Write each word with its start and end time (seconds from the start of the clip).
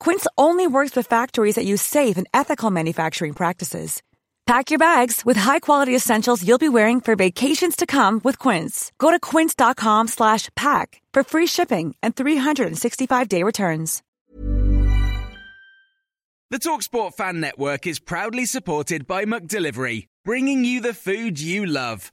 Quince 0.00 0.26
only 0.38 0.66
works 0.66 0.96
with 0.96 1.06
factories 1.06 1.56
that 1.56 1.66
use 1.66 1.82
safe 1.82 2.16
and 2.16 2.26
ethical 2.32 2.70
manufacturing 2.70 3.34
practices. 3.34 4.02
Pack 4.46 4.70
your 4.70 4.78
bags 4.78 5.24
with 5.24 5.36
high-quality 5.36 5.94
essentials 5.94 6.46
you'll 6.46 6.58
be 6.58 6.68
wearing 6.68 7.00
for 7.00 7.16
vacations 7.16 7.74
to 7.74 7.84
come 7.84 8.20
with 8.22 8.38
Quince. 8.38 8.92
Go 8.98 9.10
to 9.10 9.18
quince.com/pack 9.18 11.02
for 11.12 11.22
free 11.24 11.46
shipping 11.46 11.94
and 12.02 12.14
365-day 12.14 13.42
returns. 13.42 14.02
The 16.48 16.60
Talksport 16.60 17.14
Fan 17.14 17.40
Network 17.40 17.88
is 17.88 17.98
proudly 17.98 18.46
supported 18.46 19.04
by 19.08 19.24
McDelivery, 19.24 20.06
bringing 20.24 20.64
you 20.64 20.80
the 20.80 20.94
food 20.94 21.40
you 21.40 21.66
love. 21.66 22.12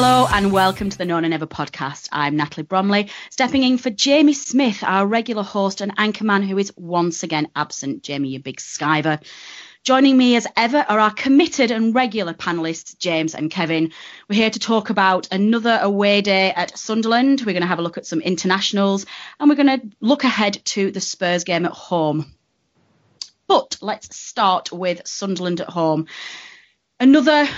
Hello 0.00 0.28
and 0.32 0.52
welcome 0.52 0.90
to 0.90 0.96
the 0.96 1.04
No 1.04 1.18
Nay 1.18 1.26
Never 1.26 1.48
podcast. 1.48 2.08
I'm 2.12 2.36
Natalie 2.36 2.62
Bromley, 2.62 3.10
stepping 3.30 3.64
in 3.64 3.78
for 3.78 3.90
Jamie 3.90 4.32
Smith, 4.32 4.84
our 4.84 5.04
regular 5.04 5.42
host 5.42 5.80
and 5.80 5.96
anchorman 5.96 6.46
who 6.46 6.56
is 6.56 6.72
once 6.76 7.24
again 7.24 7.48
absent. 7.56 8.04
Jamie, 8.04 8.28
you 8.28 8.38
big 8.38 8.58
skiver. 8.58 9.20
Joining 9.82 10.16
me 10.16 10.36
as 10.36 10.46
ever 10.56 10.86
are 10.88 11.00
our 11.00 11.10
committed 11.10 11.72
and 11.72 11.96
regular 11.96 12.32
panelists, 12.32 12.96
James 12.96 13.34
and 13.34 13.50
Kevin. 13.50 13.90
We're 14.28 14.36
here 14.36 14.50
to 14.50 14.60
talk 14.60 14.90
about 14.90 15.26
another 15.32 15.80
away 15.82 16.20
day 16.20 16.52
at 16.52 16.78
Sunderland. 16.78 17.40
We're 17.40 17.54
going 17.54 17.62
to 17.62 17.66
have 17.66 17.80
a 17.80 17.82
look 17.82 17.98
at 17.98 18.06
some 18.06 18.20
internationals 18.20 19.04
and 19.40 19.50
we're 19.50 19.56
going 19.56 19.80
to 19.80 19.96
look 20.00 20.22
ahead 20.22 20.64
to 20.66 20.92
the 20.92 21.00
Spurs 21.00 21.42
game 21.42 21.66
at 21.66 21.72
home. 21.72 22.32
But 23.48 23.78
let's 23.80 24.16
start 24.16 24.70
with 24.70 25.08
Sunderland 25.08 25.60
at 25.60 25.70
home. 25.70 26.06
Another 27.00 27.48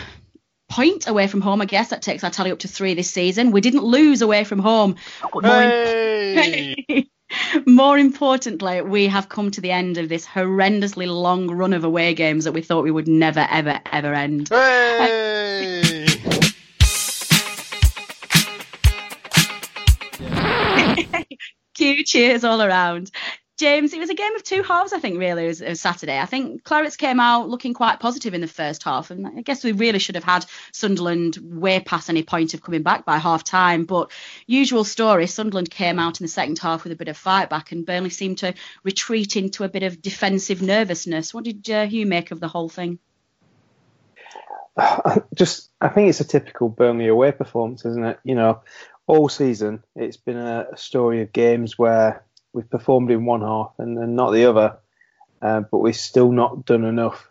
point 0.71 1.07
away 1.09 1.27
from 1.27 1.43
home, 1.43 1.61
I 1.61 1.67
guess. 1.67 1.91
That 1.91 2.01
takes 2.01 2.25
our 2.25 2.31
tally 2.31 2.51
up 2.51 2.61
to 2.61 2.69
three 2.69 2.95
this 2.95 3.11
season. 3.11 3.51
We 3.51 3.61
didn't 3.61 3.85
lose 3.85 4.23
away 4.23 4.45
from 4.45 4.61
home. 4.61 4.97
But 5.21 5.43
more, 5.43 5.53
Hey! 5.53 7.09
more 7.67 7.99
importantly, 7.99 8.81
we 8.81 9.09
have 9.09 9.29
come 9.29 9.51
to 9.51 9.61
the 9.61 9.73
end 9.73 9.99
of 9.99 10.09
this 10.09 10.27
horrendously 10.27 11.07
long 11.07 11.51
run 11.51 11.73
of 11.73 11.85
away 11.85 12.15
games 12.15 12.45
that 12.45 12.53
we 12.53 12.63
thought 12.63 12.85
we 12.85 12.91
would 12.91 13.09
never, 13.09 13.47
ever, 13.51 13.81
ever 13.93 14.15
end. 14.15 14.49
Hey! 14.49 16.07
Cue 21.75 22.05
cheers 22.05 22.45
all 22.45 22.63
around. 22.63 23.11
James, 23.61 23.93
it 23.93 24.01
was 24.01 24.09
a 24.09 24.15
game 24.15 24.35
of 24.37 24.43
two 24.43 24.63
halves, 24.63 24.95
I 24.95 25.01
think, 25.01 25.19
really, 25.19 25.45
it 25.45 25.69
was, 25.69 25.81
Saturday. 25.83 26.19
I 26.19 26.25
think 26.25 26.65
Clarets 26.65 26.97
came 26.97 27.21
out 27.21 27.51
looking 27.51 27.75
quite 27.75 28.01
positive 28.01 28.33
in 28.33 28.41
the 28.41 28.49
first 28.49 28.83
half, 28.85 29.11
and 29.11 29.27
I 29.27 29.43
guess 29.43 29.63
we 29.63 29.73
really 29.73 29.99
should 29.99 30.15
have 30.15 30.25
had 30.25 30.47
Sunderland 30.73 31.37
way 31.43 31.79
past 31.79 32.09
any 32.09 32.23
point 32.23 32.55
of 32.55 32.63
coming 32.63 32.83
back 32.83 33.05
by 33.05 33.19
half 33.19 33.45
time. 33.45 33.85
But 33.85 34.13
usual 34.47 34.83
story, 34.83 35.27
Sunderland 35.27 35.71
came 35.71 35.99
out 35.99 36.21
in 36.21 36.25
the 36.25 36.29
second 36.29 36.59
half 36.59 36.85
with 36.85 36.93
a 36.95 36.97
bit 36.97 37.09
of 37.09 37.19
fight 37.19 37.51
back, 37.51 37.71
and 37.71 37.85
Burnley 37.85 38.09
seemed 38.09 38.39
to 38.39 38.55
retreat 38.83 39.37
into 39.37 39.63
a 39.63 39.69
bit 39.69 39.83
of 39.83 40.01
defensive 40.01 40.63
nervousness. 40.63 41.35
What 41.35 41.45
did 41.45 41.69
uh, 41.69 41.87
you 41.89 42.07
make 42.07 42.31
of 42.31 42.41
the 42.41 42.49
whole 42.49 42.71
thing? 42.71 42.99
just 45.35 45.69
I 45.83 45.89
think 45.89 46.09
it's 46.09 46.21
a 46.21 46.25
typical 46.25 46.71
Burnley 46.71 47.09
away 47.09 47.31
performance, 47.33 47.85
isn't 47.85 48.07
it? 48.07 48.21
You 48.25 48.37
know, 48.37 48.63
all 49.07 49.29
season 49.29 49.83
it's 49.97 50.17
been 50.17 50.39
a 50.39 50.69
story 50.77 51.21
of 51.21 51.33
games 51.33 51.77
where 51.77 52.25
we've 52.53 52.71
performed 52.71 53.11
in 53.11 53.25
one 53.25 53.43
half 53.43 53.73
and, 53.79 53.99
and 53.99 54.17
not 54.17 54.31
the 54.31 54.47
other, 54.47 54.79
uh, 55.43 55.61
but 55.61 55.79
we've 55.79 55.97
still 55.97 56.33
not 56.33 56.65
done 56.65 56.85
enough 56.85 57.29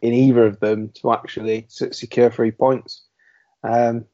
in 0.00 0.12
either 0.12 0.46
of 0.46 0.60
them 0.60 0.90
to 0.90 1.12
actually 1.12 1.66
secure 1.68 2.30
three 2.30 2.50
points. 2.50 3.02
Um, 3.62 4.06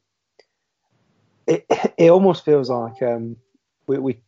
it 1.47 1.67
it 1.99 2.11
almost 2.11 2.45
feels 2.45 2.71
like 2.71 3.03
um, 3.03 3.37
we 3.87 3.99
we 3.99 4.21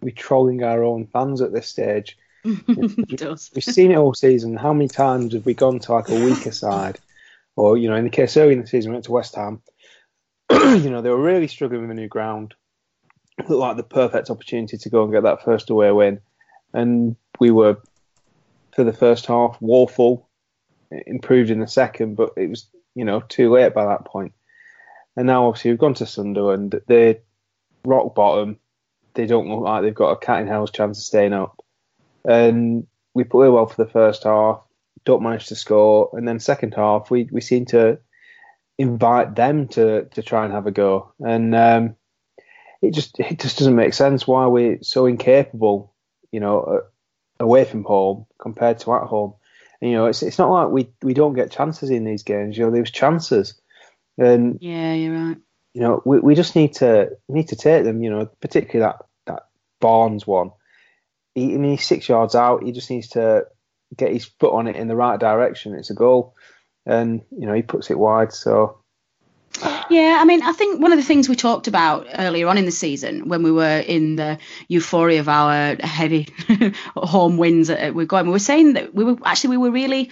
we're 0.00 0.14
trolling 0.14 0.62
our 0.62 0.82
own 0.82 1.06
fans 1.06 1.40
at 1.42 1.52
this 1.52 1.68
stage. 1.68 2.16
it 2.44 3.18
does. 3.18 3.50
We've 3.54 3.62
seen 3.62 3.90
it 3.90 3.96
all 3.96 4.14
season. 4.14 4.56
How 4.56 4.72
many 4.72 4.88
times 4.88 5.34
have 5.34 5.44
we 5.44 5.52
gone 5.52 5.78
to 5.80 5.92
like 5.92 6.08
a 6.08 6.24
weaker 6.24 6.52
side, 6.52 6.98
or 7.56 7.76
you 7.76 7.88
know, 7.88 7.96
in 7.96 8.04
the 8.04 8.10
case 8.10 8.36
early 8.36 8.54
in 8.54 8.60
the 8.60 8.66
season, 8.66 8.92
we 8.92 8.94
went 8.94 9.04
to 9.06 9.12
West 9.12 9.34
Ham. 9.34 9.60
you 10.50 10.90
know, 10.90 11.02
they 11.02 11.10
were 11.10 11.20
really 11.20 11.48
struggling 11.48 11.82
with 11.82 11.90
a 11.90 11.94
new 11.94 12.08
ground. 12.08 12.54
Looked 13.48 13.60
like 13.60 13.76
the 13.76 13.82
perfect 13.82 14.30
opportunity 14.30 14.76
to 14.78 14.90
go 14.90 15.02
and 15.04 15.12
get 15.12 15.22
that 15.22 15.44
first 15.44 15.70
away 15.70 15.90
win, 15.92 16.20
and 16.72 17.16
we 17.38 17.50
were 17.50 17.80
for 18.74 18.84
the 18.84 18.92
first 18.92 19.26
half 19.26 19.56
woeful. 19.60 20.28
Improved 21.06 21.50
in 21.50 21.60
the 21.60 21.68
second, 21.68 22.16
but 22.16 22.32
it 22.36 22.48
was 22.48 22.66
you 22.94 23.04
know 23.04 23.20
too 23.20 23.50
late 23.50 23.74
by 23.74 23.86
that 23.86 24.04
point. 24.04 24.32
And 25.16 25.26
now 25.26 25.46
obviously 25.46 25.70
we've 25.70 25.78
gone 25.78 25.94
to 25.94 26.06
Sunderland. 26.06 26.80
They're 26.86 27.18
rock 27.84 28.14
bottom. 28.14 28.58
They 29.14 29.26
don't 29.26 29.48
look 29.48 29.60
like 29.60 29.82
they've 29.82 29.94
got 29.94 30.12
a 30.12 30.16
cat 30.16 30.40
in 30.40 30.48
hell's 30.48 30.70
chance 30.70 30.98
of 30.98 31.04
staying 31.04 31.32
up 31.32 31.60
and 32.24 32.86
we 33.14 33.24
play 33.24 33.48
well 33.48 33.66
for 33.66 33.82
the 33.82 33.90
first 33.90 34.24
half, 34.24 34.64
don't 35.04 35.22
manage 35.22 35.46
to 35.46 35.56
score, 35.56 36.10
and 36.12 36.26
then 36.26 36.38
second 36.38 36.74
half 36.74 37.10
we, 37.10 37.28
we 37.30 37.40
seem 37.40 37.64
to 37.66 37.98
invite 38.78 39.34
them 39.34 39.68
to, 39.68 40.04
to 40.06 40.22
try 40.22 40.44
and 40.44 40.52
have 40.52 40.66
a 40.66 40.70
go, 40.70 41.12
and 41.20 41.54
um, 41.54 41.96
it 42.82 42.94
just 42.94 43.18
it 43.20 43.38
just 43.38 43.58
doesn't 43.58 43.76
make 43.76 43.94
sense 43.94 44.26
why 44.26 44.46
we're 44.46 44.78
so 44.82 45.06
incapable, 45.06 45.94
you 46.32 46.40
know, 46.40 46.60
uh, 46.60 47.44
away 47.44 47.64
from 47.64 47.84
home 47.84 48.26
compared 48.38 48.78
to 48.80 48.94
at 48.94 49.02
home. 49.02 49.34
And, 49.80 49.90
you 49.90 49.96
know, 49.96 50.06
it's 50.06 50.22
it's 50.22 50.38
not 50.38 50.50
like 50.50 50.68
we 50.70 50.90
we 51.02 51.14
don't 51.14 51.34
get 51.34 51.50
chances 51.50 51.90
in 51.90 52.04
these 52.04 52.22
games. 52.22 52.56
You 52.56 52.64
know, 52.66 52.70
there's 52.70 52.90
chances, 52.90 53.60
and 54.18 54.58
Yeah, 54.60 54.94
you're 54.94 55.14
right. 55.14 55.36
you 55.74 55.80
know, 55.80 56.02
we, 56.04 56.20
we 56.20 56.34
just 56.34 56.56
need 56.56 56.74
to 56.76 57.10
need 57.28 57.48
to 57.48 57.56
take 57.56 57.84
them. 57.84 58.02
You 58.02 58.10
know, 58.10 58.26
particularly 58.40 58.80
that 58.90 59.04
that 59.26 59.42
Barnes 59.80 60.26
one. 60.26 60.50
He, 61.34 61.54
I 61.54 61.58
mean, 61.58 61.72
he's 61.76 61.86
six 61.86 62.08
yards 62.08 62.34
out. 62.34 62.64
He 62.64 62.72
just 62.72 62.90
needs 62.90 63.08
to 63.10 63.46
get 63.96 64.12
his 64.12 64.24
foot 64.24 64.52
on 64.52 64.66
it 64.68 64.76
in 64.76 64.88
the 64.88 64.96
right 64.96 65.18
direction. 65.18 65.74
It's 65.74 65.90
a 65.90 65.94
goal, 65.94 66.34
and 66.84 67.22
you 67.30 67.46
know 67.46 67.54
he 67.54 67.62
puts 67.62 67.90
it 67.90 67.98
wide. 67.98 68.32
So 68.32 68.79
Yeah, 69.90 70.18
I 70.20 70.24
mean, 70.24 70.42
I 70.42 70.52
think 70.52 70.80
one 70.80 70.92
of 70.92 70.98
the 70.98 71.04
things 71.04 71.28
we 71.28 71.34
talked 71.34 71.66
about 71.66 72.06
earlier 72.14 72.46
on 72.46 72.56
in 72.56 72.64
the 72.64 72.70
season 72.70 73.28
when 73.28 73.42
we 73.42 73.50
were 73.50 73.78
in 73.80 74.16
the 74.16 74.38
euphoria 74.68 75.20
of 75.20 75.28
our 75.28 75.76
heavy 75.80 76.28
home 76.96 77.36
wins 77.36 77.68
that 77.68 77.94
we're 77.94 78.06
going, 78.06 78.26
we 78.26 78.32
were 78.32 78.38
saying 78.38 78.74
that 78.74 78.94
we 78.94 79.04
were 79.04 79.16
actually 79.24 79.50
we 79.50 79.68
were 79.68 79.72
really 79.72 80.10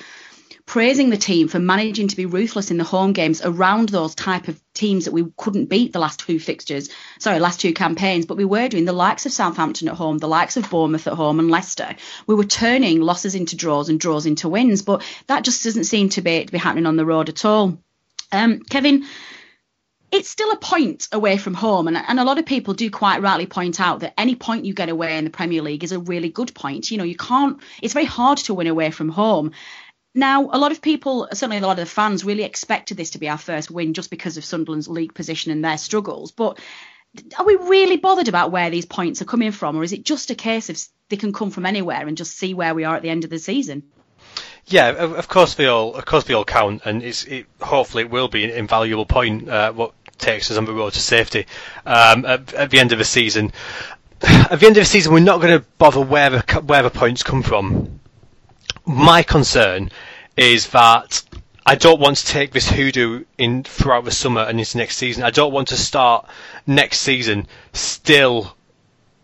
praising 0.67 1.09
the 1.09 1.17
team 1.17 1.49
for 1.49 1.59
managing 1.59 2.09
to 2.09 2.17
be 2.17 2.27
ruthless 2.27 2.71
in 2.71 2.77
the 2.77 2.85
home 2.85 3.13
games 3.15 3.41
around 3.43 3.89
those 3.89 4.15
type 4.15 4.49
of 4.49 4.61
teams 4.75 5.07
that 5.07 5.13
we 5.13 5.25
couldn't 5.37 5.65
beat 5.65 5.95
the 5.95 5.99
last 5.99 6.21
two 6.21 6.39
fixtures, 6.39 6.91
sorry, 7.19 7.39
last 7.41 7.59
two 7.59 7.73
campaigns, 7.73 8.27
but 8.27 8.37
we 8.37 8.45
were 8.45 8.69
doing 8.69 8.85
the 8.85 8.93
likes 8.93 9.25
of 9.25 9.33
Southampton 9.33 9.89
at 9.89 9.95
home, 9.95 10.19
the 10.19 10.29
likes 10.29 10.59
of 10.59 10.69
Bournemouth 10.69 11.07
at 11.07 11.15
home 11.15 11.39
and 11.39 11.51
Leicester. 11.51 11.97
We 12.27 12.35
were 12.35 12.45
turning 12.45 13.01
losses 13.01 13.35
into 13.35 13.57
draws 13.57 13.89
and 13.89 13.99
draws 13.99 14.27
into 14.27 14.49
wins, 14.51 14.83
but 14.83 15.03
that 15.27 15.43
just 15.43 15.65
doesn't 15.65 15.85
seem 15.85 16.11
to 16.11 16.21
be 16.21 16.45
to 16.45 16.53
be 16.53 16.59
happening 16.59 16.87
on 16.87 16.97
the 16.97 17.07
road 17.07 17.31
at 17.31 17.47
all. 17.47 17.79
Um, 18.33 18.61
Kevin, 18.61 19.05
it's 20.11 20.29
still 20.29 20.51
a 20.51 20.57
point 20.57 21.09
away 21.13 21.37
from 21.37 21.55
home, 21.55 21.89
and, 21.89 21.97
and 21.97 22.19
a 22.19 22.25
lot 22.25 22.39
of 22.39 22.47
people 22.47 22.75
do 22.75 22.91
quite 22.91 23.23
rightly 23.23 23.47
point 23.47 23.81
out 23.81 24.01
that 24.01 24.15
any 24.19 24.35
point 24.35 24.65
you 24.65 24.73
get 24.75 24.89
away 24.89 25.19
in 25.19 25.25
the 25.25 25.31
Premier 25.31 25.63
League 25.63 25.85
is 25.85 25.93
a 25.93 25.99
really 25.99 26.31
good 26.31 26.55
point. 26.55 26.91
You 26.91 26.99
know, 26.99 27.05
you 27.05 27.17
can't. 27.17 27.61
It's 27.83 27.95
very 27.95 28.07
hard 28.07 28.39
to 28.39 28.55
win 28.55 28.67
away 28.67 28.91
from 28.91 29.11
home. 29.11 29.53
Now, 30.15 30.49
a 30.51 30.59
lot 30.59 30.73
of 30.73 30.81
people, 30.81 31.29
certainly 31.33 31.59
a 31.59 31.61
lot 31.61 31.73
of 31.73 31.77
the 31.77 31.87
fans, 31.87 32.25
really 32.25 32.43
expected 32.43 32.97
this 32.97 33.11
to 33.11 33.19
be 33.19 33.29
our 33.29 33.39
first 33.39 33.71
win 33.71 33.95
just 33.95 34.11
because 34.11 34.37
of 34.37 34.45
Sunderland's 34.45 34.89
league 34.89 35.15
position 35.15 35.53
and 35.53 35.65
their 35.65 35.79
struggles. 35.79 36.33
But 36.33 36.59
are 37.39 37.45
we 37.45 37.57
really 37.57 37.99
bothered 37.99 38.29
about 38.29 38.51
where 38.51 38.71
these 38.71 38.87
points 38.87 39.21
are 39.21 39.27
coming 39.27 39.53
from, 39.53 39.77
or 39.77 39.85
is 39.85 39.93
it 39.93 40.05
just 40.05 40.31
a 40.31 40.35
case 40.35 40.71
of 40.71 40.83
they 41.09 41.17
can 41.17 41.33
come 41.33 41.51
from 41.51 41.67
anywhere 41.67 42.07
and 42.07 42.17
just 42.17 42.37
see 42.37 42.55
where 42.55 42.75
we 42.75 42.85
are 42.85 42.97
at 42.97 43.03
the 43.03 43.11
end 43.11 43.25
of 43.25 43.31
the 43.31 43.39
season? 43.39 43.85
Yeah, 44.69 44.89
of, 44.91 45.13
of 45.13 45.29
course 45.29 45.55
they 45.55 45.67
all, 45.67 45.95
of 45.95 46.05
course 46.05 46.25
they 46.25 46.35
all 46.35 46.45
count, 46.45 46.83
and 46.85 47.03
it's 47.03 47.25
it, 47.25 47.47
hopefully 47.61 48.05
it 48.05 48.11
will 48.11 48.29
be 48.29 48.45
an 48.45 48.51
invaluable 48.51 49.07
point. 49.07 49.49
Uh, 49.49 49.73
what 49.73 49.93
takes 50.19 50.51
us 50.51 50.57
on 50.57 50.65
the 50.65 50.73
road 50.73 50.93
to 50.93 51.01
safety 51.01 51.47
um, 51.87 52.25
at, 52.25 52.53
at, 52.53 52.71
the 52.71 52.79
end 52.79 52.93
of 52.93 52.99
the 52.99 53.05
season. 53.05 53.53
At 54.21 54.59
the 54.59 54.67
end 54.67 54.77
of 54.77 54.83
the 54.83 54.85
season, 54.85 55.13
we're 55.13 55.21
not 55.21 55.41
going 55.41 55.61
to 55.61 55.65
bother 55.79 56.01
where 56.01 56.31
the, 56.31 56.63
where 56.67 56.83
the 56.83 56.91
points 56.91 57.23
come 57.23 57.43
from. 57.43 58.01
My 58.85 59.23
concern 59.23 59.91
is 60.37 60.71
that 60.71 61.23
I 61.65 61.77
don't 61.77 62.01
want 62.01 62.17
to 62.17 62.27
take 62.27 62.51
this 62.51 62.69
hoodoo 62.69 63.25
in 63.37 63.63
throughout 63.63 64.05
the 64.05 64.11
summer 64.11 64.41
and 64.41 64.59
into 64.59 64.79
next 64.79 64.97
season. 64.97 65.23
I 65.23 65.31
don't 65.31 65.53
want 65.53 65.69
to 65.69 65.77
start 65.77 66.29
next 66.67 66.99
season 66.99 67.47
still 67.73 68.57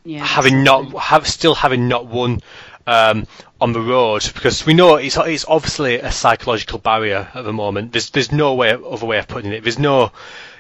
yeah, 0.05 0.25
having 0.25 0.63
not 0.63 0.93
have 0.93 1.27
still 1.27 1.55
having 1.55 1.89
not 1.89 2.07
won 2.07 2.41
um, 2.87 3.27
on 3.61 3.73
the 3.73 3.81
road 3.81 4.31
because 4.35 4.67
we 4.67 4.75
know 4.75 4.97
it's 4.97 5.17
it's 5.17 5.45
obviously 5.47 5.97
a 5.97 6.13
psychological 6.13 6.79
barrier 6.79 7.29
at 7.35 7.45
the 7.45 7.53
moment. 7.53 7.93
There's 7.93 8.11
there's 8.11 8.33
no 8.33 8.55
way 8.55 8.73
other 8.73 9.07
way 9.07 9.19
of 9.19 9.29
putting 9.29 9.53
it. 9.53 9.63
There's 9.63 9.79
no 9.79 10.13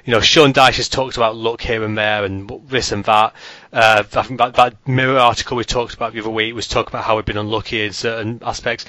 you 0.04 0.10
know, 0.10 0.20
Sean 0.20 0.52
Dyche 0.52 0.76
has 0.76 0.88
talked 0.88 1.16
about 1.16 1.34
luck 1.34 1.62
here 1.62 1.82
and 1.82 1.96
there 1.96 2.24
and 2.24 2.50
this 2.68 2.92
and 2.92 3.04
that. 3.04 3.32
Uh, 3.72 4.04
I 4.14 4.22
think 4.22 4.38
that, 4.38 4.54
that 4.54 4.86
mirror 4.86 5.18
article 5.18 5.56
we 5.56 5.64
talked 5.64 5.94
about 5.94 6.12
the 6.12 6.20
other 6.20 6.30
week 6.30 6.54
was 6.54 6.68
talking 6.68 6.90
about 6.90 7.04
how 7.04 7.16
we've 7.16 7.24
been 7.24 7.38
unlucky 7.38 7.82
in 7.82 7.92
certain 7.94 8.40
aspects. 8.44 8.84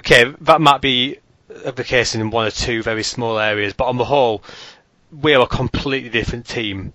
Okay, 0.00 0.24
that 0.42 0.60
might 0.60 0.82
be 0.82 1.18
the 1.48 1.84
case 1.84 2.14
in 2.14 2.30
one 2.30 2.46
or 2.46 2.50
two 2.50 2.82
very 2.82 3.02
small 3.02 3.38
areas, 3.38 3.72
but 3.72 3.86
on 3.86 3.96
the 3.96 4.04
whole, 4.04 4.42
we're 5.10 5.40
a 5.40 5.46
completely 5.46 6.10
different 6.10 6.46
team 6.46 6.92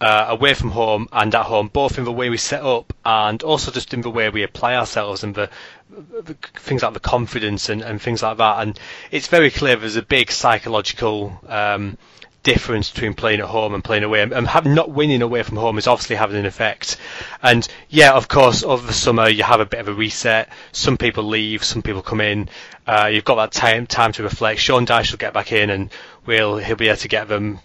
uh, 0.00 0.26
away 0.28 0.54
from 0.54 0.70
home 0.70 1.08
and 1.12 1.34
at 1.34 1.46
home, 1.46 1.68
both 1.68 1.98
in 1.98 2.04
the 2.04 2.12
way 2.12 2.28
we 2.30 2.36
set 2.36 2.62
up 2.62 2.92
and 3.04 3.42
also 3.42 3.70
just 3.70 3.94
in 3.94 4.00
the 4.00 4.10
way 4.10 4.28
we 4.28 4.42
apply 4.42 4.74
ourselves 4.74 5.22
and 5.22 5.34
the, 5.34 5.48
the 5.90 6.34
things 6.56 6.82
like 6.82 6.94
the 6.94 7.00
confidence 7.00 7.68
and, 7.68 7.82
and, 7.82 8.02
things 8.02 8.22
like 8.22 8.38
that. 8.38 8.60
And 8.60 8.78
it's 9.10 9.28
very 9.28 9.50
clear 9.50 9.76
there's 9.76 9.96
a 9.96 10.02
big 10.02 10.30
psychological 10.30 11.40
um, 11.48 11.96
difference 12.42 12.90
between 12.90 13.14
playing 13.14 13.40
at 13.40 13.46
home 13.46 13.72
and 13.72 13.82
playing 13.82 14.04
away. 14.04 14.20
And, 14.20 14.46
having, 14.46 14.74
not 14.74 14.90
winning 14.90 15.22
away 15.22 15.42
from 15.42 15.56
home 15.56 15.78
is 15.78 15.86
obviously 15.86 16.16
having 16.16 16.36
an 16.36 16.46
effect. 16.46 16.96
And 17.42 17.66
yeah, 17.88 18.12
of 18.12 18.28
course, 18.28 18.62
over 18.62 18.86
the 18.86 18.92
summer 18.92 19.28
you 19.28 19.44
have 19.44 19.60
a 19.60 19.66
bit 19.66 19.80
of 19.80 19.88
a 19.88 19.94
reset. 19.94 20.48
Some 20.72 20.96
people 20.96 21.24
leave, 21.24 21.64
some 21.64 21.82
people 21.82 22.02
come 22.02 22.20
in. 22.20 22.48
Uh, 22.86 23.10
you've 23.12 23.24
got 23.24 23.36
that 23.36 23.52
time 23.52 23.86
time 23.86 24.12
to 24.12 24.24
reflect. 24.24 24.60
Sean 24.60 24.86
Dyche 24.86 25.12
will 25.12 25.18
get 25.18 25.32
back 25.32 25.52
in, 25.52 25.70
and 25.70 25.90
we'll 26.26 26.58
he'll 26.58 26.76
be 26.76 26.88
able 26.88 26.98
to 26.98 27.08
get 27.08 27.28
them 27.28 27.60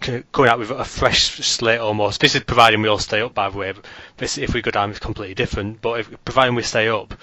going 0.00 0.48
out 0.48 0.58
with 0.58 0.70
a 0.70 0.84
fresh 0.84 1.36
slate 1.36 1.80
almost. 1.80 2.20
This 2.20 2.34
is 2.34 2.42
providing 2.42 2.82
we 2.82 2.88
all 2.88 2.98
stay 2.98 3.20
up, 3.20 3.34
by 3.34 3.50
the 3.50 3.58
way. 3.58 3.74
This, 4.16 4.38
if 4.38 4.54
we 4.54 4.62
go 4.62 4.70
down, 4.70 4.90
it's 4.90 4.98
completely 4.98 5.34
different. 5.34 5.80
But 5.80 6.00
if, 6.00 6.24
providing 6.24 6.54
we 6.54 6.62
stay 6.62 6.88
up, 6.88 7.14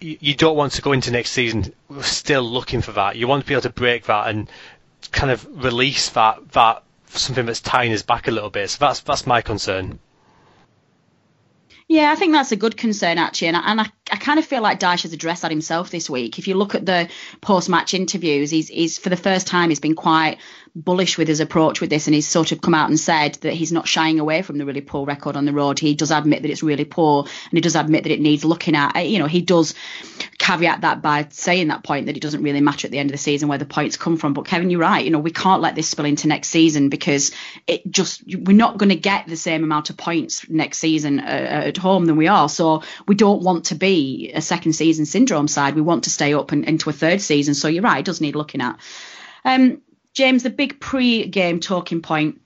you, 0.00 0.18
you 0.20 0.34
don't 0.34 0.56
want 0.56 0.72
to 0.72 0.82
go 0.82 0.92
into 0.92 1.10
next 1.10 1.30
season 1.30 1.72
still 2.00 2.42
looking 2.42 2.82
for 2.82 2.92
that. 2.92 3.16
You 3.16 3.28
want 3.28 3.42
to 3.42 3.48
be 3.48 3.54
able 3.54 3.62
to 3.62 3.70
break 3.70 4.04
that 4.04 4.28
and 4.28 4.48
kind 5.12 5.30
of 5.30 5.46
release 5.64 6.10
that 6.10 6.50
that 6.52 6.82
something 7.08 7.46
that's 7.46 7.60
tying 7.60 7.92
us 7.92 8.02
back 8.02 8.28
a 8.28 8.30
little 8.30 8.50
bit. 8.50 8.70
So 8.70 8.78
that's 8.80 9.00
that's 9.00 9.26
my 9.26 9.40
concern. 9.40 9.98
Yeah, 11.88 12.10
I 12.10 12.16
think 12.16 12.32
that's 12.32 12.52
a 12.52 12.56
good 12.56 12.76
concern 12.76 13.18
actually, 13.18 13.48
and 13.48 13.56
I, 13.56 13.70
and 13.70 13.80
I, 13.80 13.86
I 14.10 14.16
kind 14.16 14.38
of 14.38 14.44
feel 14.44 14.62
like 14.62 14.78
Dyche 14.78 15.02
has 15.02 15.12
addressed 15.12 15.42
that 15.42 15.50
himself 15.50 15.90
this 15.90 16.08
week. 16.08 16.38
If 16.38 16.46
you 16.46 16.54
look 16.54 16.74
at 16.74 16.86
the 16.86 17.08
post-match 17.40 17.92
interviews, 17.92 18.50
he's, 18.50 18.68
he's 18.68 18.98
for 18.98 19.08
the 19.08 19.16
first 19.16 19.46
time 19.46 19.68
he's 19.68 19.80
been 19.80 19.96
quite 19.96 20.38
bullish 20.76 21.16
with 21.16 21.26
his 21.26 21.40
approach 21.40 21.80
with 21.80 21.88
this, 21.90 22.06
and 22.06 22.14
he's 22.14 22.28
sort 22.28 22.52
of 22.52 22.60
come 22.60 22.74
out 22.74 22.90
and 22.90 23.00
said 23.00 23.34
that 23.36 23.54
he's 23.54 23.72
not 23.72 23.88
shying 23.88 24.20
away 24.20 24.42
from 24.42 24.58
the 24.58 24.66
really 24.66 24.82
poor 24.82 25.06
record 25.06 25.34
on 25.34 25.46
the 25.46 25.52
road. 25.52 25.78
He 25.78 25.94
does 25.94 26.10
admit 26.10 26.42
that 26.42 26.50
it's 26.50 26.62
really 26.62 26.84
poor, 26.84 27.22
and 27.22 27.52
he 27.52 27.60
does 27.60 27.76
admit 27.76 28.02
that 28.04 28.12
it 28.12 28.20
needs 28.20 28.44
looking 28.44 28.76
at. 28.76 28.94
You 29.06 29.18
know, 29.18 29.26
he 29.26 29.40
does 29.40 29.74
caveat 30.38 30.82
that 30.82 31.00
by 31.00 31.26
saying 31.30 31.68
that 31.68 31.82
point 31.82 32.06
that 32.06 32.16
it 32.16 32.22
doesn't 32.22 32.42
really 32.42 32.60
matter 32.60 32.86
at 32.86 32.92
the 32.92 32.98
end 32.98 33.10
of 33.10 33.12
the 33.12 33.18
season 33.18 33.48
where 33.48 33.58
the 33.58 33.64
points 33.64 33.96
come 33.96 34.18
from. 34.18 34.34
But 34.34 34.44
Kevin, 34.46 34.68
you're 34.68 34.80
right. 34.80 35.04
You 35.04 35.10
know, 35.10 35.18
we 35.18 35.32
can't 35.32 35.62
let 35.62 35.74
this 35.74 35.88
spill 35.88 36.04
into 36.04 36.28
next 36.28 36.48
season 36.48 36.90
because 36.90 37.32
it 37.66 37.90
just 37.90 38.22
we're 38.26 38.56
not 38.56 38.76
going 38.76 38.90
to 38.90 38.96
get 38.96 39.26
the 39.26 39.36
same 39.36 39.64
amount 39.64 39.88
of 39.88 39.96
points 39.96 40.48
next 40.48 40.78
season 40.78 41.20
uh, 41.20 41.22
at 41.22 41.78
home 41.78 42.04
than 42.04 42.16
we 42.16 42.28
are. 42.28 42.50
So 42.50 42.82
we 43.08 43.14
don't 43.14 43.42
want 43.42 43.66
to 43.66 43.74
be 43.74 43.95
a 43.96 44.40
second 44.40 44.72
season 44.72 45.06
syndrome 45.06 45.48
side. 45.48 45.74
We 45.74 45.82
want 45.82 46.04
to 46.04 46.10
stay 46.10 46.34
up 46.34 46.52
and 46.52 46.64
into 46.64 46.90
a 46.90 46.92
third 46.92 47.20
season. 47.20 47.54
So 47.54 47.68
you're 47.68 47.82
right. 47.82 48.00
It 48.00 48.06
does 48.06 48.20
need 48.20 48.36
looking 48.36 48.60
at. 48.60 48.78
Um, 49.44 49.82
James, 50.12 50.42
the 50.42 50.50
big 50.50 50.80
pre-game 50.80 51.60
talking 51.60 52.00
point 52.00 52.40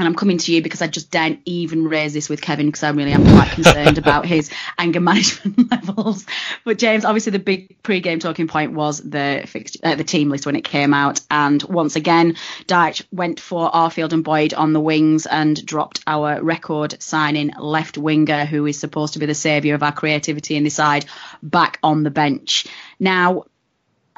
and 0.00 0.08
I'm 0.08 0.14
coming 0.14 0.38
to 0.38 0.52
you 0.54 0.62
because 0.62 0.80
I 0.80 0.86
just 0.86 1.10
don't 1.10 1.40
even 1.44 1.86
raise 1.86 2.14
this 2.14 2.30
with 2.30 2.40
Kevin 2.40 2.66
because 2.66 2.82
I 2.82 2.88
really 2.88 3.12
am 3.12 3.22
quite 3.22 3.50
concerned 3.50 3.98
about 3.98 4.24
his 4.24 4.50
anger 4.78 4.98
management 4.98 5.70
levels. 5.86 6.24
But 6.64 6.78
James, 6.78 7.04
obviously 7.04 7.32
the 7.32 7.38
big 7.38 7.82
pre-game 7.82 8.18
talking 8.18 8.48
point 8.48 8.72
was 8.72 8.98
the 8.98 9.42
fixed, 9.46 9.76
uh, 9.82 9.96
the 9.96 10.04
team 10.04 10.30
list 10.30 10.46
when 10.46 10.56
it 10.56 10.64
came 10.64 10.94
out, 10.94 11.20
and 11.30 11.62
once 11.64 11.96
again, 11.96 12.36
Dyche 12.66 13.04
went 13.12 13.40
for 13.40 13.70
Arfield 13.70 14.14
and 14.14 14.24
Boyd 14.24 14.54
on 14.54 14.72
the 14.72 14.80
wings 14.80 15.26
and 15.26 15.64
dropped 15.66 16.02
our 16.06 16.42
record 16.42 17.00
signing 17.02 17.52
left 17.58 17.98
winger, 17.98 18.46
who 18.46 18.64
is 18.64 18.80
supposed 18.80 19.12
to 19.12 19.18
be 19.18 19.26
the 19.26 19.34
saviour 19.34 19.74
of 19.74 19.82
our 19.82 19.92
creativity 19.92 20.56
in 20.56 20.64
the 20.64 20.70
side, 20.70 21.04
back 21.42 21.78
on 21.82 22.04
the 22.04 22.10
bench. 22.10 22.66
Now, 22.98 23.44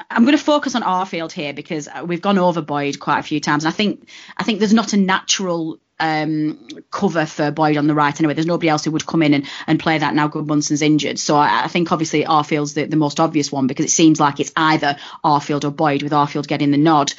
I'm 0.09 0.25
going 0.25 0.37
to 0.37 0.43
focus 0.43 0.75
on 0.75 0.83
Arfield 0.83 1.31
here 1.31 1.53
because 1.53 1.87
we've 2.05 2.21
gone 2.21 2.37
over 2.37 2.61
Boyd 2.61 2.99
quite 2.99 3.19
a 3.19 3.23
few 3.23 3.39
times, 3.39 3.63
and 3.63 3.73
I 3.73 3.75
think 3.75 4.09
I 4.37 4.43
think 4.43 4.59
there's 4.59 4.73
not 4.73 4.93
a 4.93 4.97
natural 4.97 5.79
um, 5.99 6.67
cover 6.91 7.25
for 7.25 7.51
Boyd 7.51 7.77
on 7.77 7.87
the 7.87 7.93
right 7.93 8.19
anyway. 8.19 8.33
There's 8.33 8.45
nobody 8.45 8.69
else 8.69 8.83
who 8.83 8.91
would 8.91 9.05
come 9.05 9.21
in 9.23 9.33
and, 9.33 9.47
and 9.67 9.79
play 9.79 9.97
that 9.97 10.13
now 10.13 10.27
Gudmundsson's 10.27 10.81
injured. 10.81 11.19
So 11.19 11.35
I, 11.35 11.63
I 11.63 11.67
think 11.67 11.91
obviously 11.91 12.25
Arfield's 12.25 12.73
the, 12.73 12.85
the 12.85 12.97
most 12.97 13.19
obvious 13.19 13.51
one 13.51 13.67
because 13.67 13.85
it 13.85 13.91
seems 13.91 14.19
like 14.19 14.39
it's 14.39 14.51
either 14.55 14.97
Arfield 15.23 15.63
or 15.63 15.71
Boyd 15.71 16.03
with 16.03 16.11
Arfield 16.11 16.47
getting 16.47 16.71
the 16.71 16.77
nod. 16.77 17.13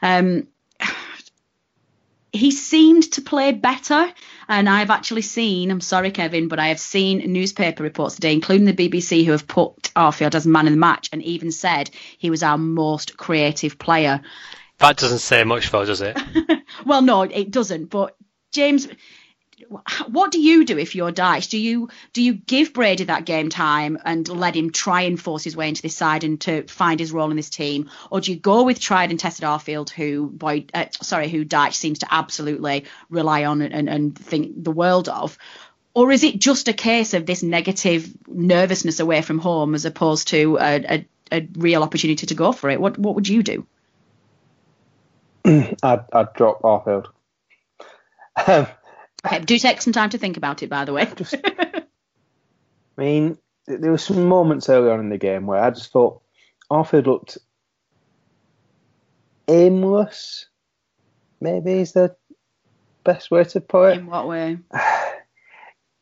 Um, 0.00 0.46
he 2.32 2.50
seemed 2.50 3.12
to 3.12 3.22
play 3.22 3.52
better. 3.52 4.10
And 4.50 4.68
I've 4.68 4.90
actually 4.90 5.22
seen, 5.22 5.70
I'm 5.70 5.80
sorry, 5.80 6.10
Kevin, 6.10 6.48
but 6.48 6.58
I 6.58 6.68
have 6.68 6.80
seen 6.80 7.18
newspaper 7.32 7.84
reports 7.84 8.16
today, 8.16 8.32
including 8.32 8.64
the 8.64 8.72
BBC, 8.72 9.24
who 9.24 9.30
have 9.30 9.46
put 9.46 9.92
Arfield 9.94 10.34
as 10.34 10.44
man 10.44 10.66
of 10.66 10.72
the 10.72 10.76
match 10.76 11.08
and 11.12 11.22
even 11.22 11.52
said 11.52 11.88
he 12.18 12.30
was 12.30 12.42
our 12.42 12.58
most 12.58 13.16
creative 13.16 13.78
player. 13.78 14.20
That 14.78 14.96
doesn't 14.96 15.20
say 15.20 15.44
much, 15.44 15.70
though, 15.70 15.84
does 15.84 16.00
it? 16.00 16.18
well, 16.84 17.00
no, 17.00 17.22
it 17.22 17.52
doesn't. 17.52 17.90
But 17.90 18.16
James, 18.50 18.88
what 20.08 20.30
do 20.30 20.40
you 20.40 20.64
do 20.64 20.78
if 20.78 20.94
you're 20.94 21.12
Dyche? 21.12 21.50
Do 21.50 21.58
you 21.58 21.88
do 22.12 22.22
you 22.22 22.34
give 22.34 22.72
Brady 22.72 23.04
that 23.04 23.24
game 23.24 23.48
time 23.48 23.98
and 24.04 24.28
let 24.28 24.54
him 24.54 24.70
try 24.70 25.02
and 25.02 25.20
force 25.20 25.44
his 25.44 25.56
way 25.56 25.68
into 25.68 25.82
this 25.82 25.96
side 25.96 26.24
and 26.24 26.40
to 26.42 26.64
find 26.64 27.00
his 27.00 27.12
role 27.12 27.30
in 27.30 27.36
this 27.36 27.50
team, 27.50 27.90
or 28.10 28.20
do 28.20 28.32
you 28.32 28.38
go 28.38 28.64
with 28.64 28.80
tried 28.80 29.10
and 29.10 29.18
tested 29.18 29.44
Arfield, 29.44 29.90
who 29.90 30.28
boy, 30.28 30.66
uh, 30.74 30.86
sorry, 31.02 31.28
who 31.28 31.44
Dyche 31.44 31.74
seems 31.74 32.00
to 32.00 32.08
absolutely 32.10 32.84
rely 33.08 33.44
on 33.44 33.62
and, 33.62 33.88
and 33.88 34.18
think 34.18 34.62
the 34.62 34.72
world 34.72 35.08
of? 35.08 35.36
Or 35.92 36.12
is 36.12 36.22
it 36.22 36.38
just 36.38 36.68
a 36.68 36.72
case 36.72 37.14
of 37.14 37.26
this 37.26 37.42
negative 37.42 38.08
nervousness 38.28 39.00
away 39.00 39.22
from 39.22 39.38
home 39.38 39.74
as 39.74 39.84
opposed 39.84 40.28
to 40.28 40.56
a, 40.58 40.84
a, 40.88 41.06
a 41.32 41.48
real 41.54 41.82
opportunity 41.82 42.26
to 42.26 42.34
go 42.34 42.52
for 42.52 42.70
it? 42.70 42.80
What 42.80 42.98
what 42.98 43.16
would 43.16 43.28
you 43.28 43.42
do? 43.42 43.66
I'd, 45.44 46.04
I'd 46.12 46.32
drop 46.34 46.62
Arfield. 46.62 47.06
Okay, 49.24 49.40
do 49.40 49.58
take 49.58 49.82
some 49.82 49.92
time 49.92 50.10
to 50.10 50.18
think 50.18 50.36
about 50.36 50.62
it, 50.62 50.70
by 50.70 50.84
the 50.84 50.92
way. 50.92 51.06
just, 51.14 51.34
I 51.44 51.82
mean, 52.96 53.38
there 53.66 53.90
were 53.90 53.98
some 53.98 54.26
moments 54.26 54.68
early 54.68 54.90
on 54.90 55.00
in 55.00 55.10
the 55.10 55.18
game 55.18 55.46
where 55.46 55.62
I 55.62 55.70
just 55.70 55.92
thought 55.92 56.22
Arfield 56.70 57.06
looked 57.06 57.38
aimless. 59.48 60.46
Maybe 61.40 61.72
is 61.72 61.92
the 61.92 62.16
best 63.04 63.30
way 63.30 63.44
to 63.44 63.60
put 63.60 63.92
it. 63.92 63.98
In 63.98 64.06
what 64.06 64.28
way? 64.28 64.58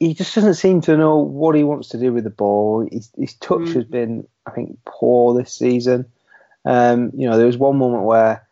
He 0.00 0.14
just 0.14 0.32
doesn't 0.32 0.54
seem 0.54 0.80
to 0.82 0.96
know 0.96 1.16
what 1.16 1.56
he 1.56 1.64
wants 1.64 1.88
to 1.88 1.98
do 1.98 2.12
with 2.12 2.22
the 2.22 2.30
ball. 2.30 2.86
His, 2.88 3.10
his 3.18 3.34
touch 3.34 3.62
mm. 3.62 3.74
has 3.74 3.82
been, 3.82 4.28
I 4.46 4.52
think, 4.52 4.78
poor 4.86 5.36
this 5.36 5.52
season. 5.52 6.06
Um, 6.64 7.10
you 7.16 7.28
know, 7.28 7.36
there 7.36 7.46
was 7.46 7.56
one 7.56 7.78
moment 7.78 8.04
where 8.04 8.46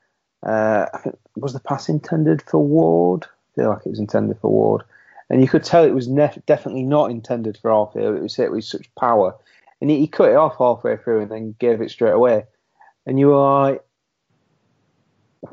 uh, 0.44 0.86
I 0.92 0.98
think 0.98 1.16
was 1.36 1.52
the 1.52 1.60
pass 1.60 1.88
intended 1.88 2.42
for 2.42 2.58
Ward 2.58 3.26
like 3.64 3.86
it 3.86 3.90
was 3.90 3.98
intended 3.98 4.38
for 4.40 4.50
Ward. 4.50 4.82
And 5.28 5.40
you 5.40 5.48
could 5.48 5.64
tell 5.64 5.84
it 5.84 5.94
was 5.94 6.08
nef- 6.08 6.44
definitely 6.46 6.84
not 6.84 7.10
intended 7.10 7.58
for 7.58 7.70
Arfield. 7.70 8.16
It 8.16 8.22
was 8.22 8.36
hit 8.36 8.52
with 8.52 8.64
such 8.64 8.94
power. 8.94 9.34
And 9.80 9.90
he, 9.90 9.98
he, 9.98 10.06
cut 10.06 10.30
it 10.30 10.36
off 10.36 10.56
halfway 10.58 10.96
through 10.96 11.22
and 11.22 11.30
then 11.30 11.56
gave 11.58 11.80
it 11.80 11.90
straight 11.90 12.12
away. 12.12 12.44
And 13.06 13.18
you 13.18 13.28
were 13.28 13.36
like, 13.36 13.84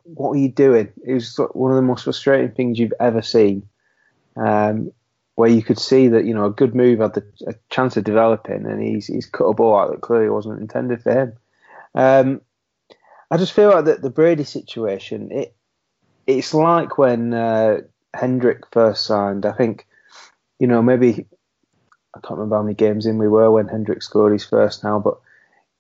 what 0.04 0.32
are 0.32 0.38
you 0.38 0.50
doing? 0.50 0.90
It 1.06 1.14
was 1.14 1.40
one 1.54 1.72
of 1.72 1.76
the 1.76 1.82
most 1.82 2.04
frustrating 2.04 2.52
things 2.52 2.80
you've 2.80 2.94
ever 3.00 3.22
seen. 3.22 3.68
Um, 4.36 4.92
where 5.36 5.50
you 5.50 5.64
could 5.64 5.80
see 5.80 6.08
that, 6.10 6.26
you 6.26 6.34
know, 6.34 6.46
a 6.46 6.52
good 6.52 6.76
move 6.76 7.00
had 7.00 7.16
the, 7.16 7.26
a 7.48 7.56
chance 7.70 7.98
of 7.98 8.04
developing 8.04 8.66
and 8.66 8.82
he's, 8.82 9.08
he's 9.08 9.26
cut 9.26 9.46
a 9.46 9.54
ball 9.54 9.78
out 9.78 9.92
that 9.92 10.02
clearly 10.02 10.30
wasn't 10.30 10.60
intended 10.62 11.02
for 11.02 11.12
him. 11.12 11.34
Um, 11.96 12.42
I 13.32 13.38
just 13.38 13.54
feel 13.54 13.70
like 13.70 13.86
that 13.86 14.04
the 14.04 14.12
Brady 14.12 14.44
situation, 14.44 15.32
it, 15.32 15.56
it's 16.28 16.54
like 16.54 16.98
when 16.98 17.34
uh, 17.34 17.80
Hendrick 18.16 18.64
first 18.72 19.06
signed, 19.06 19.46
I 19.46 19.52
think, 19.54 19.88
you 20.60 20.68
know, 20.68 20.82
maybe 20.82 21.26
I 22.16 22.20
can't 22.20 22.38
remember 22.38 22.58
how 22.58 22.64
many 22.64 22.76
games 22.76 23.06
in 23.06 23.18
we 23.18 23.28
were 23.28 23.52
when 23.52 23.68
Hendrick 23.68 24.04
scored 24.04 24.34
his 24.34 24.46
first 24.46 24.84
now, 24.84 25.00
but 25.00 25.20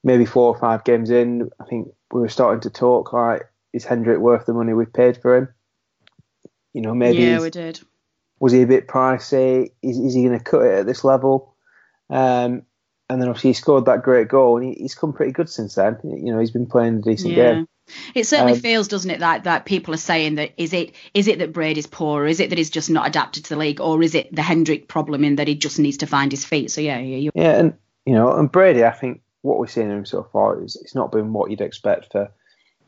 maybe 0.03 0.25
four 0.25 0.53
or 0.53 0.59
five 0.59 0.83
games 0.83 1.09
in, 1.09 1.49
I 1.59 1.65
think 1.65 1.89
we 2.11 2.21
were 2.21 2.29
starting 2.29 2.61
to 2.61 2.69
talk 2.69 3.13
like, 3.13 3.43
is 3.71 3.85
Hendrick 3.85 4.19
worth 4.19 4.45
the 4.45 4.53
money 4.53 4.73
we've 4.73 4.91
paid 4.91 5.17
for 5.17 5.35
him? 5.35 5.47
You 6.73 6.81
know, 6.81 6.93
maybe 6.95 7.23
yeah, 7.23 7.39
we 7.39 7.49
did. 7.49 7.79
was 8.39 8.51
he 8.51 8.63
a 8.63 8.67
bit 8.67 8.87
pricey? 8.87 9.71
Is, 9.81 9.97
is 9.99 10.13
he 10.13 10.23
going 10.23 10.37
to 10.37 10.43
cut 10.43 10.63
it 10.63 10.79
at 10.79 10.85
this 10.85 11.03
level? 11.03 11.55
Um, 12.09 12.63
and 13.09 13.21
then 13.21 13.29
obviously 13.29 13.51
he 13.51 13.53
scored 13.53 13.85
that 13.85 14.03
great 14.03 14.27
goal, 14.27 14.57
and 14.57 14.65
he, 14.65 14.73
he's 14.81 14.95
come 14.95 15.13
pretty 15.13 15.31
good 15.31 15.49
since 15.49 15.75
then. 15.75 15.99
You 16.03 16.33
know, 16.33 16.39
he's 16.39 16.51
been 16.51 16.65
playing 16.65 16.97
a 16.97 17.01
decent 17.01 17.35
Yeah. 17.37 17.53
game. 17.53 17.67
It 18.15 18.25
certainly 18.25 18.53
Um, 18.53 18.59
feels, 18.59 18.87
doesn't 18.87 19.11
it, 19.11 19.19
that 19.19 19.43
that 19.43 19.65
people 19.65 19.93
are 19.93 19.97
saying 19.97 20.35
that 20.35 20.51
is 20.57 20.73
it 20.73 20.93
is 21.13 21.27
it 21.27 21.39
that 21.39 21.53
Brady's 21.53 21.87
poor, 21.87 22.23
or 22.23 22.27
is 22.27 22.39
it 22.39 22.49
that 22.49 22.57
he's 22.57 22.69
just 22.69 22.89
not 22.89 23.07
adapted 23.07 23.45
to 23.45 23.49
the 23.49 23.59
league, 23.59 23.81
or 23.81 24.01
is 24.01 24.15
it 24.15 24.33
the 24.33 24.41
Hendrick 24.41 24.87
problem 24.87 25.23
in 25.23 25.35
that 25.35 25.47
he 25.47 25.55
just 25.55 25.79
needs 25.79 25.97
to 25.97 26.07
find 26.07 26.31
his 26.31 26.45
feet? 26.45 26.71
So 26.71 26.81
yeah, 26.81 26.99
yeah, 26.99 27.29
Yeah, 27.35 27.59
and 27.59 27.73
you 28.05 28.13
know, 28.13 28.31
and 28.33 28.51
Brady, 28.51 28.85
I 28.85 28.91
think 28.91 29.21
what 29.41 29.59
we're 29.59 29.67
seeing 29.67 29.91
of 29.91 29.97
him 29.97 30.05
so 30.05 30.23
far 30.31 30.63
is 30.63 30.77
it's 30.77 30.95
not 30.95 31.11
been 31.11 31.33
what 31.33 31.51
you'd 31.51 31.61
expect 31.61 32.11
for 32.11 32.31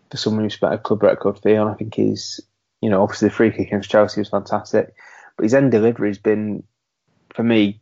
for 0.09 0.17
someone 0.17 0.43
who's 0.43 0.53
spent 0.53 0.73
a 0.73 0.77
club 0.77 1.03
record 1.03 1.39
fee 1.39 1.55
on. 1.55 1.67
I 1.67 1.73
think 1.73 1.93
he's, 1.95 2.39
you 2.81 2.89
know, 2.89 3.03
obviously 3.03 3.27
the 3.27 3.33
free 3.35 3.51
kick 3.51 3.67
against 3.67 3.89
Chelsea 3.89 4.21
was 4.21 4.29
fantastic, 4.29 4.93
but 5.35 5.43
his 5.43 5.53
end 5.53 5.71
delivery 5.71 6.09
has 6.09 6.19
been, 6.19 6.63
for 7.33 7.43
me, 7.43 7.81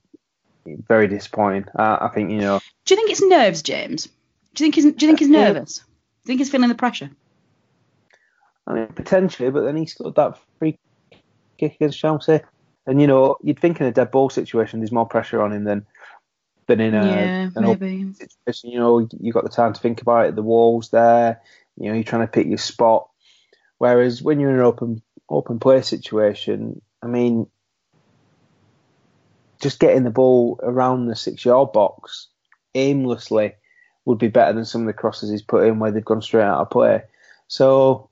very 0.66 1.08
disappointing. 1.08 1.66
Uh, 1.78 1.98
I 2.02 2.08
think 2.08 2.32
you 2.32 2.40
know, 2.40 2.60
Do 2.86 2.96
you 2.96 3.00
think 3.00 3.12
it's 3.12 3.22
nerves, 3.22 3.62
James? 3.62 4.08
Do 4.56 4.64
you 4.64 4.72
think 4.72 4.76
he's 4.76 4.86
do 4.86 5.06
you 5.06 5.10
think 5.10 5.20
he's 5.20 5.30
nervous? 5.30 5.78
Do 5.80 5.84
you 6.24 6.28
think 6.28 6.40
he's 6.40 6.50
feeling 6.50 6.70
the 6.70 6.76
pressure? 6.76 7.12
I 8.66 8.74
mean, 8.74 8.88
potentially, 8.88 9.50
but 9.50 9.64
then 9.64 9.76
he 9.76 9.86
scored 9.86 10.16
that 10.16 10.40
free 10.58 10.80
kick 11.58 11.76
against 11.76 12.00
Chelsea. 12.00 12.40
And, 12.86 13.02
you 13.02 13.08
know, 13.08 13.38
you'd 13.42 13.60
think 13.60 13.80
in 13.80 13.88
a 13.88 13.92
dead 13.92 14.12
ball 14.12 14.30
situation, 14.30 14.80
there's 14.80 14.92
more 14.92 15.08
pressure 15.08 15.42
on 15.42 15.52
him 15.52 15.64
than 15.64 15.86
than 16.68 16.80
in 16.80 16.94
a, 16.96 17.06
yeah, 17.06 17.50
an 17.56 17.64
maybe. 17.64 18.14
situation. 18.14 18.72
You 18.72 18.80
know, 18.80 19.08
you've 19.20 19.34
got 19.34 19.44
the 19.44 19.50
time 19.50 19.74
to 19.74 19.82
think 19.82 20.02
about 20.02 20.28
it. 20.28 20.36
The 20.36 20.44
wall's 20.44 20.90
there. 20.90 21.42
You 21.78 21.90
know, 21.90 21.96
you're 21.96 22.04
trying 22.04 22.26
to 22.26 22.32
pick 22.32 22.48
your 22.48 22.58
spot. 22.58 23.10
Whereas 23.80 24.22
when 24.22 24.40
you're 24.40 24.52
in 24.52 24.60
an 24.60 24.62
open 24.62 25.02
open 25.30 25.60
play 25.60 25.82
situation, 25.82 26.82
I 27.02 27.08
mean, 27.08 27.48
just 29.62 29.80
getting 29.80 30.04
the 30.04 30.10
ball 30.10 30.60
around 30.64 31.08
the 31.08 31.16
six 31.16 31.44
yard 31.44 31.74
box 31.74 32.28
aimlessly 32.76 33.56
would 34.06 34.18
be 34.18 34.28
better 34.28 34.54
than 34.54 34.66
some 34.66 34.82
of 34.82 34.88
the 34.88 34.94
crosses 34.94 35.30
he's 35.30 35.42
put 35.42 35.66
in 35.66 35.80
where 35.80 35.92
they've 35.92 36.04
gone 36.04 36.22
straight 36.22 36.44
out 36.44 36.62
of 36.62 36.70
play. 36.70 37.04
So, 37.48 38.10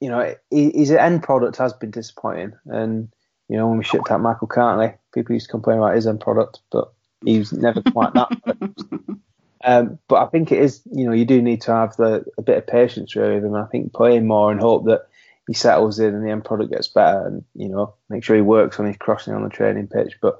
you 0.00 0.08
know, 0.08 0.34
his 0.50 0.90
end 0.90 1.22
product 1.22 1.56
has 1.56 1.72
been 1.72 1.90
disappointing. 1.90 2.52
And, 2.66 3.08
you 3.48 3.56
know, 3.56 3.68
when 3.68 3.78
we 3.78 3.84
shipped 3.84 4.10
out 4.10 4.20
Michael 4.20 4.48
Kightly, 4.48 4.94
people 5.14 5.34
used 5.34 5.46
to 5.46 5.52
complain 5.52 5.78
about 5.78 5.94
his 5.94 6.06
end 6.06 6.20
product, 6.20 6.60
but 6.70 6.92
he 7.24 7.38
was 7.38 7.52
never 7.52 7.82
quite 7.82 8.12
that. 8.14 8.30
Um, 9.64 9.98
but 10.08 10.22
I 10.22 10.26
think 10.26 10.52
it 10.52 10.60
is, 10.60 10.82
you 10.92 11.06
know, 11.06 11.12
you 11.12 11.24
do 11.24 11.40
need 11.40 11.62
to 11.62 11.72
have 11.72 11.96
the, 11.96 12.24
a 12.36 12.42
bit 12.42 12.58
of 12.58 12.66
patience 12.66 13.16
really 13.16 13.36
with 13.36 13.46
him. 13.46 13.54
I 13.54 13.64
think 13.64 13.94
playing 13.94 14.26
more 14.26 14.52
and 14.52 14.60
hope 14.60 14.84
that 14.84 15.08
he 15.46 15.54
settles 15.54 15.98
in 15.98 16.14
and 16.14 16.24
the 16.24 16.30
end 16.30 16.44
product 16.44 16.70
gets 16.70 16.88
better 16.88 17.26
and, 17.26 17.44
you 17.54 17.68
know, 17.68 17.94
make 18.10 18.24
sure 18.24 18.36
he 18.36 18.42
works 18.42 18.78
on 18.78 18.86
his 18.86 18.98
crossing 18.98 19.34
on 19.34 19.42
the 19.42 19.48
training 19.48 19.88
pitch. 19.88 20.16
But, 20.20 20.38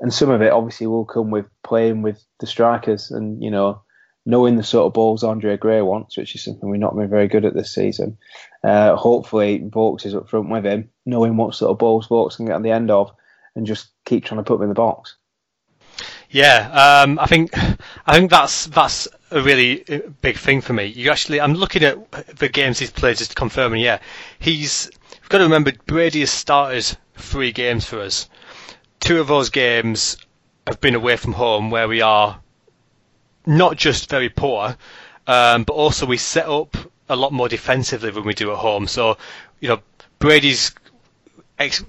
and 0.00 0.12
some 0.12 0.30
of 0.30 0.42
it 0.42 0.52
obviously 0.52 0.88
will 0.88 1.04
come 1.04 1.30
with 1.30 1.46
playing 1.62 2.02
with 2.02 2.22
the 2.40 2.46
strikers 2.46 3.12
and, 3.12 3.42
you 3.42 3.52
know, 3.52 3.82
knowing 4.26 4.56
the 4.56 4.62
sort 4.64 4.86
of 4.86 4.92
balls 4.92 5.22
Andre 5.22 5.56
Gray 5.56 5.80
wants, 5.80 6.16
which 6.16 6.34
is 6.34 6.42
something 6.42 6.68
we've 6.68 6.80
not 6.80 6.96
been 6.96 7.08
very 7.08 7.28
good 7.28 7.44
at 7.44 7.54
this 7.54 7.72
season. 7.72 8.18
Uh, 8.62 8.96
hopefully, 8.96 9.58
Vokes 9.64 10.04
is 10.04 10.16
up 10.16 10.28
front 10.28 10.50
with 10.50 10.66
him, 10.66 10.90
knowing 11.06 11.36
what 11.36 11.54
sort 11.54 11.70
of 11.70 11.78
balls 11.78 12.08
Vokes 12.08 12.36
can 12.36 12.46
get 12.46 12.56
on 12.56 12.62
the 12.62 12.72
end 12.72 12.90
of, 12.90 13.12
and 13.54 13.66
just 13.66 13.88
keep 14.04 14.24
trying 14.24 14.40
to 14.40 14.44
put 14.44 14.56
them 14.56 14.64
in 14.64 14.68
the 14.68 14.74
box. 14.74 15.16
Yeah, 16.28 17.04
um, 17.04 17.20
I 17.20 17.26
think 17.26 17.56
I 18.06 18.16
think 18.16 18.30
that's 18.30 18.66
that's 18.66 19.06
a 19.30 19.40
really 19.40 19.88
uh, 19.88 20.00
big 20.20 20.36
thing 20.36 20.60
for 20.60 20.72
me. 20.72 20.86
You 20.86 21.12
actually, 21.12 21.40
I'm 21.40 21.54
looking 21.54 21.84
at 21.84 22.36
the 22.36 22.48
games 22.48 22.80
he's 22.80 22.90
played 22.90 23.16
just 23.16 23.36
confirming. 23.36 23.80
yeah, 23.80 24.00
he's. 24.40 24.90
We've 25.22 25.28
got 25.28 25.38
to 25.38 25.44
remember 25.44 25.72
Brady 25.86 26.20
has 26.20 26.30
started 26.30 26.84
three 27.14 27.52
games 27.52 27.84
for 27.84 28.00
us. 28.00 28.28
Two 28.98 29.20
of 29.20 29.28
those 29.28 29.50
games 29.50 30.16
have 30.66 30.80
been 30.80 30.96
away 30.96 31.16
from 31.16 31.32
home, 31.32 31.70
where 31.70 31.88
we 31.88 32.00
are 32.00 32.40
not 33.46 33.76
just 33.76 34.10
very 34.10 34.28
poor, 34.28 34.76
um, 35.26 35.64
but 35.64 35.72
also 35.72 36.06
we 36.06 36.16
set 36.16 36.48
up 36.48 36.76
a 37.08 37.16
lot 37.16 37.32
more 37.32 37.48
defensively 37.48 38.10
than 38.10 38.24
we 38.24 38.34
do 38.34 38.50
at 38.50 38.58
home. 38.58 38.86
So, 38.88 39.16
you 39.60 39.68
know, 39.68 39.80
Brady's 40.18 40.72
ex- 41.58 41.84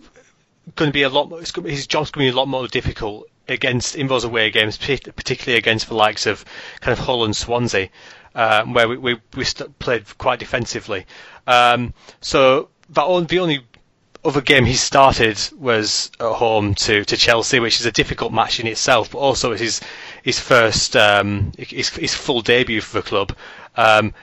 going 0.75 0.89
to 0.89 0.93
be 0.93 1.03
a 1.03 1.09
lot. 1.09 1.29
More, 1.29 1.39
his 1.39 1.87
job's 1.87 2.11
going 2.11 2.27
to 2.27 2.31
be 2.31 2.35
a 2.35 2.39
lot 2.39 2.47
more 2.47 2.67
difficult 2.67 3.27
against 3.47 3.95
in 3.95 4.07
those 4.07 4.23
away 4.23 4.51
games, 4.51 4.77
particularly 4.77 5.57
against 5.57 5.87
the 5.87 5.95
likes 5.95 6.25
of 6.25 6.43
kind 6.81 6.97
of 6.97 7.03
Hull 7.03 7.23
and 7.25 7.35
Swansea, 7.35 7.89
um, 8.35 8.73
where 8.73 8.87
we 8.87 8.97
we, 8.97 9.21
we 9.35 9.45
played 9.79 10.17
quite 10.17 10.39
defensively. 10.39 11.05
Um, 11.47 11.93
so 12.21 12.69
that 12.89 13.27
the 13.27 13.39
only 13.39 13.61
other 14.25 14.41
game 14.41 14.65
he 14.65 14.73
started 14.73 15.39
was 15.57 16.11
at 16.19 16.33
home 16.33 16.75
to, 16.75 17.05
to 17.05 17.15
Chelsea, 17.17 17.59
which 17.59 17.79
is 17.79 17.85
a 17.85 17.91
difficult 17.91 18.33
match 18.33 18.59
in 18.59 18.67
itself, 18.67 19.11
but 19.11 19.19
also 19.19 19.51
it's 19.53 19.61
his 19.61 19.81
his 20.23 20.39
first 20.39 20.95
um, 20.95 21.51
his, 21.57 21.89
his 21.89 22.15
full 22.15 22.41
debut 22.41 22.81
for 22.81 23.01
the 23.01 23.07
club. 23.07 23.35
Um, 23.75 24.13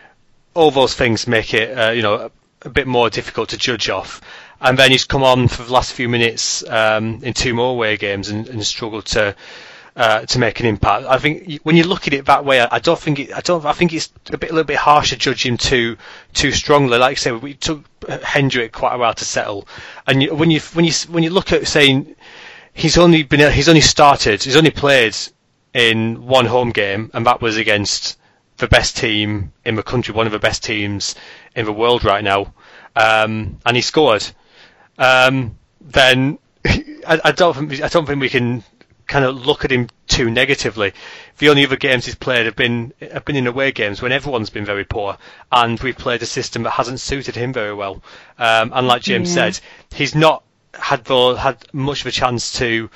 all 0.55 0.71
those 0.71 0.95
things 0.95 1.27
make 1.27 1.55
it 1.55 1.77
uh, 1.77 1.91
you 1.91 2.03
know 2.03 2.31
a, 2.63 2.69
bit 2.71 2.87
more 2.87 3.11
difficult 3.11 3.51
to 3.51 3.59
judge 3.59 3.89
off. 3.91 4.21
And 4.61 4.79
then 4.79 4.91
he's 4.91 5.05
come 5.05 5.23
on 5.23 5.49
for 5.49 5.63
the 5.65 5.73
last 5.73 5.93
few 5.93 6.09
minutes 6.09 6.67
um, 6.69 7.21
in 7.23 7.35
two 7.35 7.53
more 7.53 7.73
away 7.73 7.99
games 7.99 8.31
and, 8.31 8.49
and 8.49 8.65
struggled 8.65 9.05
to 9.07 9.37
uh, 9.97 10.27
to 10.27 10.39
make 10.39 10.59
an 10.61 10.67
impact. 10.67 11.07
I 11.07 11.19
think 11.19 11.61
when 11.63 11.77
you 11.77 11.85
look 11.85 12.07
at 12.07 12.15
it 12.15 12.27
that 12.27 12.45
way, 12.45 12.61
I, 12.61 12.69
I 12.73 12.79
don't 12.81 12.99
think 12.99 13.21
it, 13.21 13.33
I 13.33 13.41
don't 13.41 13.65
I 13.65 13.73
think 13.73 13.93
it's 13.93 14.11
a 14.33 14.39
bit 14.39 14.51
a 14.51 14.53
little 14.53 14.67
bit 14.67 14.77
harsh 14.77 15.11
to 15.11 15.17
judge 15.17 15.47
him 15.47 15.57
too 15.57 15.97
too 16.33 16.53
strongly. 16.53 16.99
Like 16.99 17.13
I 17.13 17.21
said, 17.21 17.43
we 17.43 17.55
took 17.55 17.85
Hendrick 18.09 18.73
quite 18.73 18.95
a 18.95 18.99
while 18.99 19.15
to 19.15 19.25
settle, 19.25 19.69
and 20.07 20.23
you, 20.23 20.35
when 20.35 20.51
you 20.51 20.61
when 20.73 20.85
you 20.85 20.93
when 21.09 21.23
you 21.23 21.31
look 21.31 21.53
at 21.53 21.67
saying 21.69 22.17
he's 22.73 22.99
only 22.99 23.23
been 23.23 23.53
he's 23.53 23.69
only 23.69 23.81
started 23.81 24.43
he's 24.43 24.57
only 24.57 24.71
played 24.73 25.17
in 25.75 26.25
one 26.27 26.47
home 26.47 26.71
game, 26.71 27.11
and 27.13 27.27
that 27.27 27.43
was 27.43 27.57
against 27.57 28.19
the 28.59 28.69
best 28.69 28.97
team 28.97 29.53
in 29.65 29.75
the 29.75 29.83
country, 29.83 30.15
one 30.15 30.27
of 30.27 30.33
the 30.33 30.39
best 30.39 30.63
teams 30.63 31.17
in 31.57 31.65
the 31.67 31.73
world 31.73 32.05
right 32.05 32.23
now, 32.23 32.55
um, 32.97 33.59
and 33.67 33.77
he 33.77 33.83
scored. 33.83 34.25
Um, 34.97 35.59
then 35.81 36.39
I, 36.65 37.21
I 37.25 37.33
don't 37.33 37.55
think 37.69 37.83
I 37.83 37.89
don't 37.89 38.07
think 38.07 38.21
we 38.21 38.29
can 38.29 38.63
kind 39.07 39.25
of 39.25 39.45
look 39.45 39.65
at 39.65 39.73
him 39.73 39.89
too 40.07 40.31
negatively. 40.31 40.93
The 41.39 41.49
only 41.49 41.67
other 41.67 41.77
games 41.77 42.07
he's 42.07 42.15
played 42.15 42.47
have 42.47 42.57
been 42.57 42.93
have 43.13 43.25
been 43.25 43.37
in 43.37 43.49
away 43.49 43.73
games 43.73 44.01
when 44.01 44.13
everyone's 44.13 44.51
been 44.51 44.65
very 44.65 44.85
poor, 44.85 45.19
and 45.51 45.79
we've 45.81 45.99
played 45.99 46.23
a 46.23 46.27
system 46.27 46.63
that 46.63 46.71
hasn't 46.71 47.01
suited 47.01 47.35
him 47.35 47.53
very 47.53 47.75
well. 47.75 48.03
Um, 48.39 48.73
and 48.73 48.87
like 48.87 49.03
James 49.03 49.29
Yeah. 49.35 49.51
said, 49.51 49.61
he's 49.93 50.15
not 50.15 50.45
had 50.73 51.05
the, 51.05 51.35
had 51.35 51.57
much 51.73 52.01
of 52.01 52.07
a 52.07 52.11
chance 52.13 52.53
to 52.59 52.89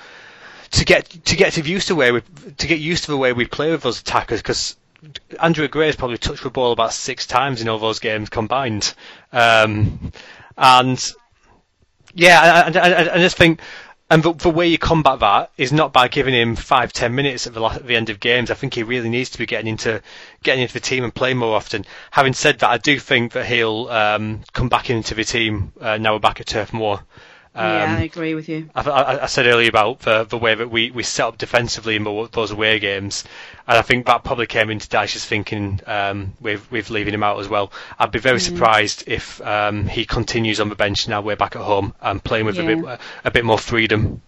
to 0.73 0.85
get 0.85 1.09
to 1.27 1.37
get 1.37 1.53
to 1.55 1.63
used 1.63 1.89
to 1.89 1.95
where 1.95 2.15
we 2.15 2.23
to 2.59 2.67
get 2.67 2.79
used 2.79 3.05
to 3.05 3.11
the 3.11 3.17
way 3.17 3.33
we 3.33 3.47
play 3.47 3.71
with 3.71 3.83
those 3.83 4.01
attackers 4.01 4.41
because 4.41 4.77
Andre 5.39 5.69
Gray 5.69 5.87
has 5.87 5.97
probably 5.97 6.19
touched 6.19 6.43
the 6.43 6.51
ball 6.51 6.73
about 6.73 6.93
six 6.93 7.27
times 7.27 7.63
in 7.63 7.69
all 7.69 7.79
those 7.79 8.01
games 8.01 8.29
combined, 8.29 8.95
um, 9.33 10.13
and 10.57 11.13
yeah, 12.15 12.71
I, 12.75 12.79
I, 12.79 13.15
I- 13.15 13.19
just 13.19 13.37
think. 13.37 13.61
And 14.11 14.23
the, 14.23 14.33
the 14.33 14.49
way 14.49 14.69
you 14.69 14.79
combat 14.79 15.21
that 15.21 15.51
is 15.59 15.71
not 15.71 15.93
by 15.93 16.09
giving 16.09 16.33
him 16.33 16.57
five, 16.57 16.95
ten 16.95 17.15
minutes 17.15 17.47
at 17.47 17.53
the, 17.53 17.61
la- 17.61 17.75
at 17.75 17.87
the 17.87 17.95
end 17.95 18.09
of 18.09 18.19
games. 18.19 18.51
I 18.51 18.55
think 18.55 18.73
he 18.73 18.83
really 18.83 19.11
needs 19.11 19.29
to 19.29 19.39
be 19.39 19.45
getting 19.45 19.67
into 19.67 20.01
getting 20.43 20.63
into 20.63 20.73
the 20.73 20.81
team 20.81 21.05
and 21.05 21.15
playing 21.15 21.37
more 21.37 21.55
often. 21.55 21.85
Having 22.11 22.33
said 22.33 22.61
that, 22.61 22.71
I 22.71 22.79
do 22.79 22.99
think 22.99 23.33
that 23.33 23.45
he'll 23.45 23.87
um, 23.89 24.41
come 24.55 24.71
back 24.71 24.89
into 24.89 25.15
the 25.15 25.25
team 25.25 25.75
uh, 25.79 25.99
now 25.99 26.15
we're 26.15 26.21
back 26.21 26.41
at 26.41 26.47
Turf 26.47 26.73
Moor. 26.73 27.03
Yeah, 27.59 27.85
Um, 27.95 27.99
I 27.99 28.03
agree 28.03 28.35
with 28.35 28.49
you. 28.49 28.71
I, 28.75 28.83
I, 28.89 29.23
I 29.25 29.27
said 29.27 29.47
earlier 29.47 29.69
about 29.69 30.01
the, 30.01 30.25
the 30.25 30.39
way 30.39 30.55
that 30.55 30.71
we, 30.71 30.91
we 30.91 31.03
set 31.03 31.27
up 31.27 31.39
defensively 31.39 31.97
in 31.97 32.05
tho- 32.05 32.27
those 32.29 32.51
away 32.51 32.79
games, 32.79 33.25
and 33.67 33.77
I 33.77 33.83
think 33.83 34.07
that 34.07 34.25
probably 34.25 34.47
came 34.47 34.71
into 34.71 34.89
Dyche's 34.89 35.25
thinking 35.25 35.81
um, 35.87 36.35
with 36.41 36.71
with 36.71 36.91
leaving 36.91 37.15
him 37.15 37.23
out 37.23 37.41
as 37.41 37.49
well. 37.49 37.73
I'd 37.99 38.11
be 38.13 38.19
very 38.19 38.41
surprised 38.41 39.05
if 39.07 39.41
um, 39.43 39.87
he 39.89 40.05
continues 40.05 40.61
on 40.61 40.69
the 40.69 40.75
bench 40.77 41.09
now 41.09 41.21
we're 41.21 41.37
back 41.37 41.57
at 41.57 41.63
home 41.63 41.95
and 42.01 42.23
playing 42.23 42.47
with 42.47 42.59
a 42.59 42.63
bit 42.65 43.01
a 43.25 43.31
bit 43.31 43.45
more 43.45 43.59
freedom. 43.59 44.23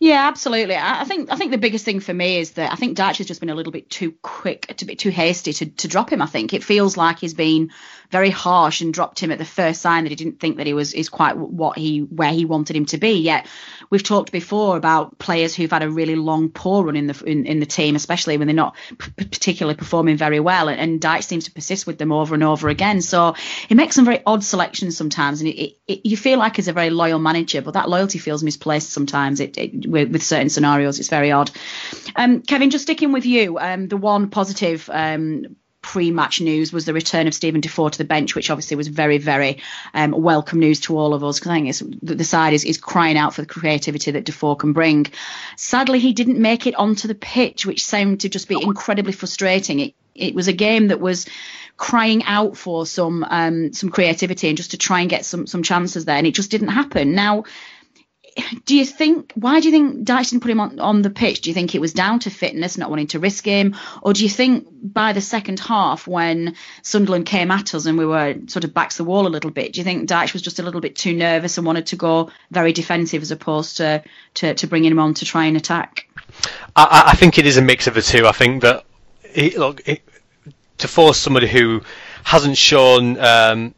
Yeah, 0.00 0.28
absolutely. 0.28 0.76
I 0.76 1.02
think 1.04 1.32
I 1.32 1.34
think 1.34 1.50
the 1.50 1.58
biggest 1.58 1.84
thing 1.84 1.98
for 1.98 2.14
me 2.14 2.38
is 2.38 2.52
that 2.52 2.72
I 2.72 2.76
think 2.76 2.96
Dyche 2.96 3.18
has 3.18 3.26
just 3.26 3.40
been 3.40 3.50
a 3.50 3.54
little 3.54 3.72
bit 3.72 3.90
too 3.90 4.12
quick, 4.22 4.72
to 4.76 4.84
be 4.84 4.94
too 4.94 5.10
hasty 5.10 5.52
to, 5.54 5.66
to 5.66 5.88
drop 5.88 6.12
him. 6.12 6.22
I 6.22 6.26
think 6.26 6.54
it 6.54 6.62
feels 6.62 6.96
like 6.96 7.18
he's 7.18 7.34
been 7.34 7.70
very 8.10 8.30
harsh 8.30 8.80
and 8.80 8.94
dropped 8.94 9.18
him 9.18 9.32
at 9.32 9.38
the 9.38 9.44
first 9.44 9.82
sign 9.82 10.04
that 10.04 10.10
he 10.10 10.16
didn't 10.16 10.38
think 10.38 10.56
that 10.58 10.66
he 10.68 10.72
was 10.72 10.94
is 10.94 11.08
quite 11.08 11.36
what 11.36 11.76
he 11.76 11.98
where 11.98 12.32
he 12.32 12.44
wanted 12.44 12.76
him 12.76 12.86
to 12.86 12.98
be. 12.98 13.14
Yet 13.14 13.48
we've 13.90 14.02
talked 14.04 14.30
before 14.30 14.76
about 14.76 15.18
players 15.18 15.52
who've 15.52 15.70
had 15.70 15.82
a 15.82 15.90
really 15.90 16.14
long 16.14 16.48
poor 16.50 16.84
run 16.84 16.94
in 16.94 17.08
the 17.08 17.24
in, 17.24 17.46
in 17.46 17.58
the 17.58 17.66
team, 17.66 17.96
especially 17.96 18.38
when 18.38 18.46
they're 18.46 18.54
not 18.54 18.76
p- 18.98 19.10
particularly 19.16 19.76
performing 19.76 20.16
very 20.16 20.38
well, 20.38 20.68
and, 20.68 20.80
and 20.80 21.00
Dyche 21.00 21.24
seems 21.24 21.46
to 21.46 21.50
persist 21.50 21.88
with 21.88 21.98
them 21.98 22.12
over 22.12 22.34
and 22.34 22.44
over 22.44 22.68
again. 22.68 23.00
So 23.00 23.34
he 23.68 23.74
makes 23.74 23.96
some 23.96 24.04
very 24.04 24.22
odd 24.24 24.44
selections 24.44 24.96
sometimes, 24.96 25.40
and 25.40 25.48
it, 25.48 25.60
it, 25.60 25.78
it, 25.88 26.06
you 26.06 26.16
feel 26.16 26.38
like 26.38 26.54
he's 26.54 26.68
a 26.68 26.72
very 26.72 26.90
loyal 26.90 27.18
manager, 27.18 27.62
but 27.62 27.74
that 27.74 27.88
loyalty 27.88 28.20
feels 28.20 28.44
misplaced 28.44 28.90
sometimes. 28.90 29.40
It, 29.40 29.87
with, 29.90 30.10
with, 30.10 30.22
certain 30.22 30.48
scenarios, 30.48 30.98
it's 30.98 31.08
very 31.08 31.32
odd. 31.32 31.50
Um, 32.16 32.42
Kevin, 32.42 32.70
just 32.70 32.82
sticking 32.82 33.12
with 33.12 33.26
you, 33.26 33.58
um, 33.58 33.88
the 33.88 33.96
one 33.96 34.30
positive 34.30 34.88
um, 34.92 35.56
pre-match 35.88 36.40
news 36.40 36.72
was 36.72 36.84
the 36.84 36.92
return 36.92 37.26
of 37.26 37.34
Steven 37.34 37.60
Defour 37.60 37.88
to 37.88 37.98
the 37.98 38.04
bench, 38.04 38.34
which 38.34 38.50
obviously 38.50 38.76
was 38.76 38.88
very, 38.88 39.18
very 39.18 39.62
um, 39.94 40.10
welcome 40.10 40.58
news 40.58 40.80
to 40.80 40.98
all 40.98 41.14
of 41.14 41.24
us 41.24 41.38
because 41.38 41.50
I 41.50 41.72
think 41.72 41.98
the 42.02 42.24
side 42.24 42.52
is, 42.52 42.64
is 42.64 42.78
crying 42.78 43.16
out 43.16 43.34
for 43.34 43.42
the 43.42 43.46
creativity 43.46 44.10
that 44.10 44.24
Defour 44.24 44.56
can 44.56 44.72
bring. 44.72 45.06
Sadly, 45.56 45.98
he 45.98 46.12
didn't 46.12 46.38
make 46.38 46.66
it 46.66 46.74
onto 46.74 47.08
the 47.08 47.14
pitch, 47.14 47.64
which 47.64 47.86
seemed 47.86 48.20
to 48.20 48.28
just 48.28 48.48
be 48.48 48.60
incredibly 48.60 49.12
frustrating. 49.12 49.80
It, 49.80 49.94
it 50.14 50.34
was 50.34 50.48
a 50.48 50.52
game 50.52 50.88
that 50.88 51.00
was 51.00 51.26
crying 51.78 52.24
out 52.24 52.56
for 52.56 52.84
some 52.84 53.24
um, 53.24 53.72
some 53.72 53.88
creativity 53.88 54.48
and 54.48 54.56
just 54.56 54.72
to 54.72 54.76
try 54.76 55.00
and 55.00 55.08
get 55.08 55.24
some 55.24 55.46
some 55.46 55.62
chances 55.62 56.04
there, 56.04 56.16
and 56.16 56.26
it 56.26 56.34
just 56.34 56.50
didn't 56.50 56.68
happen. 56.68 57.14
Now 57.14 57.44
do 58.64 58.76
you 58.76 58.84
think 58.84 59.32
why 59.34 59.60
do 59.60 59.68
you 59.68 59.72
think 59.72 60.06
Dyche 60.06 60.30
didn't 60.30 60.42
put 60.42 60.50
him 60.50 60.60
on, 60.60 60.78
on 60.78 61.02
the 61.02 61.10
pitch? 61.10 61.42
Do 61.42 61.50
you 61.50 61.54
think 61.54 61.74
it 61.74 61.80
was 61.80 61.92
down 61.92 62.20
to 62.20 62.30
fitness, 62.30 62.78
not 62.78 62.90
wanting 62.90 63.08
to 63.08 63.18
risk 63.18 63.44
him, 63.44 63.76
or 64.02 64.12
do 64.12 64.22
you 64.22 64.28
think 64.28 64.66
by 64.82 65.12
the 65.12 65.20
second 65.20 65.60
half 65.60 66.06
when 66.06 66.54
Sunderland 66.82 67.26
came 67.26 67.50
at 67.50 67.74
us 67.74 67.86
and 67.86 67.98
we 67.98 68.06
were 68.06 68.36
sort 68.46 68.64
of 68.64 68.74
back 68.74 68.90
to 68.90 68.98
the 68.98 69.04
wall 69.04 69.26
a 69.26 69.28
little 69.28 69.50
bit, 69.50 69.72
do 69.72 69.80
you 69.80 69.84
think 69.84 70.08
Dyche 70.08 70.32
was 70.32 70.42
just 70.42 70.58
a 70.58 70.62
little 70.62 70.80
bit 70.80 70.96
too 70.96 71.14
nervous 71.14 71.58
and 71.58 71.66
wanted 71.66 71.86
to 71.86 71.96
go 71.96 72.30
very 72.50 72.72
defensive 72.72 73.22
as 73.22 73.30
opposed 73.30 73.78
to 73.78 74.02
to, 74.34 74.54
to 74.54 74.66
bringing 74.66 74.92
him 74.92 74.98
on 74.98 75.14
to 75.14 75.24
try 75.24 75.46
and 75.46 75.56
attack? 75.56 76.08
I, 76.76 77.04
I 77.08 77.16
think 77.16 77.38
it 77.38 77.46
is 77.46 77.56
a 77.56 77.62
mix 77.62 77.86
of 77.86 77.94
the 77.94 78.02
two. 78.02 78.26
I 78.26 78.32
think 78.32 78.62
that 78.62 78.84
look 79.56 79.82
to 80.78 80.88
force 80.88 81.18
somebody 81.18 81.48
who 81.48 81.82
hasn't 82.24 82.56
shown 82.56 83.18
um, 83.18 83.74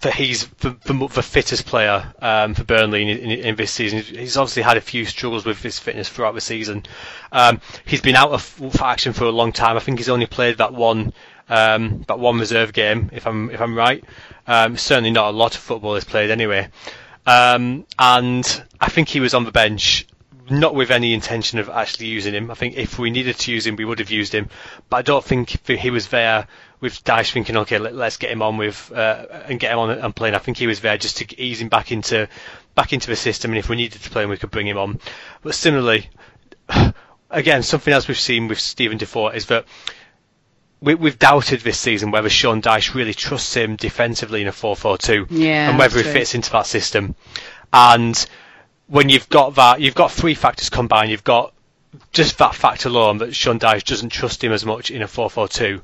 that 0.00 0.14
he's 0.14 0.46
the, 0.60 0.70
the, 0.84 1.08
the 1.08 1.22
fittest 1.22 1.66
player 1.66 2.12
um, 2.20 2.54
for 2.54 2.62
Burnley 2.64 3.02
in, 3.02 3.08
in, 3.08 3.30
in, 3.30 3.56
this 3.56 3.72
season. 3.72 4.00
He's 4.00 4.36
obviously 4.36 4.62
had 4.62 4.76
a 4.76 4.80
few 4.80 5.04
struggles 5.04 5.44
with 5.44 5.60
his 5.60 5.78
fitness 5.78 6.08
throughout 6.08 6.34
the 6.34 6.40
season. 6.40 6.84
Um, 7.32 7.60
he's 7.84 8.00
been 8.00 8.14
out 8.14 8.30
of 8.30 8.80
action 8.80 9.12
for 9.12 9.24
a 9.24 9.30
long 9.30 9.52
time. 9.52 9.76
I 9.76 9.80
think 9.80 9.98
he's 9.98 10.08
only 10.08 10.26
played 10.26 10.58
that 10.58 10.72
one 10.72 11.12
um, 11.48 12.04
that 12.08 12.18
one 12.18 12.38
reserve 12.38 12.72
game, 12.72 13.10
if 13.12 13.26
I'm 13.26 13.50
if 13.50 13.60
I'm 13.60 13.76
right. 13.76 14.04
Um, 14.46 14.76
certainly 14.76 15.10
not 15.10 15.28
a 15.28 15.36
lot 15.36 15.54
of 15.54 15.60
football 15.60 15.94
he's 15.94 16.04
played 16.04 16.30
anyway. 16.30 16.68
Um, 17.26 17.84
and 17.98 18.64
I 18.80 18.88
think 18.88 19.08
he 19.08 19.20
was 19.20 19.34
on 19.34 19.44
the 19.44 19.52
bench 19.52 20.06
not 20.50 20.74
with 20.74 20.90
any 20.90 21.12
intention 21.12 21.58
of 21.58 21.68
actually 21.68 22.06
using 22.06 22.34
him. 22.34 22.50
I 22.50 22.54
think 22.54 22.76
if 22.76 22.98
we 22.98 23.10
needed 23.10 23.36
to 23.36 23.52
use 23.52 23.66
him, 23.66 23.76
we 23.76 23.84
would 23.84 23.98
have 23.98 24.10
used 24.10 24.34
him. 24.34 24.48
But 24.88 24.96
I 24.98 25.02
don't 25.02 25.24
think 25.24 25.68
he 25.68 25.90
was 25.90 26.08
there 26.08 26.46
with 26.80 27.02
Dyche 27.04 27.32
thinking, 27.32 27.56
okay, 27.58 27.78
let, 27.78 27.94
us 27.94 28.16
get 28.16 28.30
him 28.30 28.42
on 28.42 28.56
with 28.56 28.92
uh, 28.92 29.26
and 29.46 29.58
get 29.58 29.72
him 29.72 29.78
on 29.78 29.90
and 29.90 30.14
playing. 30.14 30.34
I 30.34 30.38
think 30.38 30.56
he 30.56 30.66
was 30.66 30.80
there 30.80 30.96
just 30.96 31.18
to 31.18 31.40
ease 31.40 31.60
him 31.60 31.68
back 31.68 31.92
into 31.92 32.28
back 32.74 32.92
into 32.92 33.08
the 33.08 33.16
system, 33.16 33.50
and 33.50 33.58
if 33.58 33.68
we 33.68 33.76
needed 33.76 34.02
to 34.02 34.10
play 34.10 34.22
him, 34.22 34.30
we 34.30 34.36
could 34.36 34.50
bring 34.50 34.66
him 34.66 34.78
on. 34.78 35.00
But 35.42 35.54
similarly, 35.54 36.08
again, 37.30 37.62
something 37.62 37.92
else 37.92 38.06
we've 38.08 38.18
seen 38.18 38.48
with 38.48 38.60
Steven 38.60 38.98
Defour 38.98 39.34
is 39.34 39.46
that 39.46 39.64
we, 40.80 40.92
have 40.94 41.18
doubted 41.18 41.60
this 41.60 41.78
season 41.78 42.10
whether 42.10 42.28
Sean 42.28 42.62
Dyche 42.62 42.94
really 42.94 43.14
trusts 43.14 43.54
him 43.54 43.76
defensively 43.76 44.42
in 44.42 44.46
a 44.48 44.52
4-4-2 44.52 45.26
yeah, 45.30 45.70
and 45.70 45.78
whether 45.78 45.98
he 45.98 46.04
fits 46.04 46.34
into 46.34 46.52
that 46.52 46.66
system. 46.66 47.16
And 47.72 48.26
when 48.86 49.08
you've 49.08 49.28
got 49.28 49.56
that, 49.56 49.80
you've 49.80 49.94
got 49.94 50.12
three 50.12 50.34
factors 50.34 50.70
combined. 50.70 51.10
You've 51.10 51.24
got 51.24 51.52
just 52.12 52.38
that 52.38 52.54
fact 52.54 52.84
alone 52.84 53.18
that 53.18 53.34
Sean 53.34 53.58
Dyche 53.58 53.84
doesn't 53.84 54.10
trust 54.10 54.42
him 54.42 54.52
as 54.52 54.64
much 54.64 54.90
in 54.90 55.02
a 55.02 55.06
4-4-2. 55.06 55.80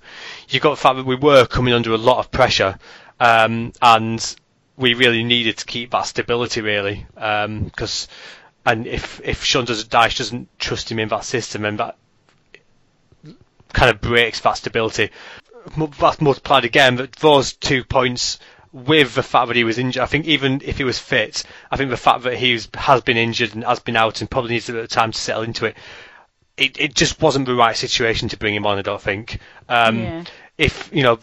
You've 0.49 0.63
got 0.63 0.71
the 0.71 0.77
fact 0.77 0.97
that 0.97 1.07
we 1.07 1.17
were 1.17 1.47
coming 1.47 1.75
under 1.75 1.93
a 1.93 1.99
lot 1.99 2.19
of 2.19 2.31
pressure, 2.31 2.79
um, 3.21 3.73
and 3.81 4.37
we 4.77 4.95
really 4.95 5.23
needed 5.25 5.59
to 5.59 5.65
keep 5.65 5.91
that 5.91 6.07
stability 6.07 6.61
really, 6.61 7.07
because 7.15 8.09
um, 8.67 8.73
and 8.73 8.87
if 8.87 9.21
if 9.23 9.45
Sean 9.45 9.65
does, 9.67 9.85
Dyche 9.85 10.19
doesn't 10.19 10.49
trust 10.59 10.91
him 10.91 10.99
in 10.99 11.09
that 11.11 11.25
system, 11.25 11.65
and 11.65 11.79
that 11.79 11.97
kind 13.73 13.91
of 13.95 14.01
breaks 14.01 14.41
that 14.41 14.57
stability. 14.57 15.11
That's 15.77 16.21
multiplied 16.21 16.65
again. 16.65 16.97
But 16.97 17.13
those 17.13 17.53
two 17.55 17.85
points 17.85 18.39
with 18.75 19.15
the 19.15 19.23
fact 19.23 19.47
that 19.49 19.57
he 19.57 19.63
was 19.65 19.79
injured. 19.79 20.03
I 20.03 20.07
think 20.07 20.27
even 20.27 20.61
if 20.65 20.79
he 20.79 20.85
was 20.85 20.99
fit, 20.99 21.45
I 21.71 21.77
think 21.77 21.91
the 21.91 21.97
fact 21.97 22.23
that 22.25 22.37
he 22.37 22.59
has 22.75 23.01
been 23.03 23.17
injured 23.17 23.55
and 23.55 23.63
has 23.65 23.79
been 23.79 23.97
out 23.97 24.21
and 24.21 24.29
probably 24.31 24.51
needs 24.51 24.69
a 24.69 24.73
bit 24.73 24.83
of 24.83 24.89
time 24.91 25.13
to 25.13 25.19
settle 25.19 25.45
into 25.45 25.67
it, 25.67 25.77
it, 26.57 26.81
it 26.81 26.95
just 26.95 27.21
wasn't 27.21 27.47
the 27.47 27.55
right 27.55 27.77
situation 27.77 28.29
to 28.29 28.37
bring 28.37 28.55
him 28.55 28.67
on. 28.67 28.79
I 28.79 28.83
don't 28.83 29.01
think. 29.01 29.39
Um, 29.69 29.99
yeah. 29.99 30.25
If 30.57 30.91
you 30.93 31.03
know, 31.03 31.19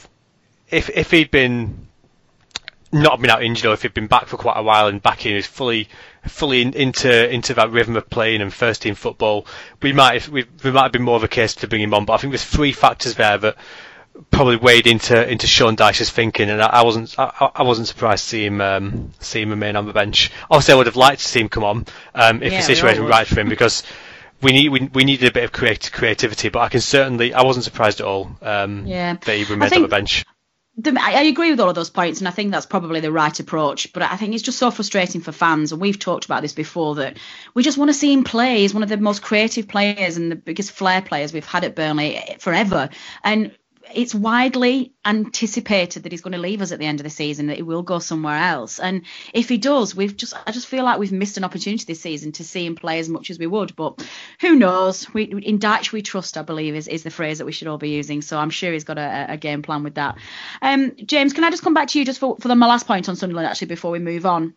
if 0.70 0.89
if 0.89 1.12
he'd 1.12 1.32
been 1.32 1.88
not 2.91 3.22
been 3.22 3.30
out 3.30 3.44
injured 3.44 3.65
or 3.65 3.74
if 3.74 3.84
he'd 3.84 3.94
been 3.94 4.08
back 4.08 4.28
for 4.28 4.36
quite 4.38 4.58
a 4.58 4.63
while 4.63 4.88
and 4.88 5.02
back 5.02 5.26
in, 5.26 5.41
fully 5.41 5.88
fully 6.28 6.62
in, 6.62 6.74
into 6.74 7.30
into 7.34 7.54
that 7.54 7.72
rhythm 7.72 7.96
of 7.96 8.10
playing 8.10 8.41
and 8.41 8.54
first 8.54 8.82
team 8.82 8.96
football, 8.96 9.46
we 9.82 9.94
might 9.94 10.22
have, 10.22 10.32
we, 10.32 10.46
we 10.63 10.72
might 10.72 10.84
have 10.84 10.91
been 10.91 11.02
more 11.02 11.15
of 11.15 11.24
a 11.24 11.30
case 11.30 11.56
to 11.56 11.67
bring 11.67 11.82
him 11.82 11.94
on. 11.94 12.06
But 12.06 12.13
I 12.13 12.17
think 12.17 12.32
there's 12.32 12.44
three 12.44 12.74
factors 12.74 13.15
there 13.15 13.38
that 13.38 13.56
probably 14.30 14.58
weighed 14.58 14.88
into 14.88 15.30
into 15.30 15.48
Sean 15.48 15.76
Dyche's 15.76 16.10
thinking, 16.10 16.50
and 16.50 16.62
I, 16.62 16.67
I 16.67 16.84
wasn't 16.84 17.17
I, 17.17 17.52
I, 17.56 17.63
wasn't 17.63 17.88
surprised 17.88 18.26
to 18.26 18.30
see 18.30 18.46
him 18.46 18.60
um, 18.60 19.12
see 19.20 19.41
him 19.41 19.50
remain 19.52 19.78
on 19.78 19.86
the 19.86 19.94
bench. 19.94 20.32
Obviously, 20.50 20.74
I 20.74 20.78
would 20.78 20.88
have 20.88 20.98
liked 20.98 21.22
to 21.22 21.28
see 21.28 21.39
him 21.39 21.50
come 21.50 21.63
on 21.63 21.86
um, 22.13 22.44
if 22.44 22.52
yeah, 22.52 22.60
the 22.60 22.65
situation 22.65 23.04
was 23.04 23.12
right 23.12 23.28
for 23.28 23.39
him 23.39 23.48
because 23.48 23.84
we 24.41 24.51
need 24.51 24.69
we, 24.69 24.89
we 24.93 25.04
needed 25.04 25.30
a 25.30 25.34
bit 25.34 25.43
of 25.43 25.51
creat- 25.51 25.91
creativity. 25.91 26.49
But 26.49 26.60
I 26.60 26.69
can 26.69 26.82
certainly 26.82 27.34
I 27.34 27.43
wasn't 27.43 27.65
surprised 27.65 28.01
at 28.01 28.08
all 28.08 28.32
um, 28.41 28.86
yeah. 28.86 29.15
that 29.25 29.36
he 29.36 29.43
remained 29.43 29.73
on 29.73 29.82
the 29.82 29.88
bench. 29.88 30.25
The, 30.77 30.97
I 30.99 31.23
agree 31.23 31.51
with 31.51 31.60
all 31.60 31.69
of 31.69 31.75
those 31.75 31.89
points, 31.89 32.19
and 32.19 32.27
I 32.27 32.32
think 32.32 32.51
that's 32.51 32.65
probably 32.65 33.01
the 33.01 33.12
right 33.12 33.38
approach. 33.38 33.91
But 33.91 34.04
I 34.04 34.15
think 34.15 34.34
it's 34.34 34.43
just 34.43 34.58
so 34.58 34.71
frustrating 34.71 35.21
for 35.21 35.32
fans, 35.32 35.71
and 35.71 35.82
we've 35.82 35.99
talked 35.99 36.25
about 36.25 36.41
this 36.41 36.54
before 36.54 36.95
that 36.95 37.17
we 37.54 37.62
just 37.62 37.77
want 37.77 37.89
to 37.89 37.93
see 37.93 38.13
him 38.13 38.23
play. 38.23 38.60
He's 38.60 38.73
one 38.73 38.84
of 38.84 38.89
the 38.89 38.97
most 38.97 39.21
creative 39.21 39.67
players 39.67 40.17
and 40.17 40.32
the 40.32 40.36
biggest 40.36 40.71
flair 40.71 41.01
players 41.01 41.34
we've 41.34 41.45
had 41.45 41.65
at 41.65 41.75
Burnley 41.75 42.19
forever. 42.39 42.89
And 43.23 43.51
it's 43.95 44.15
widely 44.15 44.93
anticipated 45.06 46.04
that 46.04 46.12
he's 46.12 46.21
going 46.21 46.34
to 46.34 46.38
leave 46.38 46.62
us 46.62 46.71
at 46.71 46.80
the 46.80 46.86
end 46.86 46.99
of 46.99 47.04
the 47.04 47.10
season, 47.10 47.47
that 47.47 47.58
he 47.58 47.63
will 47.63 47.84
go 47.84 47.99
somewhere 47.99 48.38
else. 48.38 48.80
And 48.80 49.04
if 49.34 49.49
he 49.49 49.58
does, 49.58 49.95
we've 49.95 50.15
just 50.15 50.34
I 50.45 50.51
just 50.51 50.67
feel 50.67 50.84
like 50.84 50.99
we've 50.99 51.12
missed 51.12 51.38
an 51.38 51.43
opportunity 51.43 51.86
this 51.86 52.01
season 52.01 52.32
to 52.34 52.43
see 52.43 52.65
him 52.65 52.75
play 52.75 52.99
as 52.99 53.10
much 53.10 53.30
as 53.30 53.39
we 53.39 53.47
would. 53.47 53.75
But 53.75 54.06
who 54.39 54.56
knows? 54.56 55.12
We 55.13 55.23
in 55.23 55.60
Dyche 55.60 55.91
we 55.91 56.01
trust, 56.01 56.38
I 56.38 56.41
believe, 56.41 56.75
is, 56.75 56.88
is 56.88 57.04
the 57.04 57.10
phrase 57.10 57.39
that 57.39 57.45
we 57.45 57.51
should 57.51 57.67
all 57.67 57.77
be 57.77 57.89
using. 57.89 58.21
So 58.21 58.38
I'm 58.38 58.49
sure 58.49 58.71
he's 58.73 58.84
got 58.84 58.97
a, 58.97 59.25
a 59.30 59.38
game 59.38 59.62
plan 59.62 59.84
with 59.84 59.95
that. 59.95 60.17
Um, 60.62 60.93
James, 60.97 61.34
can 61.34 61.43
I 61.43 61.49
just 61.49 61.63
come 61.63 61.73
back 61.73 61.89
to 61.89 61.99
you 61.99 62.06
just 62.06 62.19
for, 62.19 62.38
for 62.39 62.47
the, 62.47 62.56
my 62.56 62.67
last 62.67 62.88
point 62.88 63.10
on 63.10 63.15
Sunderland 63.15 63.47
actually 63.47 63.67
before 63.67 63.91
we 63.91 63.99
move 63.99 64.25
on? 64.25 64.56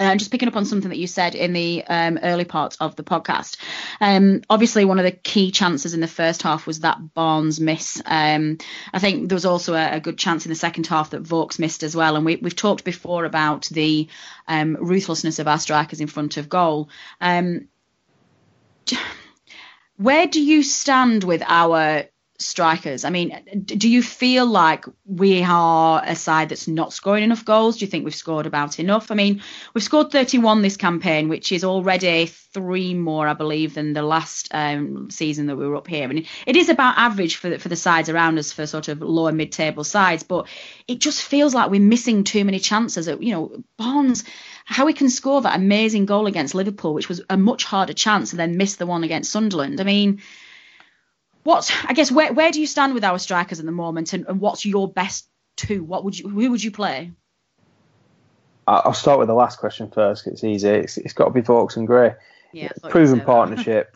Uh, 0.00 0.16
just 0.16 0.32
picking 0.32 0.48
up 0.48 0.56
on 0.56 0.64
something 0.64 0.88
that 0.88 0.98
you 0.98 1.06
said 1.06 1.36
in 1.36 1.52
the 1.52 1.84
um, 1.86 2.18
early 2.22 2.44
part 2.44 2.76
of 2.80 2.96
the 2.96 3.04
podcast. 3.04 3.56
Um, 4.00 4.42
obviously, 4.50 4.84
one 4.84 4.98
of 4.98 5.04
the 5.04 5.12
key 5.12 5.52
chances 5.52 5.94
in 5.94 6.00
the 6.00 6.08
first 6.08 6.42
half 6.42 6.66
was 6.66 6.80
that 6.80 7.14
Barnes 7.14 7.60
miss. 7.60 8.02
Um, 8.04 8.58
I 8.92 8.98
think 8.98 9.28
there 9.28 9.36
was 9.36 9.44
also 9.44 9.74
a, 9.74 9.96
a, 9.96 10.00
good 10.00 10.18
chance 10.18 10.46
in 10.46 10.50
the 10.50 10.56
second 10.56 10.88
half 10.88 11.10
that 11.10 11.22
Vokes 11.22 11.60
missed 11.60 11.84
as 11.84 11.94
well. 11.94 12.16
And 12.16 12.24
we, 12.24 12.40
have 12.42 12.56
talked 12.56 12.84
before 12.84 13.24
about 13.24 13.66
the 13.66 14.08
um, 14.48 14.76
ruthlessness 14.80 15.38
of 15.38 15.46
our 15.46 15.58
strikers 15.58 16.00
in 16.00 16.08
front 16.08 16.36
of 16.38 16.48
goal. 16.48 16.88
Um, 17.20 17.68
where 19.96 20.26
do 20.26 20.42
you 20.42 20.64
stand 20.64 21.22
with 21.22 21.42
our 21.46 22.04
strikers. 22.38 23.04
I 23.04 23.10
mean, 23.10 23.64
do 23.64 23.88
you 23.88 24.02
feel 24.02 24.44
like 24.46 24.84
we 25.06 25.42
are 25.44 26.02
a 26.04 26.16
side 26.16 26.48
that's 26.48 26.66
not 26.66 26.92
scoring 26.92 27.24
enough 27.24 27.44
goals? 27.44 27.76
Do 27.76 27.84
you 27.84 27.90
think 27.90 28.04
we've 28.04 28.14
scored 28.14 28.46
about 28.46 28.80
enough? 28.80 29.10
I 29.10 29.14
mean, 29.14 29.42
we've 29.72 29.84
scored 29.84 30.10
31 30.10 30.62
this 30.62 30.76
campaign, 30.76 31.28
which 31.28 31.52
is 31.52 31.64
already 31.64 32.26
three 32.26 32.94
more, 32.94 33.28
I 33.28 33.34
believe, 33.34 33.74
than 33.74 33.92
the 33.92 34.02
last 34.02 34.48
um, 34.52 35.10
season 35.10 35.46
that 35.46 35.56
we 35.56 35.66
were 35.66 35.76
up 35.76 35.86
here. 35.86 36.10
And 36.10 36.26
it 36.46 36.56
is 36.56 36.68
about 36.68 36.98
average 36.98 37.36
for 37.36 37.50
the, 37.50 37.58
for 37.58 37.68
the 37.68 37.76
sides 37.76 38.08
around 38.08 38.38
us 38.38 38.52
for 38.52 38.66
sort 38.66 38.88
of 38.88 39.00
lower 39.00 39.32
mid-table 39.32 39.84
sides, 39.84 40.22
but 40.24 40.48
it 40.88 40.98
just 40.98 41.22
feels 41.22 41.54
like 41.54 41.70
we're 41.70 41.80
missing 41.80 42.24
too 42.24 42.44
many 42.44 42.58
chances. 42.58 43.06
You 43.06 43.32
know, 43.32 43.64
Barnes 43.76 44.24
how 44.64 44.86
he 44.86 44.94
can 44.94 45.10
score 45.10 45.42
that 45.42 45.56
amazing 45.56 46.06
goal 46.06 46.26
against 46.26 46.54
Liverpool, 46.54 46.94
which 46.94 47.08
was 47.08 47.20
a 47.28 47.36
much 47.36 47.64
harder 47.64 47.92
chance, 47.92 48.32
and 48.32 48.40
then 48.40 48.56
miss 48.56 48.76
the 48.76 48.86
one 48.86 49.04
against 49.04 49.30
Sunderland. 49.30 49.80
I 49.80 49.84
mean, 49.84 50.22
what's 51.44 51.72
I 51.84 51.92
guess 51.92 52.10
where 52.10 52.32
where 52.32 52.50
do 52.50 52.60
you 52.60 52.66
stand 52.66 52.94
with 52.94 53.04
our 53.04 53.18
strikers 53.18 53.60
at 53.60 53.66
the 53.66 53.72
moment, 53.72 54.12
and, 54.12 54.26
and 54.26 54.40
what's 54.40 54.66
your 54.66 54.88
best 54.88 55.28
two? 55.56 55.84
What 55.84 56.04
would 56.04 56.18
you 56.18 56.28
who 56.28 56.50
would 56.50 56.62
you 56.62 56.72
play? 56.72 57.12
I'll 58.66 58.94
start 58.94 59.18
with 59.18 59.28
the 59.28 59.34
last 59.34 59.58
question 59.58 59.90
first. 59.90 60.26
It's 60.26 60.42
easy. 60.42 60.70
It's, 60.70 60.96
it's 60.96 61.12
got 61.12 61.26
to 61.26 61.30
be 61.30 61.42
Vokes 61.42 61.76
and 61.76 61.86
Gray. 61.86 62.14
Yeah, 62.52 62.64
I 62.64 62.68
thought 62.68 62.84
you'd 62.84 62.90
proven 62.92 63.20
partnership, 63.20 63.94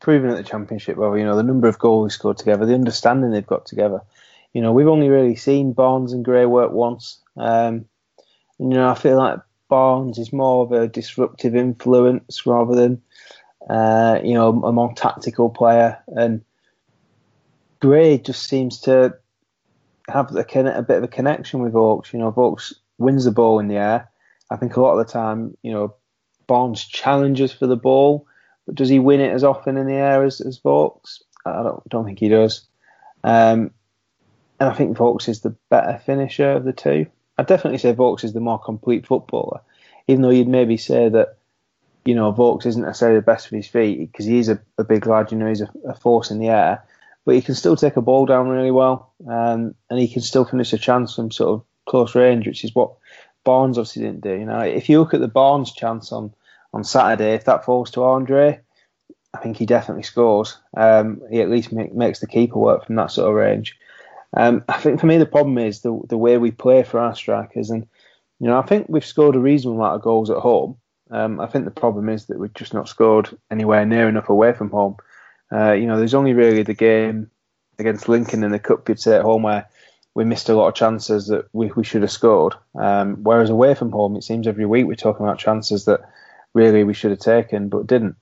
proven 0.00 0.30
at 0.30 0.36
the 0.36 0.42
championship 0.42 0.96
level. 0.96 1.16
You 1.16 1.24
know 1.24 1.36
the 1.36 1.42
number 1.42 1.68
of 1.68 1.78
goals 1.78 2.10
they 2.10 2.14
scored 2.14 2.38
together, 2.38 2.66
the 2.66 2.74
understanding 2.74 3.30
they've 3.30 3.46
got 3.46 3.66
together. 3.66 4.00
You 4.52 4.62
know 4.62 4.72
we've 4.72 4.88
only 4.88 5.08
really 5.08 5.36
seen 5.36 5.72
Barnes 5.72 6.12
and 6.12 6.24
Gray 6.24 6.46
work 6.46 6.72
once. 6.72 7.20
Um, 7.36 7.86
and, 8.58 8.72
you 8.72 8.78
know 8.78 8.88
I 8.88 8.94
feel 8.94 9.16
like 9.16 9.38
Barnes 9.68 10.18
is 10.18 10.32
more 10.32 10.64
of 10.64 10.72
a 10.72 10.88
disruptive 10.88 11.54
influence 11.54 12.44
rather 12.46 12.74
than 12.74 13.02
uh, 13.70 14.18
you 14.24 14.34
know 14.34 14.48
a 14.64 14.72
more 14.72 14.94
tactical 14.94 15.48
player, 15.50 15.98
and 16.08 16.42
Gray 17.80 18.18
just 18.18 18.44
seems 18.44 18.80
to 18.82 19.16
have 20.08 20.34
a, 20.34 20.40
a 20.40 20.82
bit 20.82 20.98
of 20.98 21.04
a 21.04 21.08
connection 21.08 21.60
with 21.60 21.72
Vokes. 21.72 22.12
You 22.12 22.18
know, 22.18 22.30
Vokes 22.30 22.74
wins 22.98 23.24
the 23.24 23.32
ball 23.32 23.58
in 23.58 23.68
the 23.68 23.76
air. 23.76 24.08
I 24.50 24.56
think 24.56 24.76
a 24.76 24.80
lot 24.80 24.98
of 24.98 25.06
the 25.06 25.12
time, 25.12 25.56
you 25.62 25.72
know, 25.72 25.94
Barnes 26.46 26.84
challenges 26.84 27.52
for 27.52 27.66
the 27.66 27.76
ball, 27.76 28.26
but 28.64 28.76
does 28.76 28.88
he 28.88 28.98
win 28.98 29.20
it 29.20 29.32
as 29.32 29.44
often 29.44 29.76
in 29.76 29.86
the 29.86 29.94
air 29.94 30.24
as, 30.24 30.40
as 30.40 30.58
Vokes? 30.58 31.22
I 31.44 31.62
don't, 31.62 31.88
don't 31.88 32.04
think 32.04 32.20
he 32.20 32.28
does. 32.28 32.66
Um, 33.24 33.72
and 34.58 34.70
I 34.70 34.74
think 34.74 34.96
Vokes 34.96 35.28
is 35.28 35.40
the 35.40 35.54
better 35.68 35.98
finisher 35.98 36.52
of 36.52 36.64
the 36.64 36.72
two. 36.72 37.06
I'd 37.38 37.46
definitely 37.46 37.78
say 37.78 37.92
Vokes 37.92 38.24
is 38.24 38.32
the 38.32 38.40
more 38.40 38.58
complete 38.58 39.06
footballer, 39.06 39.60
even 40.06 40.22
though 40.22 40.30
you'd 40.30 40.48
maybe 40.48 40.76
say 40.76 41.08
that, 41.08 41.36
you 42.04 42.14
know, 42.14 42.30
Vokes 42.30 42.66
isn't 42.66 42.82
necessarily 42.82 43.18
the 43.18 43.26
best 43.26 43.50
with 43.50 43.58
his 43.58 43.70
feet 43.70 43.98
because 43.98 44.26
he's 44.26 44.48
a, 44.48 44.60
a 44.78 44.84
big 44.84 45.06
lad, 45.06 45.32
you 45.32 45.38
know, 45.38 45.48
he's 45.48 45.60
a, 45.60 45.70
a 45.86 45.94
force 45.94 46.30
in 46.30 46.38
the 46.38 46.48
air, 46.48 46.84
but 47.26 47.34
he 47.34 47.42
can 47.42 47.54
still 47.54 47.76
take 47.76 47.96
a 47.96 48.00
ball 48.00 48.24
down 48.24 48.48
really 48.48 48.70
well 48.70 49.12
um, 49.28 49.74
and 49.90 49.98
he 49.98 50.08
can 50.08 50.22
still 50.22 50.44
finish 50.44 50.72
a 50.72 50.78
chance 50.78 51.14
from 51.16 51.30
sort 51.30 51.50
of 51.50 51.64
close 51.84 52.14
range, 52.14 52.46
which 52.46 52.64
is 52.64 52.74
what 52.74 52.92
Barnes 53.44 53.76
obviously 53.76 54.02
didn't 54.02 54.22
do. 54.22 54.30
You 54.30 54.46
know, 54.46 54.60
if 54.60 54.88
you 54.88 55.00
look 55.00 55.12
at 55.12 55.20
the 55.20 55.28
Barnes 55.28 55.72
chance 55.72 56.12
on, 56.12 56.32
on 56.72 56.84
Saturday, 56.84 57.34
if 57.34 57.44
that 57.44 57.64
falls 57.64 57.90
to 57.90 58.04
Andre, 58.04 58.60
I 59.34 59.38
think 59.38 59.56
he 59.56 59.66
definitely 59.66 60.04
scores. 60.04 60.56
Um, 60.76 61.20
he 61.28 61.40
at 61.40 61.50
least 61.50 61.72
make, 61.72 61.92
makes 61.92 62.20
the 62.20 62.28
keeper 62.28 62.58
work 62.58 62.86
from 62.86 62.94
that 62.94 63.10
sort 63.10 63.28
of 63.28 63.34
range. 63.34 63.76
Um, 64.36 64.64
I 64.68 64.78
think 64.78 65.00
for 65.00 65.06
me 65.06 65.18
the 65.18 65.26
problem 65.26 65.58
is 65.58 65.80
the 65.80 65.98
the 66.08 66.18
way 66.18 66.36
we 66.36 66.50
play 66.50 66.82
for 66.82 67.00
our 67.00 67.14
strikers, 67.14 67.70
and 67.70 67.86
you 68.38 68.46
know 68.48 68.58
I 68.58 68.62
think 68.62 68.86
we've 68.88 69.04
scored 69.04 69.36
a 69.36 69.40
reasonable 69.40 69.80
amount 69.80 69.94
of 69.94 70.02
goals 70.02 70.30
at 70.30 70.38
home. 70.38 70.76
Um, 71.10 71.40
I 71.40 71.46
think 71.46 71.64
the 71.64 71.70
problem 71.70 72.08
is 72.08 72.26
that 72.26 72.38
we've 72.38 72.54
just 72.54 72.74
not 72.74 72.88
scored 72.88 73.30
anywhere 73.50 73.86
near 73.86 74.08
enough 74.08 74.28
away 74.28 74.52
from 74.52 74.70
home. 74.70 74.96
Uh, 75.52 75.72
you 75.72 75.86
know, 75.86 75.98
there's 75.98 76.14
only 76.14 76.32
really 76.32 76.62
the 76.62 76.74
game 76.74 77.30
against 77.78 78.08
Lincoln 78.08 78.42
in 78.42 78.50
the 78.50 78.58
cup 78.58 78.88
you'd 78.88 79.00
say 79.00 79.16
at 79.16 79.22
home 79.22 79.42
where 79.42 79.68
we 80.14 80.24
missed 80.24 80.48
a 80.48 80.54
lot 80.54 80.68
of 80.68 80.74
chances 80.74 81.26
that 81.28 81.46
we, 81.52 81.70
we 81.76 81.84
should 81.84 82.02
have 82.02 82.10
scored. 82.10 82.54
Um, 82.74 83.22
whereas 83.22 83.50
away 83.50 83.74
from 83.74 83.92
home, 83.92 84.16
it 84.16 84.24
seems 84.24 84.46
every 84.46 84.66
week 84.66 84.86
we're 84.86 84.94
talking 84.94 85.26
about 85.26 85.38
chances 85.38 85.84
that 85.84 86.00
really 86.54 86.84
we 86.84 86.94
should 86.94 87.10
have 87.10 87.20
taken 87.20 87.68
but 87.68 87.86
didn't. 87.86 88.16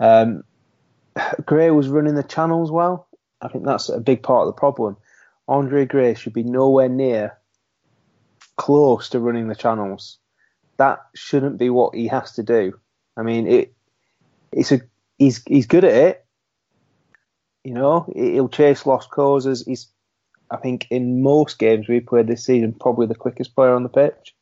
Um, 0.00 0.42
Gray 1.46 1.70
was 1.70 1.88
running 1.88 2.14
the 2.14 2.22
channels 2.22 2.70
well. 2.70 3.08
I 3.40 3.48
think 3.48 3.64
that's 3.64 3.88
a 3.88 4.00
big 4.00 4.22
part 4.22 4.46
of 4.46 4.54
the 4.54 4.58
problem. 4.58 4.96
Andre 5.46 5.86
Gray 5.86 6.14
should 6.14 6.32
be 6.32 6.42
nowhere 6.42 6.88
near 6.88 7.38
close 8.56 9.08
to 9.10 9.20
running 9.20 9.48
the 9.48 9.54
channels. 9.54 10.18
That 10.76 10.98
shouldn't 11.14 11.58
be 11.58 11.70
what 11.70 11.94
he 11.94 12.08
has 12.08 12.32
to 12.32 12.42
do. 12.42 12.78
I 13.16 13.22
mean, 13.22 13.46
it 13.46 13.74
it's 14.52 14.72
a 14.72 14.80
he's 15.18 15.42
he's 15.44 15.66
good 15.66 15.84
at 15.84 15.94
it. 15.94 16.26
You 17.64 17.74
know, 17.74 18.10
he'll 18.14 18.48
chase 18.48 18.86
lost 18.86 19.10
causes. 19.10 19.64
He's, 19.66 19.88
I 20.50 20.56
think, 20.56 20.86
in 20.90 21.22
most 21.22 21.58
games 21.58 21.88
we 21.88 22.00
played 22.00 22.26
this 22.26 22.44
season, 22.44 22.72
probably 22.72 23.06
the 23.06 23.14
quickest 23.14 23.54
player 23.54 23.74
on 23.74 23.82
the 23.82 23.88
pitch. 23.88 24.34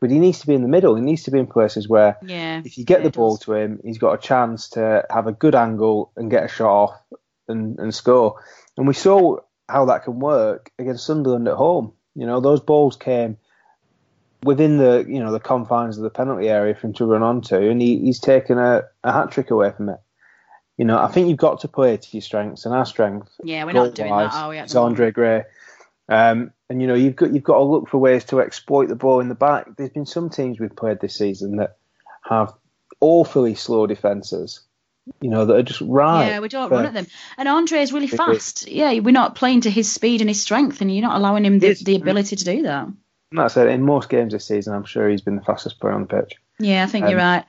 But 0.00 0.10
he 0.10 0.18
needs 0.18 0.40
to 0.40 0.46
be 0.46 0.54
in 0.54 0.62
the 0.62 0.68
middle. 0.68 0.94
He 0.96 1.02
needs 1.02 1.24
to 1.24 1.30
be 1.30 1.38
in 1.38 1.46
places 1.46 1.88
where, 1.88 2.16
Yeah. 2.22 2.62
if 2.64 2.78
you 2.78 2.84
get 2.84 3.02
the 3.02 3.10
ball 3.10 3.36
does. 3.36 3.44
to 3.44 3.54
him, 3.54 3.80
he's 3.84 3.98
got 3.98 4.14
a 4.14 4.18
chance 4.18 4.70
to 4.70 5.04
have 5.10 5.26
a 5.26 5.32
good 5.32 5.54
angle 5.54 6.10
and 6.16 6.30
get 6.30 6.44
a 6.44 6.48
shot 6.48 6.70
off 6.72 7.02
and, 7.48 7.78
and 7.78 7.94
score. 7.94 8.40
And 8.78 8.88
we 8.88 8.94
saw 8.94 9.36
how 9.68 9.84
that 9.84 10.04
can 10.04 10.18
work 10.18 10.70
against 10.78 11.04
Sunderland 11.06 11.46
at 11.48 11.54
home. 11.54 11.92
You 12.14 12.26
know, 12.26 12.40
those 12.40 12.60
balls 12.60 12.96
came 12.96 13.36
within 14.42 14.78
the 14.78 15.04
you 15.06 15.20
know 15.20 15.32
the 15.32 15.38
confines 15.40 15.98
of 15.98 16.02
the 16.02 16.10
penalty 16.10 16.48
area 16.48 16.74
for 16.74 16.86
him 16.86 16.94
to 16.94 17.04
run 17.04 17.22
onto, 17.22 17.56
and 17.56 17.80
he, 17.80 17.98
he's 17.98 18.18
taken 18.18 18.58
a, 18.58 18.82
a 19.04 19.12
hat 19.12 19.30
trick 19.30 19.50
away 19.50 19.70
from 19.70 19.90
it. 19.90 20.00
You 20.80 20.86
know, 20.86 20.98
I 20.98 21.08
think 21.08 21.28
you've 21.28 21.36
got 21.36 21.60
to 21.60 21.68
play 21.68 21.98
to 21.98 22.08
your 22.12 22.22
strengths, 22.22 22.64
and 22.64 22.74
our 22.74 22.86
strength 22.86 23.28
Yeah, 23.44 23.64
we're 23.64 23.72
not 23.72 23.94
doing 23.94 24.08
goal-wise, 24.08 24.32
that, 24.32 24.42
are 24.44 24.48
we? 24.48 24.56
at 24.56 24.64
is? 24.64 24.74
Andre 24.76 25.10
Gray. 25.10 25.44
Um, 26.08 26.52
and 26.70 26.80
you 26.80 26.88
know, 26.88 26.94
you've 26.94 27.16
got 27.16 27.34
you've 27.34 27.44
got 27.44 27.58
to 27.58 27.64
look 27.64 27.90
for 27.90 27.98
ways 27.98 28.24
to 28.26 28.40
exploit 28.40 28.88
the 28.88 28.96
ball 28.96 29.20
in 29.20 29.28
the 29.28 29.34
back. 29.34 29.76
There's 29.76 29.90
been 29.90 30.06
some 30.06 30.30
teams 30.30 30.58
we've 30.58 30.74
played 30.74 30.98
this 30.98 31.14
season 31.14 31.56
that 31.56 31.76
have 32.26 32.54
awfully 32.98 33.56
slow 33.56 33.86
defences. 33.86 34.60
You 35.20 35.28
know, 35.28 35.44
that 35.44 35.54
are 35.54 35.62
just 35.62 35.82
right. 35.82 36.28
Yeah, 36.28 36.40
we 36.40 36.48
don't 36.48 36.70
for- 36.70 36.76
run 36.76 36.86
at 36.86 36.94
them. 36.94 37.08
And 37.36 37.46
Andre 37.46 37.82
is 37.82 37.92
really 37.92 38.06
fast. 38.06 38.66
Yeah, 38.66 39.00
we're 39.00 39.10
not 39.10 39.34
playing 39.34 39.60
to 39.62 39.70
his 39.70 39.92
speed 39.92 40.22
and 40.22 40.30
his 40.30 40.40
strength, 40.40 40.80
and 40.80 40.90
you're 40.90 41.02
not 41.02 41.16
allowing 41.18 41.44
him 41.44 41.58
the, 41.58 41.74
the 41.74 41.96
ability 41.96 42.36
to 42.36 42.44
do 42.46 42.62
that. 42.62 42.86
And 42.86 42.96
That's 43.32 43.58
it. 43.58 43.66
In 43.66 43.82
most 43.82 44.08
games 44.08 44.32
this 44.32 44.46
season, 44.46 44.72
I'm 44.72 44.84
sure 44.84 45.10
he's 45.10 45.20
been 45.20 45.36
the 45.36 45.42
fastest 45.42 45.78
player 45.78 45.92
on 45.92 46.06
the 46.06 46.22
pitch. 46.22 46.36
Yeah, 46.58 46.84
I 46.84 46.86
think 46.86 47.10
you're 47.10 47.20
Um, 47.20 47.26
right. 47.26 47.44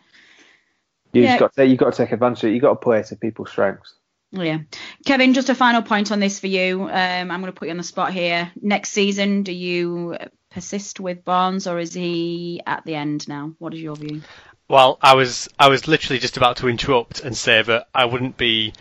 You've 1.14 1.26
Yeah. 1.26 1.40
got 1.40 1.54
to, 1.56 1.66
you've 1.66 1.78
got 1.80 1.94
to 1.94 2.04
take 2.04 2.12
advantage. 2.12 2.44
of 2.44 2.50
it. 2.50 2.54
You've 2.54 2.62
got 2.62 2.70
to 2.72 2.76
play 2.78 3.04
to 3.04 3.16
people's 3.16 3.50
strengths. 3.52 3.94
Yeah. 4.32 4.60
Kevin, 5.06 5.34
just 5.34 5.50
a 5.50 5.56
final 5.56 5.82
point 5.82 6.12
on 6.12 6.20
this 6.22 6.40
for 6.40 6.48
you. 6.48 6.84
Um, 6.84 6.90
I'm 7.32 7.42
going 7.42 7.46
to 7.46 7.52
put 7.52 7.68
you 7.68 7.72
on 7.72 7.78
the 7.78 7.84
spot 7.84 8.14
here. 8.14 8.50
Next 8.62 8.92
season, 8.92 9.44
do 9.44 9.52
you 9.52 10.16
persist 10.52 11.00
with 11.00 11.26
Barnes 11.26 11.68
or 11.68 11.80
is 11.80 11.94
he 11.94 12.62
at 12.66 12.86
the 12.86 12.96
end 12.96 13.28
now? 13.28 13.54
What 13.60 13.74
is 13.74 13.82
your 13.82 13.96
view? 13.96 14.22
Well, 14.70 14.98
I 15.02 15.16
was 15.16 15.50
I 15.60 15.68
was 15.68 15.90
literally 15.90 16.20
just 16.20 16.38
about 16.38 16.58
to 16.58 16.70
interrupt 16.70 17.20
and 17.20 17.36
say 17.36 17.62
that 17.62 17.88
I 17.94 18.06
wouldn't 18.06 18.38
be 18.38 18.74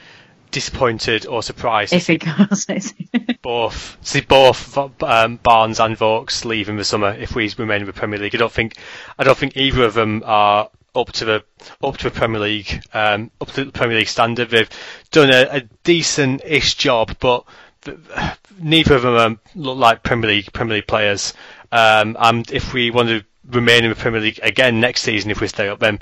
disappointed 0.52 1.26
or 1.26 1.42
surprised 1.42 1.92
If 1.92 2.06
he 2.06 2.18
goes. 2.18 2.66
both 3.42 3.96
see 4.02 4.20
both 4.20 4.76
um, 5.02 5.36
Barnes 5.36 5.80
and 5.80 5.96
Vokes 5.96 6.44
leave 6.44 6.68
in 6.68 6.76
the 6.76 6.84
summer 6.84 7.12
if 7.14 7.34
we 7.34 7.52
remain 7.58 7.80
in 7.80 7.86
the 7.86 7.92
Premier 7.92 8.18
League. 8.20 8.34
I 8.34 8.38
don't 8.38 8.52
think 8.52 8.76
I 9.18 9.24
don't 9.24 9.36
think 9.38 9.56
either 9.56 9.84
of 9.84 9.94
them 9.94 10.22
are 10.24 10.70
up 10.94 11.12
to 11.12 11.24
the 11.24 11.44
up 11.82 11.96
to 11.98 12.04
the 12.04 12.10
Premier 12.10 12.40
League 12.40 12.82
um, 12.92 13.30
up 13.40 13.50
to 13.52 13.64
the 13.64 13.72
Premier 13.72 13.98
League 13.98 14.08
standard. 14.08 14.50
They've 14.50 14.68
done 15.10 15.30
a, 15.30 15.48
a 15.50 15.60
decent-ish 15.84 16.74
job, 16.74 17.16
but 17.20 17.44
neither 18.58 18.94
of 18.94 19.02
them 19.02 19.14
um, 19.16 19.40
look 19.54 19.78
like 19.78 20.02
Premier 20.02 20.28
League 20.30 20.52
Premier 20.52 20.76
League 20.76 20.86
players. 20.86 21.34
Um, 21.72 22.16
and 22.18 22.50
if 22.50 22.72
we 22.72 22.90
want 22.90 23.08
to 23.08 23.24
remain 23.48 23.84
in 23.84 23.90
the 23.90 23.96
Premier 23.96 24.20
League 24.20 24.40
again 24.42 24.80
next 24.80 25.02
season, 25.02 25.30
if 25.30 25.40
we 25.40 25.46
stay 25.48 25.68
up, 25.68 25.78
then 25.80 25.98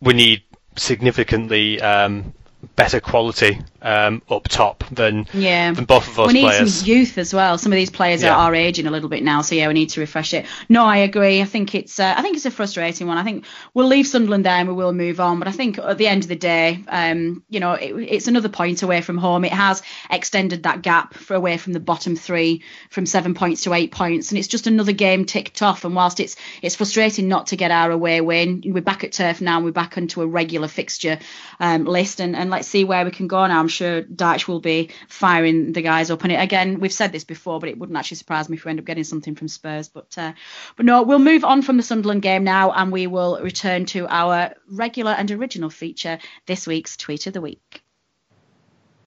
we 0.00 0.14
need 0.14 0.42
significantly 0.76 1.80
um, 1.80 2.32
better 2.76 3.00
quality 3.00 3.60
um, 3.82 4.22
up 4.30 4.48
top 4.48 4.84
than 4.90 5.26
Yeah. 5.34 5.72
than 5.72 5.84
both 5.84 6.08
of 6.08 6.20
us. 6.20 6.26
we 6.28 6.32
need 6.34 6.42
players. 6.42 6.74
some 6.76 6.88
youth 6.88 7.18
as 7.18 7.34
well. 7.34 7.58
Some 7.58 7.72
of 7.72 7.76
these 7.76 7.90
players 7.90 8.22
Yeah. 8.22 8.36
are, 8.36 8.54
aging 8.54 8.86
a 8.86 8.90
little 8.90 9.08
bit 9.08 9.22
now, 9.22 9.42
so 9.42 9.54
yeah, 9.54 9.68
we 9.68 9.74
need 9.74 9.90
to 9.90 10.00
refresh 10.00 10.32
it. 10.32 10.46
No, 10.68 10.84
I 10.84 10.98
agree. 10.98 11.40
I 11.40 11.44
think 11.44 11.74
it's 11.74 11.98
uh, 11.98 12.14
I 12.16 12.22
think 12.22 12.36
it's 12.36 12.46
a 12.46 12.50
frustrating 12.50 13.06
one. 13.06 13.18
I 13.18 13.24
think 13.24 13.44
we'll 13.74 13.88
leave 13.88 14.06
Sunderland 14.06 14.44
there 14.46 14.54
and 14.54 14.68
we 14.68 14.74
will 14.74 14.92
move 14.92 15.20
on. 15.20 15.38
But 15.38 15.48
I 15.48 15.52
think 15.52 15.78
at 15.78 15.98
the 15.98 16.06
end 16.06 16.22
of 16.22 16.28
the 16.28 16.36
day, 16.36 16.82
um, 16.88 17.42
you 17.50 17.60
know, 17.60 17.72
it, 17.72 17.92
it's 17.92 18.28
another 18.28 18.48
point 18.48 18.82
away 18.82 19.00
from 19.00 19.18
home. 19.18 19.44
It 19.44 19.52
has 19.52 19.82
extended 20.10 20.62
that 20.62 20.82
gap 20.82 21.14
for 21.14 21.34
away 21.34 21.56
from 21.58 21.72
the 21.72 21.80
bottom 21.80 22.16
three 22.16 22.62
from 22.90 23.06
seven 23.06 23.34
points 23.34 23.62
to 23.62 23.74
eight 23.74 23.90
points, 23.90 24.30
and 24.30 24.38
it's 24.38 24.48
just 24.48 24.66
another 24.66 24.92
game 24.92 25.24
ticked 25.24 25.62
off. 25.62 25.84
And 25.84 25.94
whilst 25.94 26.20
it's 26.20 26.36
it's 26.62 26.76
frustrating 26.76 27.28
not 27.28 27.48
to 27.48 27.56
get 27.56 27.70
our 27.70 27.90
away 27.90 28.20
win, 28.20 28.62
we're 28.64 28.80
back 28.82 29.04
at 29.04 29.12
turf 29.12 29.40
now. 29.40 29.56
and 29.56 29.64
We're 29.64 29.72
back 29.72 29.98
onto 29.98 30.22
a 30.22 30.26
regular 30.26 30.68
fixture 30.68 31.18
um, 31.60 31.84
list, 31.84 32.20
and, 32.20 32.34
and 32.36 32.50
let's 32.54 32.68
see 32.68 32.84
where 32.84 33.04
we 33.04 33.10
can 33.10 33.26
go 33.26 33.46
now. 33.46 33.58
I'm 33.58 33.68
sure 33.68 34.02
Dyche 34.02 34.46
will 34.46 34.60
be 34.60 34.90
firing 35.08 35.72
the 35.72 35.82
guys 35.82 36.10
up. 36.10 36.22
And 36.22 36.32
it, 36.32 36.36
again, 36.36 36.78
we've 36.80 36.92
said 36.92 37.12
this 37.12 37.24
before, 37.24 37.58
but 37.58 37.68
it 37.68 37.78
wouldn't 37.78 37.98
actually 37.98 38.16
surprise 38.18 38.48
me 38.48 38.56
if 38.56 38.64
we 38.64 38.70
end 38.70 38.78
up 38.78 38.84
getting 38.84 39.04
something 39.04 39.34
from 39.34 39.48
Spurs. 39.48 39.88
But 39.88 40.16
uh, 40.16 40.32
but 40.76 40.86
no, 40.86 41.02
we'll 41.02 41.18
move 41.18 41.44
on 41.44 41.62
from 41.62 41.76
the 41.76 41.82
Sunderland 41.82 42.22
game 42.22 42.44
now, 42.44 42.70
and 42.70 42.92
we 42.92 43.06
will 43.06 43.40
return 43.42 43.86
to 43.86 44.06
our 44.08 44.54
regular 44.70 45.12
and 45.12 45.30
original 45.30 45.70
feature, 45.70 46.18
this 46.46 46.66
week's 46.66 46.96
tweet 46.96 47.26
of 47.26 47.32
the 47.32 47.40
week. 47.40 47.82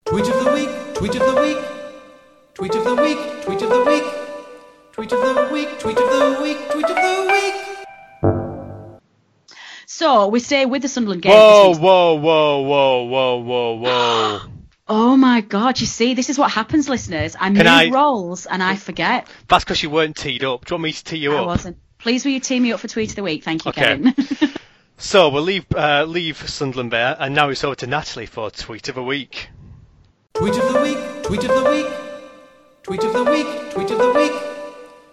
Tweet 0.06 0.28
of 0.28 0.44
the 0.44 0.52
week, 0.54 0.96
tweet 0.96 1.16
of 1.16 1.36
the 1.36 1.42
week, 1.42 1.58
tweet 2.54 2.76
of 2.76 2.84
the 2.84 2.96
week, 2.96 3.44
tweet 3.44 3.62
of 3.62 3.70
the 3.70 3.84
week, 3.86 4.04
tweet 4.92 5.12
of 5.12 5.20
the 5.20 5.50
week, 5.54 5.80
tweet 5.80 5.98
of 5.98 6.10
the 6.10 6.40
week, 6.42 6.70
tweet 6.70 6.90
of 6.90 6.96
the 6.96 7.30
week. 7.32 7.67
So 9.98 10.28
we 10.28 10.40
stay 10.40 10.66
with 10.68 10.84
the 10.84 10.88
Sunderland 10.88 11.24
game. 11.24 11.32
Whoa, 11.34 11.74
whoa, 11.76 12.14
whoa, 12.14 12.60
whoa, 12.62 13.04
whoa, 13.06 13.38
whoa, 13.40 13.74
whoa. 13.82 14.40
Oh 14.88 15.18
my 15.18 15.42
God! 15.42 15.80
You 15.80 15.88
see, 15.88 16.14
this 16.14 16.30
is 16.30 16.38
what 16.38 16.52
happens, 16.52 16.88
listeners. 16.88 17.36
I 17.40 17.50
move 17.50 17.66
I- 17.66 17.90
roles 17.90 18.46
and 18.46 18.62
I 18.62 18.76
forget. 18.76 19.28
That's 19.48 19.64
because 19.64 19.82
you 19.82 19.90
weren't 19.90 20.16
teed 20.16 20.44
up. 20.44 20.66
Do 20.66 20.74
you 20.74 20.76
want 20.76 20.84
me 20.84 20.92
to 20.94 21.04
tee 21.04 21.18
you 21.18 21.34
I 21.34 21.40
up? 21.40 21.48
wasn't. 21.48 21.78
Please, 21.98 22.24
will 22.24 22.32
you 22.32 22.40
tee 22.40 22.60
me 22.60 22.72
up 22.74 22.80
for 22.80 22.88
tweet 22.88 23.10
of 23.10 23.16
the 23.16 23.24
week? 23.24 23.44
Thank 23.44 23.66
you, 23.66 23.70
Okay. 23.70 23.82
Kevin. 23.82 24.14
So 25.00 25.30
we'll 25.30 25.44
leave 25.44 25.66
uh, 25.76 26.06
leave 26.08 26.38
Sunderland 26.50 26.92
there, 26.92 27.16
and 27.20 27.34
now 27.36 27.50
it's 27.50 27.64
over 27.64 27.76
to 27.76 27.88
Natalie 27.88 28.26
for 28.28 28.50
tweet 28.52 28.90
of 28.90 28.96
the 28.96 29.04
week. 29.04 29.50
Tweet 30.34 30.56
of 30.58 30.74
the 30.74 30.82
week, 30.82 31.24
tweet 31.24 31.44
of 31.44 31.64
the 31.64 31.70
week, 31.70 31.88
tweet 32.84 33.04
of 33.04 33.14
the 33.14 33.24
week, 33.24 33.48
tweet 33.74 33.92
of 33.92 33.98
the 34.00 34.14
week, 34.14 34.34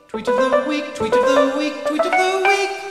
tweet 0.09 0.29
of 0.29 0.37
the 0.37 0.65
week, 0.69 0.95
tweet 0.95 1.13
of 1.13 1.25
the 1.27 1.55
week, 1.59 1.87
tweet 1.87 2.01
of 2.01 2.13
the 2.13 2.45
week. 2.49 2.84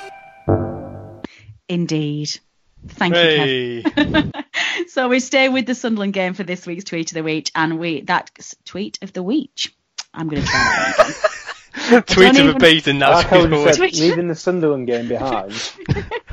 Indeed. 1.70 2.40
Thank 2.88 3.16
you. 3.16 3.84
Kev. 3.84 4.44
so 4.90 5.08
we 5.08 5.20
stay 5.20 5.50
with 5.50 5.66
the 5.66 5.76
Sunderland 5.76 6.14
game 6.14 6.34
for 6.34 6.44
this 6.44 6.68
week's 6.68 6.84
tweet 6.84 7.12
of 7.12 7.16
the 7.16 7.24
week, 7.24 7.50
and 7.56 7.80
we 7.80 8.02
that 8.02 8.32
tweet 8.66 9.00
of 9.02 9.14
the 9.14 9.24
week. 9.24 9.74
I'm 10.14 10.28
going 10.28 10.42
to 10.42 10.48
try 10.48 10.60
that 10.60 11.00
again. 11.00 11.14
Tweet 11.74 12.30
of 12.30 12.36
even- 12.38 12.56
a 12.56 12.60
beat 12.60 12.86
and 12.88 13.02
that's 13.02 13.24
Like 13.24 13.50
how 13.50 13.72
said, 13.72 13.94
leaving 13.94 14.28
the 14.28 14.36
Sunderland 14.36 14.86
game 14.86 15.08
behind. 15.10 15.54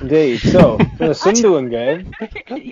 Indeed. 0.00 0.38
So, 0.38 0.78
for 0.98 1.08
the 1.08 1.14
Sunderland 1.14 1.70
game, 1.70 2.12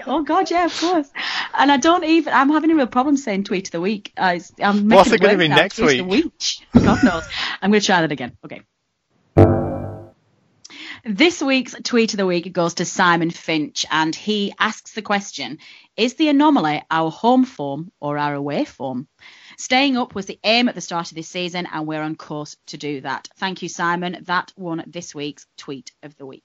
oh 0.06 0.22
God, 0.22 0.50
yeah, 0.50 0.66
of 0.66 0.78
course. 0.78 1.10
And 1.54 1.72
I 1.72 1.78
don't 1.78 2.04
even. 2.04 2.32
I'm 2.32 2.50
having 2.50 2.70
a 2.70 2.74
real 2.76 2.86
problem 2.86 3.16
saying 3.16 3.44
tweet 3.44 3.68
of 3.68 3.72
the 3.72 3.80
week. 3.80 4.12
I, 4.18 4.42
I'm 4.62 4.86
making 4.86 4.96
What's 4.96 5.12
it 5.12 5.20
gonna 5.20 5.32
work 5.32 5.38
be 5.40 5.48
now, 5.48 5.56
next 5.56 5.76
tweet 5.76 6.00
of 6.00 6.06
the 6.06 6.10
week? 6.10 6.58
God 6.74 7.02
knows. 7.02 7.24
I'm 7.62 7.70
going 7.70 7.80
to 7.80 7.86
try 7.86 8.02
that 8.02 8.12
again. 8.12 8.36
Okay. 8.44 8.60
This 11.04 11.40
week's 11.40 11.76
tweet 11.84 12.12
of 12.12 12.16
the 12.16 12.26
week 12.26 12.52
goes 12.52 12.74
to 12.74 12.84
Simon 12.84 13.30
Finch, 13.30 13.86
and 13.90 14.14
he 14.14 14.52
asks 14.58 14.92
the 14.92 15.02
question: 15.02 15.58
Is 15.96 16.14
the 16.14 16.28
anomaly 16.28 16.82
our 16.90 17.10
home 17.10 17.44
form 17.44 17.92
or 18.00 18.18
our 18.18 18.34
away 18.34 18.64
form? 18.64 19.06
Staying 19.58 19.96
up 19.96 20.14
was 20.14 20.26
the 20.26 20.40
aim 20.42 20.68
at 20.68 20.74
the 20.74 20.80
start 20.80 21.10
of 21.10 21.14
this 21.14 21.28
season, 21.28 21.68
and 21.72 21.86
we're 21.86 22.02
on 22.02 22.16
course 22.16 22.56
to 22.66 22.78
do 22.78 23.00
that. 23.02 23.28
Thank 23.36 23.62
you, 23.62 23.68
Simon. 23.68 24.24
That 24.26 24.52
won 24.56 24.82
this 24.88 25.14
week's 25.14 25.46
tweet 25.56 25.92
of 26.02 26.16
the 26.16 26.26
week. 26.26 26.42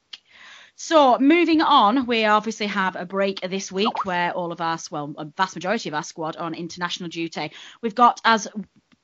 So 0.76 1.18
moving 1.20 1.62
on, 1.62 2.06
we 2.08 2.26
obviously 2.26 2.66
have 2.68 2.96
a 2.96 3.06
break 3.06 3.42
this 3.42 3.72
week 3.72 4.06
where 4.06 4.34
all 4.34 4.52
of 4.52 4.60
us, 4.60 4.90
well, 4.90 5.14
a 5.18 5.26
vast 5.26 5.56
majority 5.56 5.90
of 5.90 5.96
our 5.96 6.04
squad 6.04 6.36
are 6.36 6.46
on 6.46 6.56
international 6.56 7.10
duty. 7.10 7.52
We've 7.82 7.96
got 7.96 8.22
as 8.26 8.48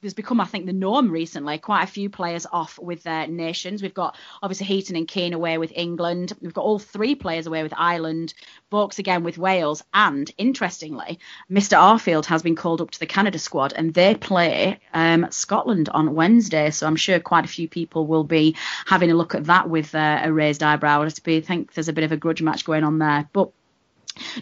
has 0.03 0.13
become, 0.13 0.39
I 0.39 0.45
think, 0.45 0.65
the 0.65 0.73
norm 0.73 1.11
recently. 1.11 1.57
Quite 1.57 1.83
a 1.83 1.87
few 1.87 2.09
players 2.09 2.45
off 2.51 2.79
with 2.79 3.03
their 3.03 3.27
nations. 3.27 3.81
We've 3.81 3.93
got 3.93 4.15
obviously 4.41 4.67
Heaton 4.67 4.95
and 4.95 5.07
Keane 5.07 5.33
away 5.33 5.57
with 5.57 5.73
England. 5.75 6.33
We've 6.41 6.53
got 6.53 6.63
all 6.63 6.79
three 6.79 7.15
players 7.15 7.47
away 7.47 7.63
with 7.63 7.73
Ireland. 7.75 8.33
Vokes 8.71 8.99
again 8.99 9.23
with 9.23 9.37
Wales. 9.37 9.83
And 9.93 10.31
interestingly, 10.37 11.19
Mr. 11.51 11.77
Arfield 11.77 12.25
has 12.25 12.41
been 12.41 12.55
called 12.55 12.81
up 12.81 12.91
to 12.91 12.99
the 12.99 13.05
Canada 13.05 13.39
squad, 13.39 13.73
and 13.75 13.93
they 13.93 14.15
play 14.15 14.79
um, 14.93 15.27
Scotland 15.31 15.89
on 15.89 16.15
Wednesday. 16.15 16.71
So 16.71 16.87
I'm 16.87 16.95
sure 16.95 17.19
quite 17.19 17.45
a 17.45 17.49
few 17.49 17.67
people 17.67 18.07
will 18.07 18.23
be 18.23 18.55
having 18.85 19.11
a 19.11 19.15
look 19.15 19.35
at 19.35 19.45
that 19.45 19.69
with 19.69 19.93
uh, 19.95 20.21
a 20.23 20.31
raised 20.31 20.63
eyebrow. 20.63 21.03
I 21.03 21.09
think 21.09 21.73
there's 21.73 21.89
a 21.89 21.93
bit 21.93 22.03
of 22.03 22.11
a 22.11 22.17
grudge 22.17 22.41
match 22.41 22.65
going 22.65 22.83
on 22.83 22.99
there, 22.99 23.27
but. 23.33 23.51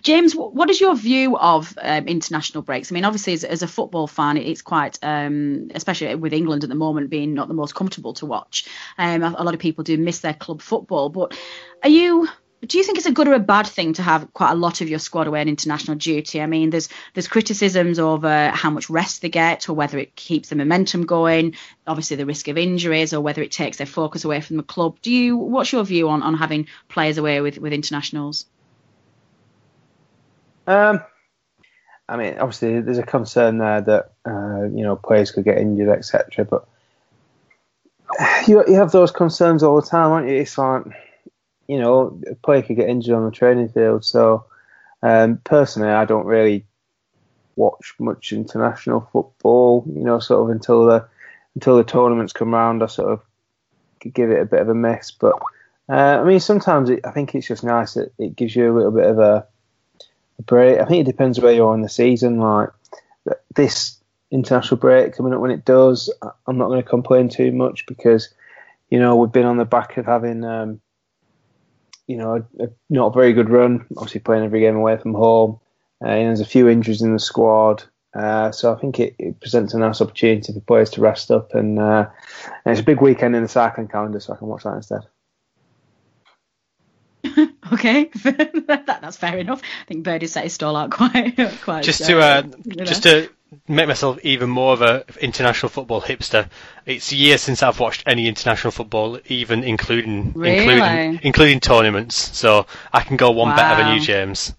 James, 0.02 0.34
what 0.34 0.70
is 0.70 0.80
your 0.82 0.96
view 0.96 1.38
of 1.38 1.78
um, 1.82 2.08
international 2.08 2.64
breaks? 2.64 2.92
I 2.92 2.94
mean, 2.94 3.06
obviously, 3.06 3.34
as, 3.34 3.44
as 3.44 3.64
a 3.64 3.68
football 3.68 4.08
fan, 4.08 4.38
it's 4.38 4.62
quite, 4.62 5.00
um, 5.02 5.70
especially 5.76 6.14
with 6.16 6.34
England 6.34 6.64
at 6.64 6.70
the 6.70 6.76
moment 6.76 7.10
being 7.10 7.34
not 7.34 7.48
the 7.48 7.54
most 7.54 7.76
comfortable 7.76 8.14
to 8.14 8.26
watch. 8.26 8.68
Um, 8.98 9.24
a, 9.24 9.36
a 9.38 9.44
lot 9.44 9.54
of 9.54 9.60
people 9.60 9.84
do 9.84 9.98
miss 9.98 10.20
their 10.20 10.34
club 10.34 10.62
football. 10.62 11.10
But 11.10 11.38
are 11.84 11.90
you? 11.90 12.28
Do 12.66 12.80
you 12.80 12.84
think 12.84 12.98
it's 12.98 13.06
a 13.06 13.12
good 13.12 13.28
or 13.28 13.34
a 13.34 13.40
bad 13.40 13.68
thing 13.68 13.94
to 13.94 14.02
have 14.02 14.34
quite 14.34 14.50
a 14.50 14.56
lot 14.56 14.82
of 14.82 14.90
your 14.90 14.98
squad 14.98 15.28
away 15.28 15.42
on 15.42 15.48
international 15.48 15.96
duty? 15.96 16.42
I 16.42 16.48
mean, 16.48 16.72
there's 16.72 16.90
there's 17.14 17.28
criticisms 17.28 18.00
over 18.00 18.50
how 18.50 18.72
much 18.72 18.90
rest 18.90 19.22
they 19.22 19.30
get, 19.30 19.70
or 19.70 19.74
whether 19.74 20.00
it 20.00 20.16
keeps 20.16 20.50
the 20.50 20.56
momentum 20.56 21.06
going. 21.06 21.54
Obviously, 21.86 22.18
the 22.18 22.26
risk 22.26 22.48
of 22.48 22.58
injuries, 22.58 23.14
or 23.14 23.22
whether 23.22 23.44
it 23.44 23.52
takes 23.52 23.78
their 23.78 23.86
focus 23.86 24.26
away 24.26 24.42
from 24.42 24.58
the 24.58 24.64
club. 24.64 24.98
Do 25.02 25.12
you? 25.12 25.38
What's 25.38 25.72
your 25.72 25.84
view 25.84 26.10
on, 26.10 26.24
on 26.24 26.34
having 26.34 26.68
players 26.90 27.20
away 27.20 27.42
with, 27.42 27.60
with 27.60 27.74
internationals? 27.74 28.48
Um, 30.68 31.02
I 32.10 32.18
mean, 32.18 32.38
obviously, 32.38 32.80
there's 32.82 32.98
a 32.98 33.04
concern 33.04 33.58
there 33.58 33.82
that 33.82 34.12
uh, 34.26 34.64
you 34.64 34.84
know 34.84 34.96
players 34.96 35.32
could 35.32 35.46
get 35.46 35.58
injured, 35.58 35.90
etc. 35.90 36.46
But 36.46 36.68
you 38.48 38.64
you 38.68 38.76
have 38.76 38.92
those 38.92 39.12
concerns 39.12 39.64
all 39.64 39.82
the 39.82 39.88
time, 39.88 40.12
aren't 40.12 40.30
you? 40.30 40.36
It's 40.36 40.58
like 40.58 40.84
you 41.68 41.80
know, 41.80 42.20
a 42.30 42.36
player 42.36 42.62
could 42.62 42.78
get 42.78 42.90
injured 42.90 43.14
on 43.14 43.26
the 43.26 43.32
training 43.32 43.70
field. 43.70 44.06
So 44.06 44.46
um, 45.04 45.38
personally, 45.44 45.90
I 45.90 46.06
don't 46.06 46.26
really 46.26 46.66
watch 47.56 47.94
much 48.00 48.32
international 48.32 49.08
football. 49.12 49.86
You 49.88 50.04
know, 50.04 50.20
sort 50.20 50.44
of 50.44 50.56
until 50.56 50.86
the 50.86 51.08
until 51.56 51.78
the 51.78 51.84
tournaments 51.84 52.34
come 52.34 52.54
round, 52.54 52.84
I 52.84 52.88
sort 52.88 53.12
of 53.12 53.22
give 54.14 54.32
it 54.32 54.42
a 54.42 54.46
bit 54.46 54.62
of 54.62 54.70
a 54.70 54.76
miss. 54.76 55.12
But 55.12 55.36
uh, 55.90 56.22
I 56.22 56.24
mean, 56.24 56.40
sometimes 56.40 56.90
it, 56.90 57.02
I 57.06 57.12
think 57.12 57.36
it's 57.36 57.48
just 57.48 57.64
nice 57.64 57.96
that 57.96 58.14
it 58.18 58.36
gives 58.36 58.56
you 58.56 58.72
a 58.72 58.76
little 58.76 58.92
bit 58.92 59.06
of 59.06 59.20
a 59.20 59.46
break. 60.44 60.80
I 60.80 60.86
think 60.86 61.02
it 61.02 61.12
depends 61.12 61.40
where 61.40 61.54
you 61.54 61.66
are 61.66 61.76
in 61.76 61.82
the 61.82 61.90
season. 61.90 62.40
Like 62.40 62.70
this 63.56 63.98
international 64.32 64.78
break 64.78 65.16
coming 65.16 65.34
up 65.34 65.40
when 65.40 65.52
it 65.52 65.66
does, 65.66 66.14
I'm 66.46 66.58
not 66.58 66.68
going 66.68 66.82
to 66.82 66.90
complain 66.90 67.30
too 67.30 67.52
much 67.52 67.86
because 67.86 68.30
you 68.90 69.00
know 69.00 69.16
we've 69.16 69.32
been 69.32 69.46
on 69.46 69.58
the 69.58 69.66
back 69.66 69.98
of 69.98 70.06
having 70.06 70.44
um, 70.44 70.82
you 72.08 72.18
know 72.18 72.46
a, 72.60 72.64
a 72.64 72.68
not 72.90 73.08
a 73.08 73.14
very 73.14 73.34
good 73.34 73.50
run. 73.50 73.86
Obviously 73.98 74.22
playing 74.22 74.44
every 74.44 74.62
game 74.62 74.76
away 74.76 74.98
from 74.98 75.14
home. 75.14 75.60
Uh, 76.04 76.10
and 76.10 76.28
there's 76.28 76.42
a 76.42 76.46
few 76.46 76.68
injuries 76.68 77.02
in 77.02 77.14
the 77.14 77.20
squad. 77.20 77.84
Uh, 78.14 78.52
so 78.52 78.74
I 78.74 78.80
think 78.80 79.00
it, 79.00 79.16
it 79.20 79.40
presents 79.40 79.74
a 79.74 79.80
nice 79.80 80.02
opportunity 80.02 80.54
for 80.54 80.60
players 80.62 80.90
to 80.92 81.02
rest 81.02 81.30
up, 81.30 81.54
and, 81.54 81.78
uh, 81.78 82.08
and 82.66 82.72
it's 82.72 82.82
a 82.82 82.84
big 82.84 83.02
weekend 83.02 83.36
in 83.36 83.44
the 83.44 83.50
cycling 83.50 83.88
calendar, 83.88 84.20
so 84.20 84.34
I 84.34 84.38
can 84.38 84.48
watch 84.48 84.64
that 84.64 84.76
instead. 84.76 85.02
Okay, 87.74 88.06
that, 88.24 88.84
that's 88.86 89.18
fair 89.18 89.38
enough. 89.38 89.62
I 89.82 89.86
think 89.86 90.04
Birdie 90.04 90.28
set 90.28 90.44
his 90.44 90.54
stall 90.54 90.76
out 90.76 90.92
quite, 90.92 91.38
quite. 91.62 91.84
just 91.84 92.06
to 92.06 92.20
uh, 92.20 92.44
you 92.66 92.76
know. 92.76 92.86
just 92.86 93.04
to 93.04 93.30
make 93.68 93.88
myself 93.88 94.20
even 94.24 94.50
more 94.50 94.74
of 94.74 94.82
a 94.82 95.06
international 95.22 95.70
football 95.70 96.02
hipster. 96.02 96.50
It's 96.86 97.12
years 97.14 97.42
since 97.42 97.64
I've 97.64 97.80
watched 97.80 98.04
any 98.06 98.28
international 98.28 98.72
football, 98.72 99.20
even 99.28 99.64
including 99.64 100.34
Really? 100.34 100.58
including 100.58 101.20
including 101.24 101.60
tournaments. 101.60 102.16
So 102.38 102.68
I 102.92 103.02
can 103.02 103.18
go 103.18 103.32
one 103.32 103.56
better 103.56 103.84
than 103.84 103.96
you, 103.96 104.02
James. 104.02 104.54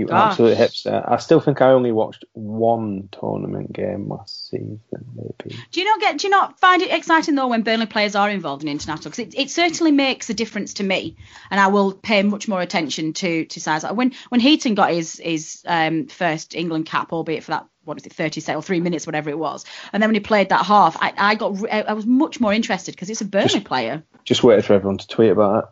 You 0.00 0.06
Gosh. 0.06 0.30
absolute 0.30 0.56
hipster. 0.56 1.04
I 1.06 1.18
still 1.18 1.40
think 1.40 1.60
I 1.60 1.72
only 1.72 1.92
watched 1.92 2.24
one 2.32 3.10
tournament 3.12 3.70
game 3.70 4.08
last 4.08 4.48
season, 4.48 4.80
maybe. 5.14 5.54
Do 5.70 5.80
you 5.80 5.84
not 5.84 6.00
get? 6.00 6.16
Do 6.16 6.26
you 6.26 6.30
not 6.30 6.58
find 6.58 6.80
it 6.80 6.90
exciting 6.90 7.34
though 7.34 7.48
when 7.48 7.60
Burnley 7.60 7.84
players 7.84 8.14
are 8.14 8.30
involved 8.30 8.62
in 8.62 8.70
international? 8.70 9.10
Because 9.10 9.18
it, 9.18 9.38
it 9.38 9.50
certainly 9.50 9.92
makes 9.92 10.30
a 10.30 10.34
difference 10.34 10.72
to 10.74 10.84
me, 10.84 11.18
and 11.50 11.60
I 11.60 11.66
will 11.66 11.92
pay 11.92 12.22
much 12.22 12.48
more 12.48 12.62
attention 12.62 13.12
to 13.12 13.44
to. 13.44 13.70
Like 13.70 13.92
When 13.92 14.12
when 14.30 14.40
Heaton 14.40 14.74
got 14.74 14.90
his 14.90 15.20
his 15.22 15.62
um, 15.66 16.06
first 16.06 16.54
England 16.54 16.86
cap, 16.86 17.12
albeit 17.12 17.44
for 17.44 17.50
that 17.50 17.66
what 17.84 17.98
is 17.98 18.06
it, 18.06 18.14
30 18.14 18.40
seconds 18.40 18.64
or 18.64 18.66
three 18.66 18.80
minutes, 18.80 19.04
whatever 19.04 19.28
it 19.28 19.38
was, 19.38 19.66
and 19.92 20.02
then 20.02 20.08
when 20.08 20.14
he 20.14 20.20
played 20.20 20.48
that 20.48 20.64
half, 20.64 20.96
I, 20.98 21.12
I 21.14 21.34
got 21.34 21.62
I 21.70 21.92
was 21.92 22.06
much 22.06 22.40
more 22.40 22.54
interested 22.54 22.94
because 22.94 23.10
it's 23.10 23.20
a 23.20 23.26
Burnley 23.26 23.60
player. 23.60 24.02
Just 24.24 24.42
waited 24.42 24.64
for 24.64 24.72
everyone 24.72 24.96
to 24.96 25.06
tweet 25.06 25.30
about 25.30 25.64
it. 25.64 25.70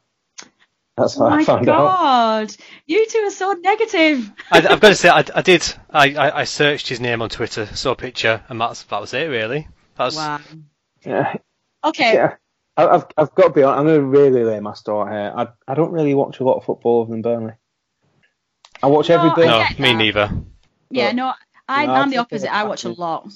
That's 0.98 1.18
oh 1.18 1.24
how 1.24 1.26
Oh 1.26 1.34
I 1.34 1.37
my 1.37 1.44
found 1.44 1.68
out. 1.68 1.98
god, 1.98 2.56
you 2.87 3.06
two 3.08 3.18
are 3.20 3.30
so 3.30 3.52
negative. 3.52 4.30
I, 4.50 4.58
I've 4.58 4.80
got 4.80 4.88
to 4.88 4.94
say, 4.94 5.08
I, 5.08 5.24
I 5.34 5.42
did. 5.42 5.62
I, 5.90 6.14
I, 6.14 6.40
I 6.40 6.44
searched 6.44 6.88
his 6.88 7.00
name 7.00 7.22
on 7.22 7.28
Twitter, 7.28 7.66
saw 7.66 7.92
a 7.92 7.96
picture, 7.96 8.42
and 8.48 8.61
that's 8.61 8.82
that 8.84 9.00
was 9.00 9.14
it 9.14 9.28
really. 9.28 9.68
That 9.96 10.04
was 10.06 10.16
Wow. 10.16 10.40
Yeah, 11.04 11.34
Okay. 11.84 12.14
yeah. 12.14 12.34
I- 12.76 12.88
I've, 12.88 13.06
I've 13.16 13.34
got 13.34 13.48
to 13.48 13.50
be 13.52 13.62
honest. 13.62 13.78
I'm 13.80 13.87
going 13.87 14.00
to 14.00 14.06
really 14.06 14.44
lay 14.44 14.61
my 14.61 14.74
store 14.74 15.11
here. 15.11 15.32
I, 15.37 15.48
I 15.66 15.74
don't 15.74 15.92
really 15.92 16.14
watch 16.14 16.40
a 16.40 16.44
lot 16.44 16.56
of 16.58 16.64
football 16.64 17.02
other 17.02 17.11
than 17.11 17.22
Burnley. 17.22 17.52
I 18.82 18.87
watch 18.87 19.08
No, 19.08 19.16
every 19.16 19.30
I 19.30 19.34
bit. 19.34 19.46
no, 19.46 19.84
me 19.84 19.94
neither. 19.94 20.30
Yeah, 20.90 21.12
no, 21.12 21.32
I, 21.68 21.87
No, 21.87 21.92
I'm 21.94 22.11
the 22.11 22.18
opposite. 22.18 22.52
I 22.54 22.64
watch 22.64 22.84
a 22.84 22.90
lot. 22.90 23.28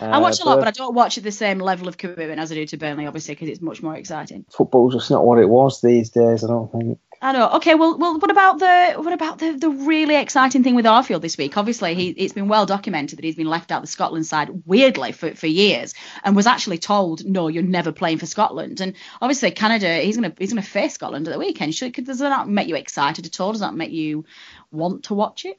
Uh, 0.00 0.06
I 0.06 0.18
watch 0.18 0.40
a 0.40 0.44
lot, 0.44 0.58
but 0.58 0.68
I 0.68 0.72
don't 0.72 0.94
watch 0.94 1.18
at 1.18 1.24
the 1.24 1.32
same 1.32 1.58
level 1.58 1.88
of 1.88 1.96
commitment 1.96 2.38
as 2.38 2.52
I 2.52 2.54
do 2.54 2.66
to 2.66 2.76
Burnley, 2.76 3.06
obviously, 3.06 3.34
because 3.34 3.48
it's 3.48 3.60
much 3.60 3.82
more 3.82 3.96
exciting. 3.96 4.44
football's 4.50 4.94
just 4.94 5.10
not 5.10 5.24
what 5.24 5.38
it 5.38 5.48
was 5.48 5.80
these 5.80 6.10
days. 6.10 6.44
I 6.44 6.48
don't 6.48 6.70
think. 6.70 6.98
I 7.20 7.32
know. 7.32 7.50
Okay, 7.54 7.74
well, 7.74 7.98
well, 7.98 8.18
what 8.18 8.30
about 8.30 8.60
the 8.60 8.92
what 8.96 9.12
about 9.12 9.38
the 9.38 9.52
the 9.52 9.70
really 9.70 10.14
exciting 10.14 10.62
thing 10.62 10.76
with 10.76 10.84
Arfield 10.84 11.20
this 11.20 11.36
week? 11.36 11.56
Obviously, 11.56 11.94
he 11.94 12.10
it's 12.10 12.32
been 12.32 12.46
well 12.46 12.64
documented 12.64 13.18
that 13.18 13.24
he's 13.24 13.34
been 13.34 13.48
left 13.48 13.72
out 13.72 13.80
the 13.80 13.88
Scotland 13.88 14.24
side 14.24 14.50
weirdly 14.66 15.10
for, 15.10 15.34
for 15.34 15.48
years, 15.48 15.94
and 16.22 16.36
was 16.36 16.46
actually 16.46 16.78
told, 16.78 17.24
no, 17.24 17.48
you're 17.48 17.64
never 17.64 17.90
playing 17.90 18.18
for 18.18 18.26
Scotland. 18.26 18.80
And 18.80 18.94
obviously, 19.20 19.50
Canada, 19.50 19.96
he's 19.96 20.16
gonna 20.16 20.32
he's 20.38 20.52
gonna 20.52 20.62
face 20.62 20.94
Scotland 20.94 21.26
at 21.26 21.32
the 21.32 21.40
weekend. 21.40 21.74
Should 21.74 21.92
does 21.92 22.20
that 22.20 22.28
not 22.28 22.48
make 22.48 22.68
you 22.68 22.76
excited 22.76 23.26
at 23.26 23.40
all? 23.40 23.50
Does 23.50 23.62
that 23.62 23.74
make 23.74 23.90
you 23.90 24.24
want 24.70 25.04
to 25.04 25.14
watch 25.14 25.44
it? 25.44 25.58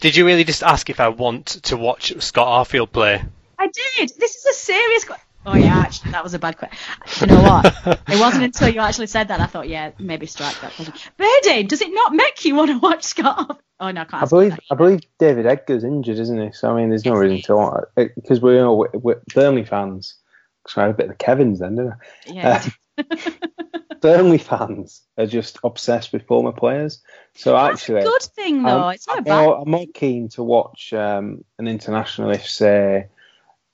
Did 0.00 0.16
you 0.16 0.26
really 0.26 0.44
just 0.44 0.62
ask 0.62 0.90
if 0.90 1.00
I 1.00 1.08
want 1.08 1.46
to 1.64 1.76
watch 1.76 2.12
Scott 2.20 2.66
Arfield 2.66 2.92
play? 2.92 3.22
I 3.58 3.66
did. 3.68 4.10
This 4.18 4.36
is 4.36 4.44
a 4.46 4.52
serious. 4.52 5.04
que- 5.04 5.16
Oh 5.48 5.54
yeah, 5.54 5.78
actually, 5.78 6.10
that 6.10 6.24
was 6.24 6.34
a 6.34 6.40
bad 6.40 6.58
question. 6.58 7.28
You 7.30 7.36
know 7.36 7.42
what? 7.42 7.66
it 8.08 8.18
wasn't 8.18 8.42
until 8.42 8.68
you 8.68 8.80
actually 8.80 9.06
said 9.06 9.28
that 9.28 9.38
I 9.38 9.46
thought, 9.46 9.68
yeah, 9.68 9.92
maybe 9.96 10.26
strike 10.26 10.60
that 10.60 10.72
question. 10.72 10.92
Birdie, 11.16 11.62
does 11.62 11.80
it 11.82 11.94
not 11.94 12.12
make 12.12 12.44
you 12.44 12.56
want 12.56 12.70
to 12.72 12.78
watch 12.80 13.04
Scott? 13.04 13.60
Oh 13.78 13.90
no, 13.92 14.00
I 14.00 14.04
can't. 14.06 14.22
I 14.24 14.26
believe 14.26 14.58
I 14.72 14.74
believe 14.74 15.00
David 15.20 15.46
Edgar's 15.46 15.84
injured, 15.84 16.18
isn't 16.18 16.40
he? 16.46 16.50
So 16.52 16.72
I 16.72 16.76
mean, 16.80 16.88
there's 16.88 17.04
no 17.04 17.12
reason 17.14 17.42
to 17.42 17.54
want 17.56 17.84
because 18.16 18.40
we 18.40 18.54
know 18.54 18.74
we're, 18.74 18.90
we're 18.94 19.20
Burnley 19.34 19.64
fans. 19.64 20.16
So 20.66 20.80
I 20.80 20.86
had 20.86 20.94
a 20.94 20.96
bit 20.96 21.04
of 21.04 21.10
the 21.12 21.24
Kevin's 21.24 21.60
then, 21.60 21.76
didn't 21.76 21.92
I? 21.92 21.96
Yeah. 22.32 22.48
Uh, 22.48 22.70
Burnley 24.00 24.38
fans 24.38 25.02
are 25.18 25.26
just 25.26 25.58
obsessed 25.64 26.12
with 26.12 26.26
former 26.26 26.52
players. 26.52 27.02
So 27.34 27.52
That's 27.52 27.82
actually, 27.82 28.00
a 28.00 28.04
good 28.04 28.22
thing 28.22 28.62
though. 28.62 28.84
I'm, 28.88 28.94
it's 28.94 29.06
not 29.06 29.18
I'm 29.18 29.22
a 29.22 29.24
bad. 29.24 29.44
more, 29.44 29.58
I'm 29.62 29.70
more 29.70 29.86
keen 29.94 30.28
to 30.30 30.42
watch 30.42 30.92
um, 30.92 31.44
an 31.58 31.66
international 31.68 32.30
if, 32.30 32.46
say, 32.48 33.08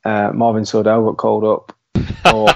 uh, 0.05 0.31
Marvin 0.33 0.63
Sordell 0.65 1.07
got 1.07 1.17
called 1.17 1.45
up, 1.45 1.77
or 2.35 2.49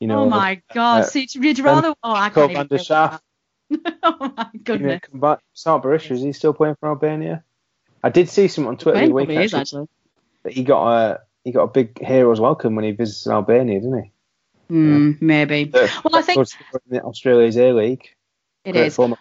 you 0.00 0.06
know, 0.06 0.22
oh 0.22 0.28
my 0.28 0.60
god! 0.74 1.00
uh, 1.00 1.02
so 1.04 1.18
you'd 1.18 1.58
rather. 1.60 1.94
Oh, 2.02 2.14
I 2.14 2.30
Cole 2.30 2.48
can't 2.48 2.52
even. 2.52 2.68
van 2.68 2.68
der 2.68 2.76
deal 2.76 2.78
with 2.78 2.88
Schaaf 2.88 3.20
oh 4.02 4.32
my 4.36 4.48
He 4.52 4.58
goodness. 4.58 5.00
come 5.10 5.20
back. 5.20 5.40
Start 5.54 5.82
Berisha, 5.82 6.12
is 6.12 6.22
he 6.22 6.32
still 6.32 6.52
playing 6.52 6.76
for 6.78 6.88
Albania? 6.88 7.42
I 8.02 8.10
did 8.10 8.28
see 8.28 8.48
something 8.48 8.68
on 8.68 8.76
Twitter 8.76 9.00
the 9.00 9.06
Well, 9.06 9.14
week 9.14 9.26
probably 9.28 9.44
is, 9.44 9.54
actually, 9.54 9.60
actually. 9.82 9.88
that 10.44 10.52
he 10.52 10.62
got 10.62 10.92
a 10.92 11.20
he 11.44 11.52
got 11.52 11.62
a 11.64 11.68
big 11.68 11.98
hero's 11.98 12.40
welcome 12.40 12.74
when 12.74 12.84
he 12.84 12.90
visited 12.92 13.32
Albania, 13.32 13.80
didn't 13.80 14.02
he? 14.04 14.12
Hmm, 14.68 15.12
maybe. 15.20 15.64
The- 15.64 15.90
Well, 16.04 16.16
I 16.16 16.22
think 16.22 16.36
goes 16.38 16.50
to 16.50 16.58
the 16.88 17.02
Australia's 17.02 17.56
A 17.58 17.72
League. 17.72 18.08
it 18.64 18.72
Great 18.72 18.86
is. 18.86 18.96
form. 18.96 19.14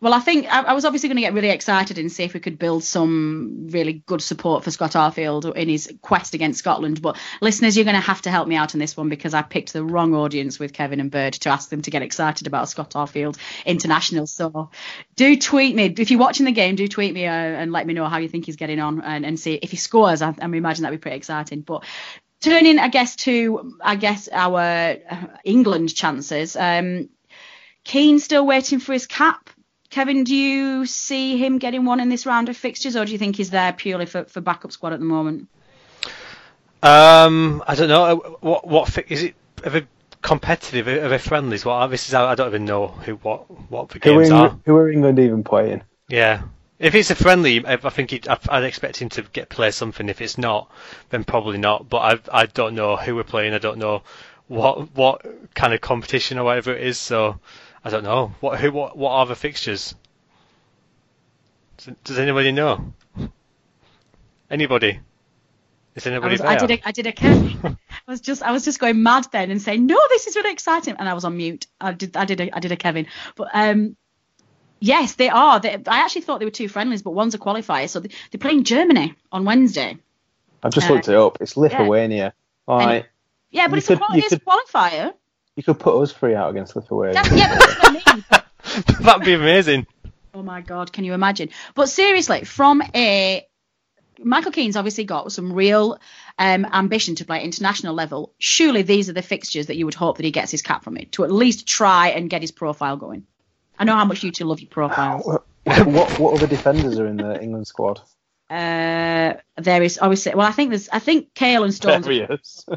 Well, 0.00 0.14
I 0.14 0.18
think 0.18 0.52
I, 0.52 0.62
I 0.62 0.72
was 0.72 0.84
obviously 0.84 1.08
going 1.10 1.18
to 1.18 1.22
get 1.22 1.32
really 1.32 1.50
excited 1.50 1.96
and 1.96 2.10
see 2.10 2.24
if 2.24 2.34
we 2.34 2.40
could 2.40 2.58
build 2.58 2.82
some 2.82 3.68
really 3.70 4.02
good 4.04 4.20
support 4.20 4.64
for 4.64 4.72
Scott 4.72 4.94
Arfield 4.94 5.54
in 5.54 5.68
his 5.68 5.92
quest 6.02 6.34
against 6.34 6.58
Scotland. 6.58 7.00
But 7.00 7.20
listeners, 7.40 7.76
you're 7.76 7.84
going 7.84 7.94
to 7.94 8.00
have 8.00 8.20
to 8.22 8.30
help 8.32 8.48
me 8.48 8.56
out 8.56 8.74
on 8.74 8.80
this 8.80 8.96
one 8.96 9.08
because 9.08 9.32
I 9.32 9.42
picked 9.42 9.72
the 9.72 9.84
wrong 9.84 10.12
audience 10.12 10.58
with 10.58 10.72
Kevin 10.72 10.98
and 10.98 11.08
Bird 11.08 11.34
to 11.34 11.50
ask 11.50 11.68
them 11.70 11.82
to 11.82 11.90
get 11.92 12.02
excited 12.02 12.48
about 12.48 12.68
Scott 12.68 12.90
Arfield 12.94 13.38
international. 13.64 14.26
So 14.26 14.70
do 15.14 15.36
tweet 15.36 15.76
me 15.76 15.94
if 15.96 16.10
you're 16.10 16.18
watching 16.18 16.46
the 16.46 16.52
game. 16.52 16.74
Do 16.74 16.88
tweet 16.88 17.14
me 17.14 17.26
uh, 17.26 17.30
and 17.30 17.70
let 17.70 17.86
me 17.86 17.94
know 17.94 18.06
how 18.06 18.18
you 18.18 18.28
think 18.28 18.46
he's 18.46 18.56
getting 18.56 18.80
on 18.80 19.02
and, 19.02 19.24
and 19.24 19.38
see 19.38 19.54
if 19.54 19.70
he 19.70 19.76
scores. 19.76 20.20
I, 20.20 20.30
I 20.30 20.46
imagine 20.46 20.82
that'd 20.82 20.98
be 20.98 21.00
pretty 21.00 21.16
exciting. 21.18 21.60
But 21.60 21.84
turning, 22.42 22.78
I 22.78 22.88
guess, 22.88 23.16
to 23.16 23.78
I 23.80 23.96
guess 23.96 24.28
our 24.30 24.60
uh, 24.60 25.26
England 25.44 25.94
chances. 25.94 26.56
Um, 26.56 27.08
Keane 27.84 28.18
still 28.18 28.46
waiting 28.46 28.78
for 28.78 28.92
his 28.92 29.06
cap. 29.06 29.48
Kevin, 29.90 30.24
do 30.24 30.34
you 30.34 30.86
see 30.86 31.36
him 31.36 31.58
getting 31.58 31.84
one 31.84 32.00
in 32.00 32.08
this 32.08 32.24
round 32.26 32.48
of 32.48 32.56
fixtures, 32.56 32.96
or 32.96 33.04
do 33.04 33.12
you 33.12 33.18
think 33.18 33.36
he's 33.36 33.50
there 33.50 33.72
purely 33.72 34.06
for, 34.06 34.24
for 34.24 34.40
backup 34.40 34.72
squad 34.72 34.92
at 34.92 35.00
the 35.00 35.04
moment? 35.04 35.48
Um, 36.82 37.62
I 37.66 37.74
don't 37.74 37.88
know. 37.88 38.38
What 38.40 38.66
what 38.66 38.88
fi- 38.88 39.04
is 39.08 39.22
it? 39.22 39.34
Are 39.64 39.70
they 39.70 39.86
competitive? 40.22 40.88
Are 40.88 41.08
they 41.08 41.18
friendlies? 41.18 41.64
What 41.64 41.86
this 41.88 42.08
is? 42.08 42.14
I 42.14 42.34
don't 42.34 42.48
even 42.48 42.64
know 42.64 42.88
who 42.88 43.14
what 43.16 43.50
what 43.70 43.90
the 43.90 43.94
Who 43.94 44.00
games 44.00 44.30
are, 44.30 44.46
are. 44.46 44.50
Eng- 44.50 44.62
who 44.64 44.76
are 44.76 44.90
England 44.90 45.18
even 45.18 45.44
playing? 45.44 45.82
Yeah. 46.08 46.42
If 46.82 46.96
it's 46.96 47.10
a 47.10 47.14
friendly, 47.14 47.64
I 47.64 47.74
I 47.74 47.90
think 47.90 48.10
he'd, 48.10 48.26
I- 48.26 48.38
I'd 48.48 48.64
expect 48.64 49.00
him 49.00 49.08
to 49.10 49.22
get 49.22 49.48
play 49.48 49.70
something. 49.70 50.08
If 50.08 50.20
it's 50.20 50.36
not, 50.36 50.68
then 51.10 51.22
probably 51.22 51.58
not. 51.58 51.88
But 51.88 51.98
I 52.32 52.42
I 52.42 52.46
don't 52.46 52.74
know 52.74 52.96
who 52.96 53.14
we're 53.14 53.22
playing. 53.22 53.54
I 53.54 53.58
don't 53.58 53.78
know 53.78 54.02
what 54.48 54.92
what 54.96 55.24
kind 55.54 55.72
of 55.72 55.80
competition 55.80 56.38
or 56.38 56.44
whatever 56.44 56.74
it 56.74 56.82
is. 56.84 56.98
So 56.98 57.38
I 57.84 57.90
don't 57.90 58.02
know. 58.02 58.34
What 58.40 58.58
who 58.58 58.72
what 58.72 58.98
what 58.98 59.12
are 59.12 59.26
the 59.26 59.36
fixtures? 59.36 59.94
Does, 61.76 61.94
does 62.02 62.18
anybody 62.18 62.50
know? 62.50 62.92
Anybody? 64.50 64.98
Is 65.94 66.06
I, 66.06 66.10
anybody 66.10 66.32
was, 66.32 66.40
there? 66.40 66.50
I 66.50 66.56
did 66.56 66.70
a, 66.72 66.88
I 66.88 66.92
did 66.92 67.06
a 67.06 67.12
Kevin. 67.12 67.78
I 68.08 68.10
was 68.10 68.20
just 68.20 68.42
I 68.42 68.50
was 68.50 68.64
just 68.64 68.80
going 68.80 69.04
mad 69.04 69.26
then 69.30 69.52
and 69.52 69.62
saying 69.62 69.86
no, 69.86 69.98
this 70.08 70.26
is 70.26 70.34
really 70.34 70.52
exciting, 70.52 70.96
and 70.98 71.08
I 71.08 71.14
was 71.14 71.24
on 71.24 71.36
mute. 71.36 71.68
I 71.80 71.92
did 71.92 72.16
I 72.16 72.24
did 72.24 72.40
a, 72.40 72.56
I 72.56 72.58
did 72.58 72.72
a 72.72 72.76
Kevin, 72.76 73.06
but 73.36 73.48
um. 73.54 73.96
Yes, 74.82 75.14
they 75.14 75.28
are. 75.28 75.60
They, 75.60 75.74
I 75.86 75.98
actually 76.00 76.22
thought 76.22 76.38
they 76.40 76.44
were 76.44 76.50
two 76.50 76.68
friendlies, 76.68 77.02
but 77.02 77.12
one's 77.12 77.34
a 77.34 77.38
qualifier. 77.38 77.88
So 77.88 78.00
they, 78.00 78.10
they're 78.30 78.38
playing 78.40 78.64
Germany 78.64 79.14
on 79.30 79.44
Wednesday. 79.44 79.96
I've 80.62 80.72
just 80.72 80.90
Uh, 80.90 80.94
looked 80.94 81.08
it 81.08 81.14
up. 81.14 81.38
It's 81.40 81.56
Lithuania. 81.56 82.34
Like, 82.66 83.08
Yeah, 83.50 83.68
but 83.68 83.74
You 83.74 83.78
it's, 83.78 83.90
a, 83.90 83.96
quali- 83.96 84.18
you 84.18 84.24
it's 84.24 84.32
a 84.32 84.38
could- 84.40 84.46
qualifier. 84.48 85.14
you 85.56 85.62
could 85.62 85.78
put 85.78 86.00
us 86.02 86.12
three 86.12 86.34
out 86.34 86.50
against 86.50 86.74
Lithuania. 86.76 87.14
That's, 87.14 87.30
yeah, 87.32 87.56
but 87.56 87.66
that's 87.66 87.78
what 87.82 88.08
I 88.08 88.14
mean. 88.16 88.24
That'd 89.04 89.24
be 89.24 89.34
amazing. 89.34 89.86
Oh 90.34 90.42
my 90.42 90.60
god, 90.62 90.92
can 90.92 91.04
you 91.04 91.12
imagine? 91.14 91.50
But 91.74 91.88
seriously, 91.88 92.44
from 92.44 92.82
a 92.94 93.46
Michael 94.24 94.52
Keane's 94.52 94.76
obviously 94.76 95.04
got 95.04 95.30
some 95.32 95.52
real 95.52 95.98
um, 96.38 96.64
ambition 96.72 97.16
to 97.16 97.24
play 97.24 97.38
at 97.38 97.42
international 97.44 97.94
level. 97.94 98.32
Surely 98.38 98.82
these 98.82 99.10
are 99.10 99.12
the 99.12 99.22
fixtures 99.22 99.66
that 99.66 99.76
you 99.76 99.84
would 99.84 99.94
hope 99.94 100.16
that 100.16 100.24
he 100.24 100.30
gets 100.30 100.50
his 100.50 100.62
cap 100.62 100.84
from 100.84 100.96
it 100.96 101.12
to 101.12 101.24
at 101.24 101.30
least 101.32 101.66
try 101.66 102.08
and 102.10 102.30
get 102.30 102.40
his 102.40 102.50
profile 102.52 102.96
going. 102.96 103.26
I 103.82 103.84
know 103.84 103.96
how 103.96 104.04
much 104.04 104.22
you 104.22 104.30
two 104.30 104.44
love 104.44 104.60
your 104.60 104.70
profiles. 104.70 105.26
what, 105.64 106.18
what 106.20 106.34
other 106.34 106.46
defenders 106.46 107.00
are 107.00 107.06
in 107.08 107.16
the 107.16 107.42
England 107.42 107.66
squad? 107.66 108.00
Uh, 108.48 109.34
there 109.56 109.82
is 109.82 109.98
obviously 110.00 110.36
well, 110.36 110.46
I 110.46 110.52
think 110.52 110.70
there's 110.70 110.88
I 110.88 111.00
think 111.00 111.34
Cahill 111.34 111.64
and 111.64 111.74
Stones. 111.74 112.06
Various. 112.06 112.64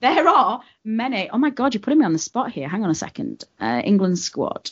There 0.00 0.28
are 0.28 0.60
many. 0.84 1.28
Oh 1.28 1.38
my 1.38 1.50
God, 1.50 1.74
you're 1.74 1.80
putting 1.80 1.98
me 1.98 2.04
on 2.04 2.12
the 2.12 2.20
spot 2.20 2.52
here. 2.52 2.68
Hang 2.68 2.84
on 2.84 2.90
a 2.90 2.94
second. 2.94 3.42
Uh, 3.58 3.82
England 3.84 4.20
squad. 4.20 4.70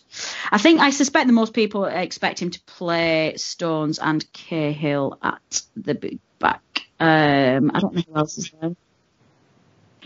I 0.52 0.58
think 0.58 0.78
I 0.78 0.90
suspect 0.90 1.26
the 1.26 1.32
most 1.32 1.52
people 1.52 1.84
expect 1.84 2.40
him 2.40 2.50
to 2.50 2.60
play 2.60 3.34
Stones 3.36 3.98
and 3.98 4.24
Cahill 4.32 5.18
at 5.20 5.62
the 5.74 5.96
big 5.96 6.20
back. 6.38 6.62
Um, 7.00 7.72
I 7.74 7.80
don't 7.80 7.92
know 7.92 8.02
who 8.06 8.16
else 8.16 8.38
is 8.38 8.52
there. 8.60 8.76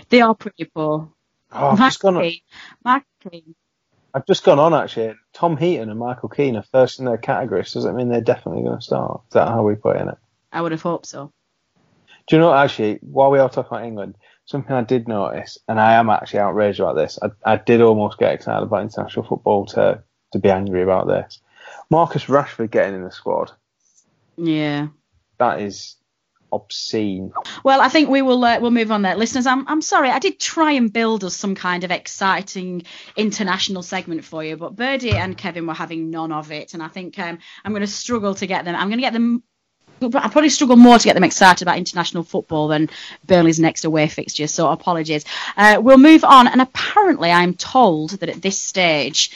They 0.09 0.23
are 0.23 0.35
pretty 0.35 0.65
poor. 0.65 1.13
Oh, 1.53 1.77
Mark. 1.77 2.01
Keane. 2.01 2.41
Mark 2.83 3.05
Keane. 3.23 3.55
I've 4.13 4.27
just 4.27 4.45
gone 4.45 4.59
on 4.59 4.75
actually. 4.75 5.15
Tom 5.33 5.57
Heaton 5.57 5.91
and 5.91 5.99
Michael 5.99 6.29
Keane 6.29 6.57
are 6.57 6.63
first 6.63 6.99
in 6.99 7.05
their 7.05 7.19
categories. 7.19 7.73
Does 7.73 7.85
that 7.85 7.95
mean 7.95 8.09
they're 8.09 8.21
definitely 8.21 8.63
going 8.63 8.79
to 8.79 8.83
start? 8.83 9.23
Is 9.29 9.35
that 9.35 9.49
how 9.49 9.63
we 9.63 9.75
play 9.75 9.99
in 10.01 10.09
it? 10.09 10.19
I 10.53 10.63
would 10.63 10.73
have 10.73 10.83
hoped 10.83 11.07
so. 11.07 11.33
Do 12.27 12.37
you 12.37 12.41
know 12.41 12.49
what, 12.49 12.59
actually? 12.59 12.99
While 13.03 13.31
we 13.31 13.39
are 13.39 13.49
talking 13.49 13.77
about 13.77 13.87
England, 13.87 14.17
something 14.45 14.73
I 14.73 14.83
did 14.83 15.09
notice, 15.09 15.59
and 15.69 15.81
I 15.81 15.95
am 15.95 16.11
actually 16.11 16.41
outraged 16.41 16.81
about 16.81 16.97
this. 16.97 17.19
I, 17.23 17.31
I 17.45 17.57
did 17.57 17.81
almost 17.81 18.19
get 18.19 18.35
excited 18.35 18.63
about 18.63 18.83
international 18.83 19.27
football 19.27 19.67
to 19.67 20.03
to 20.33 20.39
be 20.39 20.51
angry 20.51 20.83
about 20.83 21.09
this. 21.09 21.41
Marcus 21.91 22.27
Rashford 22.27 22.71
getting 22.71 22.95
in 22.95 23.03
the 23.03 23.11
squad. 23.11 23.53
Yeah. 24.37 24.89
That 25.39 25.61
is 25.61 25.97
obscene. 26.53 27.33
Well, 27.65 27.81
I 27.81 27.89
think 27.89 28.09
we 28.09 28.23
will 28.23 28.45
uh, 28.45 28.61
we'll 28.61 28.71
move 28.71 28.93
on 28.93 29.03
there, 29.03 29.17
listeners. 29.17 29.47
I'm 29.47 29.67
I'm 29.69 29.83
sorry, 29.83 30.11
I 30.11 30.19
did 30.19 30.39
try 30.39 30.73
and 30.73 30.93
build 30.93 31.25
us 31.25 31.37
some 31.37 31.55
kind 31.55 31.85
of 31.85 31.91
exciting 31.91 32.85
international 33.17 33.83
segment 33.83 34.25
for 34.25 34.45
you, 34.45 34.57
but 34.57 34.77
Birdie 34.77 35.17
and 35.17 35.37
Kevin 35.37 35.67
were 35.67 35.75
having 35.75 36.11
none 36.11 36.33
of 36.33 36.53
it, 36.53 36.75
and 36.75 36.83
I 36.83 36.89
think 36.89 37.19
um, 37.19 37.39
I'm 37.65 37.73
going 37.73 37.83
to 37.83 37.87
struggle 37.87 38.35
to 38.37 38.47
get 38.47 38.65
them. 38.65 38.75
I'm 38.75 38.89
going 38.89 38.99
to 38.99 39.03
get 39.03 39.13
them. 39.13 39.43
I 40.03 40.29
probably 40.29 40.49
struggle 40.49 40.77
more 40.77 40.99
to 40.99 41.05
get 41.05 41.13
them 41.13 41.25
excited 41.25 41.63
about 41.63 41.77
international 41.77 42.23
football 42.23 42.69
than 42.69 42.89
Burnley's 43.27 43.61
next 43.61 43.85
away 43.85 44.09
fixture. 44.09 44.47
So 44.47 44.71
apologies. 44.71 45.27
Uh, 45.59 45.79
we'll 45.83 45.99
move 45.99 46.25
on, 46.25 46.49
and 46.49 46.61
apparently 46.63 47.31
I'm 47.31 47.55
told 47.55 48.11
that 48.11 48.31
at 48.31 48.41
this 48.41 48.59
stage 48.59 49.31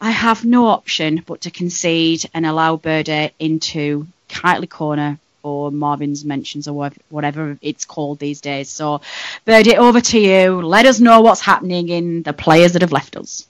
I 0.00 0.10
have 0.10 0.44
no 0.44 0.66
option 0.66 1.22
but 1.26 1.42
to 1.42 1.50
concede 1.50 2.28
and 2.34 2.44
allow 2.44 2.76
Birdie 2.76 3.30
into 3.38 4.06
Kightly 4.28 4.66
Corner 4.66 5.18
or 5.44 5.70
Marvin's 5.70 6.24
mentions 6.24 6.66
or 6.66 6.72
whatever- 6.72 7.00
whatever 7.10 7.58
it's 7.60 7.84
called 7.84 8.18
these 8.18 8.40
days. 8.40 8.68
So, 8.70 9.02
Birdie, 9.44 9.76
over 9.76 10.00
to 10.00 10.18
you. 10.18 10.62
Let 10.62 10.86
us 10.86 10.98
know 10.98 11.20
what's 11.20 11.42
happening 11.42 11.90
in 11.90 12.22
the 12.22 12.32
players 12.32 12.72
that 12.72 12.82
have 12.82 12.92
left 12.92 13.16
us. 13.16 13.46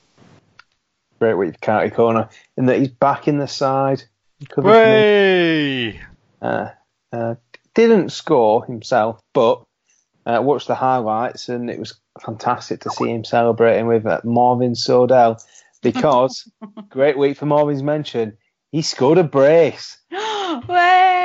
Great 1.20 1.34
week 1.34 1.60
Kightly 1.60 1.90
Corner 1.90 2.28
in 2.56 2.66
that 2.66 2.78
he's 2.78 2.88
back 2.88 3.28
in 3.28 3.38
the 3.38 3.46
side. 3.46 4.02
He 4.40 4.46
covered 4.46 4.72
for 4.72 4.74
me. 4.74 5.92
Way! 5.92 6.00
Uh, 6.42 6.68
uh, 7.12 7.34
didn't 7.74 8.10
score 8.10 8.64
himself, 8.64 9.20
but 9.32 9.62
uh, 10.26 10.40
watched 10.42 10.66
the 10.66 10.74
highlights 10.74 11.48
and 11.48 11.70
it 11.70 11.78
was 11.78 11.94
fantastic 12.20 12.80
to 12.80 12.90
see 12.90 13.10
him 13.10 13.24
celebrating 13.24 13.86
with 13.86 14.04
uh, 14.04 14.20
Marvin 14.24 14.72
Sordell 14.72 15.42
because 15.80 16.50
great 16.88 17.16
week 17.16 17.36
for 17.36 17.46
Marvin's 17.46 17.82
mention. 17.82 18.36
He 18.72 18.82
scored 18.82 19.18
a 19.18 19.24
brace. 19.24 19.98
Way, 20.10 21.23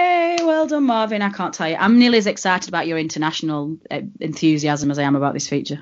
well 0.59 0.67
done, 0.67 0.83
Marvin. 0.83 1.21
I 1.21 1.29
can't 1.29 1.53
tell 1.53 1.69
you. 1.69 1.77
I'm 1.77 1.97
nearly 1.97 2.17
as 2.17 2.27
excited 2.27 2.67
about 2.67 2.85
your 2.85 2.97
international 2.97 3.77
uh, 3.89 4.01
enthusiasm 4.19 4.91
as 4.91 4.99
I 4.99 5.03
am 5.03 5.15
about 5.15 5.33
this 5.33 5.47
feature. 5.47 5.81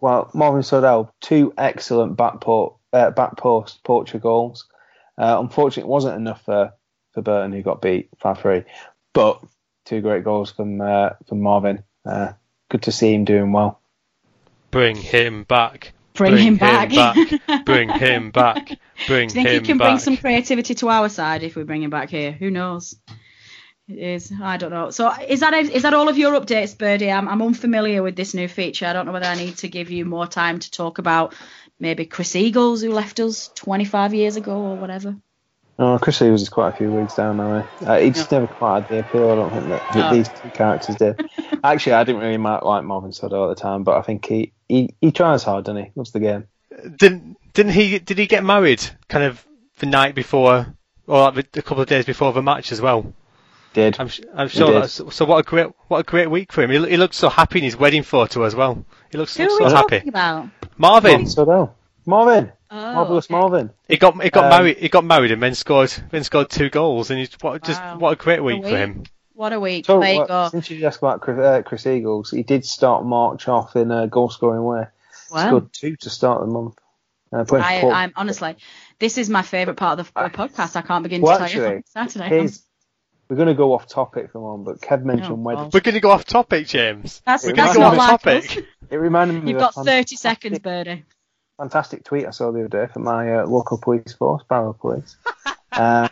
Well, 0.00 0.30
Marvin 0.34 0.62
Sordell, 0.62 1.12
two 1.20 1.54
excellent 1.56 2.16
back, 2.16 2.40
port, 2.40 2.74
uh, 2.92 3.10
back 3.10 3.36
post 3.36 3.84
Portugal 3.84 4.20
goals. 4.20 4.66
Uh, 5.16 5.36
unfortunately, 5.38 5.88
it 5.88 5.92
wasn't 5.92 6.16
enough 6.16 6.44
for, 6.44 6.72
for 7.12 7.22
Burton, 7.22 7.52
who 7.52 7.62
got 7.62 7.82
beat 7.82 8.08
5 8.18 8.40
3. 8.40 8.64
But 9.12 9.44
two 9.84 10.00
great 10.00 10.24
goals 10.24 10.50
from 10.50 10.80
uh, 10.80 11.10
from 11.28 11.40
Marvin. 11.40 11.84
Uh, 12.04 12.32
good 12.68 12.82
to 12.82 12.92
see 12.92 13.14
him 13.14 13.24
doing 13.24 13.52
well. 13.52 13.80
Bring 14.72 14.96
him 14.96 15.44
back. 15.44 15.92
Bring, 16.14 16.36
him 16.36 16.56
back. 16.56 16.90
Bring 17.64 17.88
him 17.88 18.30
back. 18.30 18.78
Bring 19.06 19.28
him 19.30 19.34
Do 19.34 19.40
you 19.40 19.46
think 19.46 19.48
he 19.48 19.60
can 19.60 19.78
back. 19.78 19.88
bring 19.88 19.98
some 19.98 20.16
creativity 20.16 20.74
to 20.76 20.88
our 20.88 21.08
side 21.08 21.42
if 21.44 21.54
we 21.54 21.62
bring 21.62 21.82
him 21.82 21.90
back 21.90 22.10
here? 22.10 22.32
Who 22.32 22.50
knows? 22.50 22.96
It 23.90 23.98
is. 23.98 24.32
I 24.40 24.56
don't 24.56 24.70
know. 24.70 24.90
So 24.90 25.12
is 25.26 25.40
that 25.40 25.52
is 25.54 25.82
that 25.82 25.94
all 25.94 26.08
of 26.08 26.16
your 26.16 26.38
updates, 26.40 26.76
Birdie? 26.76 27.10
I'm, 27.10 27.28
I'm 27.28 27.42
unfamiliar 27.42 28.02
with 28.02 28.16
this 28.16 28.34
new 28.34 28.46
feature. 28.48 28.86
I 28.86 28.92
don't 28.92 29.06
know 29.06 29.12
whether 29.12 29.26
I 29.26 29.34
need 29.34 29.56
to 29.58 29.68
give 29.68 29.90
you 29.90 30.04
more 30.04 30.26
time 30.26 30.58
to 30.60 30.70
talk 30.70 30.98
about 30.98 31.34
maybe 31.78 32.04
Chris 32.06 32.36
Eagles 32.36 32.82
who 32.82 32.92
left 32.92 33.18
us 33.20 33.48
25 33.56 34.14
years 34.14 34.36
ago 34.36 34.52
or 34.56 34.76
whatever. 34.76 35.16
Oh, 35.78 35.98
Chris 35.98 36.20
Evans 36.20 36.42
is 36.42 36.50
quite 36.50 36.74
a 36.74 36.76
few 36.76 36.92
weeks 36.92 37.14
down 37.16 37.38
now. 37.38 37.66
Uh, 37.80 37.98
he 37.98 38.10
just 38.10 38.30
never 38.30 38.46
quite 38.46 38.82
had 38.82 38.88
the 38.90 38.98
appeal. 38.98 39.30
I 39.30 39.34
don't 39.34 39.50
think 39.50 39.68
that, 39.68 39.82
that 39.94 39.96
No. 39.96 40.14
these 40.14 40.28
two 40.28 40.50
characters 40.50 40.96
did. 40.96 41.18
Actually, 41.64 41.94
I 41.94 42.04
didn't 42.04 42.20
really 42.20 42.36
ma- 42.36 42.60
like 42.62 42.84
Marvin 42.84 43.12
Sordell 43.12 43.50
at 43.50 43.56
the 43.56 43.60
time, 43.62 43.82
but 43.82 43.96
I 43.96 44.02
think 44.02 44.26
he, 44.26 44.52
he, 44.68 44.94
he 45.00 45.10
tries 45.10 45.42
hard, 45.42 45.64
doesn't 45.64 45.82
he? 45.84 45.90
Loves 45.94 46.12
the 46.12 46.20
game. 46.20 46.48
Didn't 46.98 47.36
didn't 47.54 47.72
he? 47.72 47.98
Did 47.98 48.18
he 48.18 48.26
get 48.26 48.44
married? 48.44 48.82
Kind 49.08 49.24
of 49.24 49.44
the 49.78 49.86
night 49.86 50.14
before, 50.14 50.66
or 51.06 51.32
like 51.32 51.56
a 51.56 51.62
couple 51.62 51.80
of 51.82 51.88
days 51.88 52.04
before 52.04 52.32
the 52.34 52.42
match 52.42 52.72
as 52.72 52.80
well. 52.82 53.12
Did. 53.72 53.96
I'm, 54.00 54.06
s- 54.08 54.20
I'm 54.34 54.48
sure. 54.48 54.66
did. 54.72 54.82
That's, 54.82 55.14
so 55.14 55.24
what 55.24 55.38
a 55.38 55.42
great 55.42 55.68
what 55.88 55.98
a 55.98 56.02
great 56.02 56.28
week 56.30 56.52
for 56.52 56.62
him. 56.62 56.70
He, 56.70 56.90
he 56.90 56.96
looks 56.96 57.16
so 57.16 57.28
happy 57.28 57.58
in 57.58 57.64
his 57.64 57.76
wedding 57.76 58.02
photo 58.02 58.42
as 58.42 58.54
well. 58.54 58.84
He 59.12 59.18
looks, 59.18 59.36
Who 59.36 59.44
looks 59.44 59.54
are 59.54 59.64
we 59.64 59.70
so 59.70 59.74
talking 59.76 59.98
happy. 59.98 60.08
about? 60.08 60.48
Marvin. 60.76 61.10
Marvin 61.12 61.26
Sordell. 61.26 61.70
Marvin. 62.06 62.52
Oh, 62.72 62.76
Marvelous 62.94 63.26
okay. 63.26 63.34
Marvin. 63.34 63.70
He 63.88 63.96
got 63.96 64.20
he 64.22 64.30
got 64.30 64.44
Um, 64.44 64.50
married. 64.50 64.78
He 64.78 64.88
got 64.88 65.04
married 65.04 65.30
and 65.32 65.42
then 65.42 65.54
scored 65.54 65.92
then 66.10 66.24
scored 66.24 66.50
two 66.50 66.70
goals. 66.70 67.10
And 67.10 67.18
he's 67.18 67.32
what 67.40 67.62
just 67.62 67.80
Wow. 67.80 67.98
what 67.98 68.12
a 68.12 68.16
great 68.16 68.42
week 68.42 68.62
week. 68.62 68.72
for 68.72 68.78
him. 68.78 69.04
What 69.34 69.52
a 69.52 69.60
week. 69.60 69.86
So, 69.86 70.00
there 70.00 70.14
you 70.14 70.20
uh, 70.22 70.26
go. 70.26 70.50
since 70.50 70.68
you 70.70 70.84
asked 70.86 70.98
about 70.98 71.20
Chris, 71.20 71.38
uh, 71.38 71.62
Chris 71.64 71.86
Eagles, 71.86 72.30
he 72.30 72.42
did 72.42 72.64
start 72.64 73.04
March 73.04 73.48
off 73.48 73.74
in 73.76 73.90
a 73.90 74.06
goal 74.06 74.28
scoring 74.30 74.62
way. 74.64 74.86
Wow. 75.32 75.46
Scored 75.46 75.72
two 75.72 75.96
to 75.96 76.10
start 76.10 76.40
the 76.40 76.46
month. 76.46 76.74
Uh, 77.32 77.44
I, 77.52 77.80
I'm 77.88 78.12
honestly, 78.16 78.56
this 78.98 79.16
is 79.16 79.30
my 79.30 79.42
favourite 79.42 79.76
part 79.78 79.98
of 80.00 80.12
the, 80.12 80.22
the 80.24 80.30
podcast. 80.36 80.74
I 80.76 80.82
can't 80.82 81.04
begin 81.04 81.22
Well, 81.22 81.38
to 81.38 81.46
tell 81.48 81.74
you. 81.74 81.82
Saturday. 81.86 82.28
here's- 82.28 82.62
we're 83.30 83.36
going 83.36 83.48
to 83.48 83.54
go 83.54 83.72
off 83.72 83.86
topic 83.86 84.30
for 84.32 84.38
a 84.38 84.40
moment, 84.40 84.64
but 84.66 84.80
Kev 84.86 85.04
mentioned 85.04 85.32
Oh, 85.32 85.34
weddings. 85.36 85.72
We're 85.72 85.80
going 85.80 85.94
to 85.94 86.00
go 86.00 86.10
off 86.10 86.24
topic, 86.24 86.66
James. 86.66 87.22
That's, 87.24 87.44
We're 87.44 87.52
that's 87.54 87.76
going 87.76 87.80
not 87.86 87.92
go 87.92 87.96
like 87.98 88.10
off 88.12 88.26
us. 88.26 88.46
topic. 88.48 88.66
It 88.90 88.96
reminded 88.96 89.42
me 89.44 89.52
You've 89.52 89.62
of 89.62 89.74
got 89.74 89.80
a 89.80 89.84
30 89.84 90.16
seconds, 90.16 90.58
Birdie. 90.58 91.04
fantastic 91.56 92.04
tweet 92.04 92.26
I 92.26 92.30
saw 92.30 92.50
the 92.50 92.64
other 92.64 92.86
day 92.86 92.92
from 92.92 93.04
my 93.04 93.36
uh, 93.36 93.46
local 93.46 93.78
police 93.78 94.12
force, 94.14 94.42
Barrow 94.48 94.72
Police, 94.72 95.16
uh, 95.72 96.08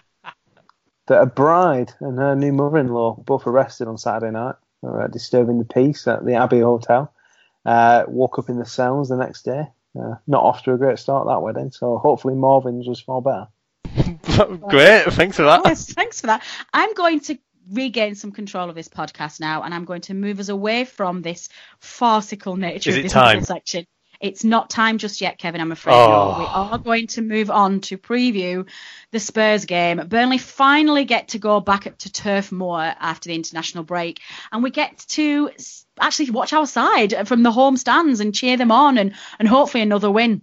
that 1.09 1.21
a 1.23 1.27
bride 1.27 1.93
and 2.01 2.19
her 2.19 2.37
new 2.37 2.53
mother-in-law 2.53 3.17
both 3.27 3.47
arrested 3.47 3.89
on 3.89 3.99
Saturday 3.99 4.31
night 4.33 4.55
for 4.81 5.03
uh, 5.03 5.07
disturbing 5.09 5.59
the 5.59 5.65
peace 5.65 6.07
at 6.07 6.25
the 6.25 6.35
Abbey 6.35 6.61
Hotel. 6.61 7.13
Uh, 7.67 8.05
woke 8.07 8.39
up 8.39 8.49
in 8.49 8.59
the 8.59 8.65
cells 8.67 9.09
the 9.09 9.17
next 9.17 9.43
day. 9.43 9.65
Uh, 9.99 10.15
not 10.29 10.45
off 10.45 10.63
to 10.63 10.73
a 10.73 10.79
great 10.79 10.99
start 10.99 11.27
that 11.27 11.41
wedding, 11.43 11.71
so 11.73 11.99
hopefully 11.99 12.35
Marvin's 12.35 12.87
was 12.87 13.01
far 13.01 13.21
better. 13.21 13.49
Great, 14.69 15.05
thanks 15.13 15.37
for 15.37 15.43
that. 15.43 15.63
Yes, 15.65 15.93
thanks 15.93 16.21
for 16.21 16.29
that. 16.29 16.43
I'm 16.73 16.95
going 16.95 17.21
to 17.21 17.39
regain 17.71 18.15
some 18.15 18.33
control 18.33 18.69
of 18.69 18.75
this 18.75 18.89
podcast 18.89 19.41
now, 19.41 19.63
and 19.63 19.75
I'm 19.75 19.85
going 19.85 20.03
to 20.03 20.15
move 20.15 20.41
us 20.41 20.49
away 20.49 20.85
from 20.85 21.23
this 21.23 21.49
farcical 21.81 22.57
nature 22.57 22.91
Is 22.91 22.97
of 22.97 23.03
this 23.05 23.13
time? 23.13 23.45
section. 23.45 23.87
It's 24.21 24.43
not 24.43 24.69
time 24.69 24.99
just 24.99 25.21
yet, 25.21 25.39
Kevin. 25.39 25.61
I'm 25.61 25.71
afraid. 25.71 25.95
Oh. 25.95 26.33
No, 26.33 26.39
we 26.41 26.45
are 26.47 26.79
going 26.79 27.07
to 27.09 27.23
move 27.23 27.53
on 27.53 27.81
to 27.83 27.97
preview 27.97 28.69
the 29.13 29.21
Spurs 29.21 29.65
game. 29.65 30.03
Burnley 30.09 30.39
finally 30.39 31.05
get 31.05 31.29
to 31.29 31.39
go 31.39 31.61
back 31.61 31.87
up 31.87 31.99
to 31.99 32.13
Turf 32.13 32.51
Moor 32.51 32.81
after 32.81 33.29
the 33.29 33.37
international 33.37 33.85
break, 33.85 34.21
and 34.51 34.63
we 34.63 34.71
get 34.71 34.99
to 35.11 35.51
actually 36.01 36.31
watch 36.31 36.53
our 36.53 36.67
side 36.67 37.29
from 37.29 37.45
the 37.45 37.53
home 37.53 37.77
stands 37.77 38.19
and 38.19 38.35
cheer 38.35 38.57
them 38.57 38.73
on, 38.73 38.99
and 38.99 39.15
and 39.39 39.47
hopefully 39.47 39.83
another 39.83 40.11
win. 40.11 40.43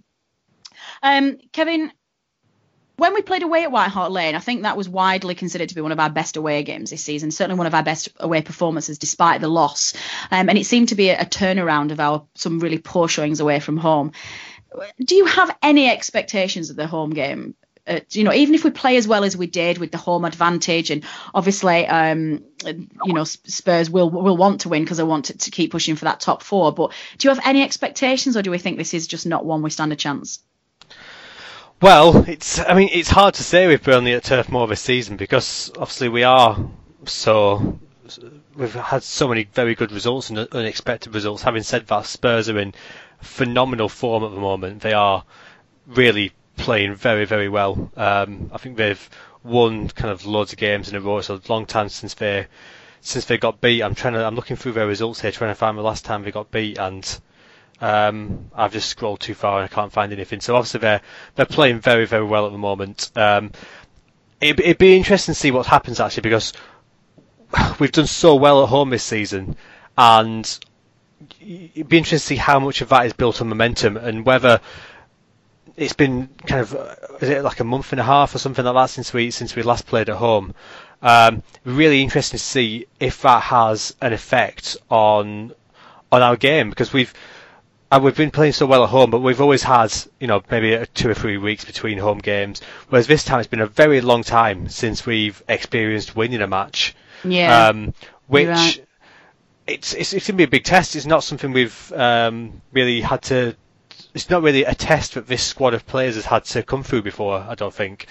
Um, 1.02 1.36
Kevin, 1.52 1.92
when 2.96 3.14
we 3.14 3.22
played 3.22 3.42
away 3.42 3.62
at 3.62 3.70
White 3.70 3.90
Hart 3.90 4.10
Lane, 4.10 4.34
I 4.34 4.38
think 4.38 4.62
that 4.62 4.76
was 4.76 4.88
widely 4.88 5.34
considered 5.34 5.68
to 5.68 5.74
be 5.74 5.80
one 5.80 5.92
of 5.92 6.00
our 6.00 6.10
best 6.10 6.36
away 6.36 6.62
games 6.62 6.90
this 6.90 7.04
season. 7.04 7.30
Certainly 7.30 7.58
one 7.58 7.66
of 7.66 7.74
our 7.74 7.82
best 7.82 8.08
away 8.18 8.42
performances, 8.42 8.98
despite 8.98 9.40
the 9.40 9.48
loss. 9.48 9.92
Um, 10.30 10.48
and 10.48 10.56
it 10.56 10.64
seemed 10.64 10.88
to 10.88 10.94
be 10.94 11.10
a, 11.10 11.20
a 11.20 11.26
turnaround 11.26 11.92
of 11.92 12.00
our 12.00 12.26
some 12.34 12.58
really 12.58 12.78
poor 12.78 13.08
showings 13.08 13.40
away 13.40 13.60
from 13.60 13.76
home. 13.76 14.12
Do 14.98 15.14
you 15.14 15.26
have 15.26 15.56
any 15.62 15.88
expectations 15.88 16.70
of 16.70 16.76
the 16.76 16.86
home 16.86 17.10
game? 17.10 17.54
Uh, 17.86 18.00
you 18.10 18.24
know, 18.24 18.32
even 18.32 18.54
if 18.54 18.64
we 18.64 18.70
play 18.70 18.96
as 18.96 19.06
well 19.06 19.22
as 19.22 19.36
we 19.36 19.46
did 19.46 19.78
with 19.78 19.92
the 19.92 19.98
home 19.98 20.24
advantage, 20.24 20.90
and 20.90 21.04
obviously, 21.32 21.86
um, 21.86 22.42
you 22.64 23.12
know, 23.12 23.22
Spurs 23.22 23.88
will 23.88 24.10
will 24.10 24.36
want 24.36 24.62
to 24.62 24.68
win 24.68 24.82
because 24.82 24.96
they 24.96 25.04
want 25.04 25.26
to, 25.26 25.38
to 25.38 25.50
keep 25.52 25.70
pushing 25.70 25.94
for 25.94 26.06
that 26.06 26.18
top 26.18 26.42
four. 26.42 26.72
But 26.72 26.92
do 27.18 27.28
you 27.28 27.34
have 27.34 27.46
any 27.46 27.62
expectations, 27.62 28.36
or 28.36 28.42
do 28.42 28.50
we 28.50 28.58
think 28.58 28.76
this 28.76 28.94
is 28.94 29.06
just 29.06 29.26
not 29.26 29.44
one 29.44 29.62
we 29.62 29.70
stand 29.70 29.92
a 29.92 29.96
chance? 29.96 30.40
Well, 31.82 32.24
it's 32.26 32.58
I 32.58 32.72
mean 32.72 32.88
it's 32.90 33.10
hard 33.10 33.34
to 33.34 33.42
say 33.42 33.66
with 33.66 33.82
Burnley 33.82 34.14
at 34.14 34.24
Turf 34.24 34.48
Moor 34.48 34.66
this 34.66 34.80
season 34.80 35.18
because 35.18 35.70
obviously 35.76 36.08
we 36.08 36.22
are 36.22 36.58
so 37.04 37.78
we've 38.56 38.72
had 38.72 39.02
so 39.02 39.28
many 39.28 39.44
very 39.44 39.74
good 39.74 39.92
results 39.92 40.30
and 40.30 40.38
unexpected 40.38 41.14
results. 41.14 41.42
Having 41.42 41.64
said 41.64 41.86
that, 41.88 42.06
Spurs 42.06 42.48
are 42.48 42.58
in 42.58 42.72
phenomenal 43.20 43.90
form 43.90 44.24
at 44.24 44.30
the 44.30 44.40
moment. 44.40 44.80
They 44.80 44.94
are 44.94 45.24
really 45.86 46.32
playing 46.56 46.94
very 46.94 47.26
very 47.26 47.50
well. 47.50 47.90
Um, 47.94 48.50
I 48.54 48.56
think 48.56 48.78
they've 48.78 49.10
won 49.44 49.90
kind 49.90 50.10
of 50.10 50.24
loads 50.24 50.54
of 50.54 50.58
games 50.58 50.88
in 50.88 50.96
a 50.96 51.00
row. 51.02 51.18
It's 51.18 51.28
a 51.28 51.42
long 51.46 51.66
time 51.66 51.90
since 51.90 52.14
they 52.14 52.46
since 53.02 53.26
they 53.26 53.36
got 53.36 53.60
beat. 53.60 53.82
I'm 53.82 53.94
trying 53.94 54.14
to 54.14 54.24
I'm 54.24 54.34
looking 54.34 54.56
through 54.56 54.72
their 54.72 54.86
results 54.86 55.20
here, 55.20 55.30
trying 55.30 55.50
to 55.50 55.54
find 55.54 55.76
the 55.76 55.82
last 55.82 56.06
time 56.06 56.22
they 56.22 56.30
got 56.32 56.50
beat 56.50 56.78
and. 56.78 57.20
Um, 57.80 58.50
I've 58.54 58.72
just 58.72 58.88
scrolled 58.88 59.20
too 59.20 59.34
far 59.34 59.60
and 59.60 59.64
I 59.70 59.74
can't 59.74 59.92
find 59.92 60.12
anything. 60.12 60.40
So 60.40 60.56
obviously 60.56 60.80
they're 60.80 61.00
they're 61.34 61.46
playing 61.46 61.80
very 61.80 62.06
very 62.06 62.24
well 62.24 62.46
at 62.46 62.52
the 62.52 62.58
moment. 62.58 63.10
Um, 63.16 63.52
it, 64.40 64.58
it'd 64.60 64.78
be 64.78 64.96
interesting 64.96 65.34
to 65.34 65.38
see 65.40 65.50
what 65.50 65.66
happens 65.66 66.00
actually 66.00 66.22
because 66.22 66.52
we've 67.78 67.92
done 67.92 68.06
so 68.06 68.34
well 68.34 68.62
at 68.62 68.68
home 68.68 68.90
this 68.90 69.02
season, 69.04 69.56
and 69.96 70.58
it'd 71.40 71.88
be 71.88 71.98
interesting 71.98 72.18
to 72.18 72.24
see 72.24 72.36
how 72.36 72.58
much 72.58 72.80
of 72.80 72.88
that 72.90 73.06
is 73.06 73.12
built 73.12 73.40
on 73.40 73.48
momentum 73.48 73.96
and 73.96 74.24
whether 74.26 74.60
it's 75.76 75.92
been 75.92 76.28
kind 76.46 76.60
of 76.62 76.74
uh, 76.74 76.94
is 77.20 77.28
it 77.28 77.42
like 77.42 77.60
a 77.60 77.64
month 77.64 77.92
and 77.92 78.00
a 78.00 78.04
half 78.04 78.34
or 78.34 78.38
something 78.38 78.64
like 78.64 78.74
that 78.74 78.90
since 78.90 79.12
we 79.12 79.30
since 79.30 79.54
we 79.54 79.62
last 79.62 79.86
played 79.86 80.08
at 80.08 80.16
home. 80.16 80.54
Um, 81.02 81.42
really 81.64 82.02
interesting 82.02 82.38
to 82.38 82.44
see 82.44 82.86
if 82.98 83.20
that 83.22 83.42
has 83.42 83.94
an 84.00 84.12
effect 84.12 84.76
on 84.90 85.52
on 86.10 86.22
our 86.22 86.36
game 86.36 86.70
because 86.70 86.92
we've 86.92 87.12
and 87.96 88.04
we've 88.04 88.14
been 88.14 88.30
playing 88.30 88.52
so 88.52 88.66
well 88.66 88.84
at 88.84 88.90
home, 88.90 89.10
but 89.10 89.20
we've 89.20 89.40
always 89.40 89.62
had, 89.62 89.90
you 90.20 90.26
know, 90.26 90.42
maybe 90.50 90.74
a 90.74 90.84
two 90.84 91.08
or 91.08 91.14
three 91.14 91.38
weeks 91.38 91.64
between 91.64 91.96
home 91.96 92.18
games. 92.18 92.60
Whereas 92.90 93.06
this 93.06 93.24
time 93.24 93.40
it's 93.40 93.48
been 93.48 93.62
a 93.62 93.66
very 93.66 94.02
long 94.02 94.22
time 94.22 94.68
since 94.68 95.06
we've 95.06 95.42
experienced 95.48 96.14
winning 96.14 96.42
a 96.42 96.46
match. 96.46 96.94
Yeah. 97.24 97.68
Um, 97.68 97.94
which 98.26 98.48
right. 98.48 98.86
it's, 99.66 99.94
it's 99.94 100.12
it's 100.12 100.26
gonna 100.26 100.36
be 100.36 100.44
a 100.44 100.48
big 100.48 100.64
test. 100.64 100.94
It's 100.94 101.06
not 101.06 101.24
something 101.24 101.52
we've 101.52 101.92
um, 101.92 102.60
really 102.70 103.00
had 103.00 103.22
to. 103.22 103.56
It's 104.12 104.28
not 104.28 104.42
really 104.42 104.64
a 104.64 104.74
test 104.74 105.14
that 105.14 105.26
this 105.26 105.42
squad 105.42 105.72
of 105.72 105.86
players 105.86 106.16
has 106.16 106.26
had 106.26 106.44
to 106.44 106.62
come 106.62 106.82
through 106.82 107.00
before. 107.00 107.38
I 107.48 107.54
don't 107.54 107.72
think. 107.72 108.08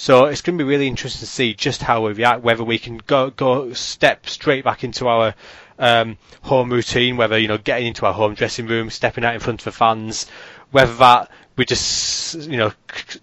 So 0.00 0.26
it's 0.26 0.42
going 0.42 0.56
to 0.56 0.64
be 0.64 0.68
really 0.68 0.86
interesting 0.86 1.18
to 1.18 1.26
see 1.26 1.54
just 1.54 1.82
how 1.82 2.06
we 2.06 2.12
react. 2.12 2.42
Whether 2.42 2.62
we 2.62 2.78
can 2.78 2.98
go 2.98 3.30
go 3.30 3.72
step 3.72 4.28
straight 4.28 4.62
back 4.62 4.84
into 4.84 5.08
our 5.08 5.34
um, 5.76 6.18
home 6.42 6.70
routine, 6.72 7.16
whether 7.16 7.36
you 7.36 7.48
know 7.48 7.58
getting 7.58 7.88
into 7.88 8.06
our 8.06 8.12
home 8.12 8.34
dressing 8.34 8.68
room, 8.68 8.90
stepping 8.90 9.24
out 9.24 9.34
in 9.34 9.40
front 9.40 9.60
of 9.60 9.64
the 9.64 9.72
fans, 9.72 10.26
whether 10.70 10.94
that 10.94 11.32
we 11.56 11.64
just 11.64 12.36
you 12.48 12.56
know 12.58 12.72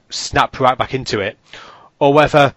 snap 0.09 0.59
right 0.59 0.77
back 0.77 0.93
into 0.93 1.21
it, 1.21 1.37
or 1.97 2.13
whether 2.13 2.53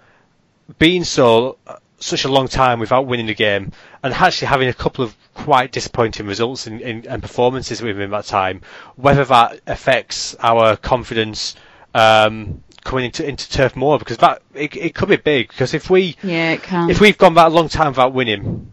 being 0.81 1.05
so 1.05 1.57
such 2.01 2.25
a 2.25 2.29
long 2.29 2.49
time 2.49 2.81
without 2.81 3.07
winning 3.07 3.29
a 3.29 3.35
game 3.35 3.71
and 4.03 4.12
actually 4.14 4.49
having 4.49 4.69
a 4.69 4.75
couple 4.75 5.05
of 5.05 5.14
quite 5.35 5.71
disappointing 5.71 6.27
results 6.27 6.66
in, 6.66 6.81
in, 6.81 7.07
and 7.07 7.23
performances 7.23 7.81
within 7.81 8.11
that 8.11 8.25
time, 8.25 8.62
whether 8.97 9.25
that 9.25 9.61
affects 9.69 10.35
our 10.41 10.77
confidence 10.77 11.55
um, 11.95 12.64
coming 12.89 13.05
into 13.05 13.28
into 13.28 13.49
Turf 13.51 13.76
Moor 13.76 13.99
because 13.99 14.16
that 14.16 14.41
it, 14.55 14.74
it 14.74 14.95
could 14.95 15.11
be 15.11 15.16
big 15.16 15.49
because 15.49 15.74
if 15.74 15.91
we 15.91 16.16
Yeah, 16.22 16.53
it 16.53 16.62
can. 16.62 16.89
if 16.89 17.01
we've 17.01 17.18
gone 17.18 17.34
back 17.34 17.49
a 17.49 17.51
long 17.51 17.68
time 17.68 17.89
without 17.89 18.14
winning, 18.14 18.72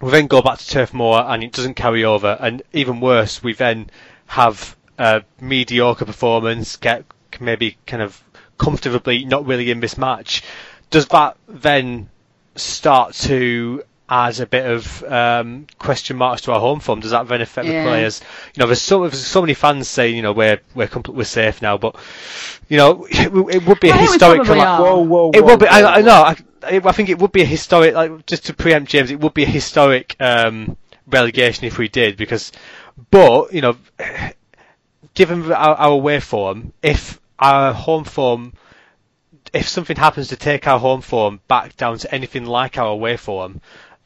we 0.00 0.10
then 0.12 0.28
go 0.28 0.40
back 0.42 0.58
to 0.58 0.68
Turf 0.68 0.94
Moor 0.94 1.20
and 1.20 1.42
it 1.42 1.52
doesn't 1.52 1.74
carry 1.74 2.04
over, 2.04 2.38
and 2.40 2.62
even 2.72 3.00
worse, 3.00 3.42
we 3.42 3.52
then 3.52 3.90
have 4.26 4.76
a 4.96 5.24
mediocre 5.40 6.04
performance, 6.04 6.76
get 6.76 7.04
maybe 7.40 7.76
kind 7.84 8.02
of 8.02 8.22
comfortably 8.58 9.24
not 9.24 9.44
really 9.44 9.72
in 9.72 9.80
this 9.80 9.98
match. 9.98 10.44
Does 10.90 11.08
that 11.08 11.36
then 11.48 12.08
start 12.54 13.14
to 13.14 13.82
add 14.12 14.40
a 14.40 14.46
bit 14.46 14.66
of 14.66 15.02
um, 15.04 15.66
question 15.78 16.16
marks 16.16 16.42
to 16.42 16.52
our 16.52 16.60
home 16.60 16.80
form? 16.80 17.00
Does 17.00 17.12
that 17.12 17.26
then 17.28 17.40
affect 17.40 17.66
Yeah. 17.66 17.82
the 17.84 17.88
players? 17.88 18.20
You 18.54 18.60
know, 18.60 18.66
there's 18.66 18.82
so 18.82 19.00
there's 19.08 19.24
so 19.26 19.40
many 19.40 19.54
fans 19.54 19.88
saying, 19.88 20.14
you 20.16 20.22
know, 20.22 20.32
we're 20.32 20.60
we're 20.74 20.86
compl- 20.88 21.14
we're 21.14 21.24
safe 21.24 21.62
now, 21.62 21.78
but 21.78 21.96
you 22.68 22.76
know, 22.76 23.06
it, 23.10 23.32
it 23.56 23.66
would 23.66 23.80
be 23.80 23.88
a 23.88 23.94
I 23.94 23.98
historic. 23.98 24.42
probably 24.44 24.60
are. 24.62 24.80
Whoa, 24.82 25.00
whoa, 25.00 25.30
It 25.32 25.40
whoa, 25.40 25.46
would 25.52 25.60
be. 25.60 25.66
whoa, 25.66 25.72
I, 25.72 25.80
I 25.80 26.00
whoa. 26.00 26.06
know. 26.06 26.22
I, 26.22 26.36
I 26.64 26.80
I 26.84 26.92
think 26.92 27.08
it 27.08 27.18
would 27.18 27.32
be 27.32 27.42
a 27.42 27.46
historic. 27.46 27.94
Like 27.94 28.26
just 28.26 28.46
to 28.46 28.54
preempt 28.54 28.90
James, 28.90 29.10
it 29.10 29.20
would 29.20 29.34
be 29.34 29.44
a 29.44 29.48
historic 29.60 30.14
um, 30.20 30.76
relegation 31.06 31.64
if 31.64 31.78
we 31.78 31.88
did. 31.88 32.16
Because, 32.16 32.52
but 33.10 33.52
you 33.54 33.62
know, 33.62 33.76
given 35.14 35.50
our, 35.52 35.74
our 35.74 35.90
away 35.92 36.20
form, 36.20 36.72
if 36.82 37.20
our 37.38 37.72
home 37.72 38.04
form, 38.04 38.52
if 39.52 39.68
something 39.68 39.96
happens 39.96 40.28
to 40.28 40.36
take 40.36 40.66
our 40.66 40.78
home 40.78 41.00
form 41.00 41.40
back 41.48 41.76
down 41.76 41.98
to 41.98 42.14
anything 42.14 42.44
like 42.46 42.78
our 42.78 42.88
away 42.88 43.16
form 43.16 43.60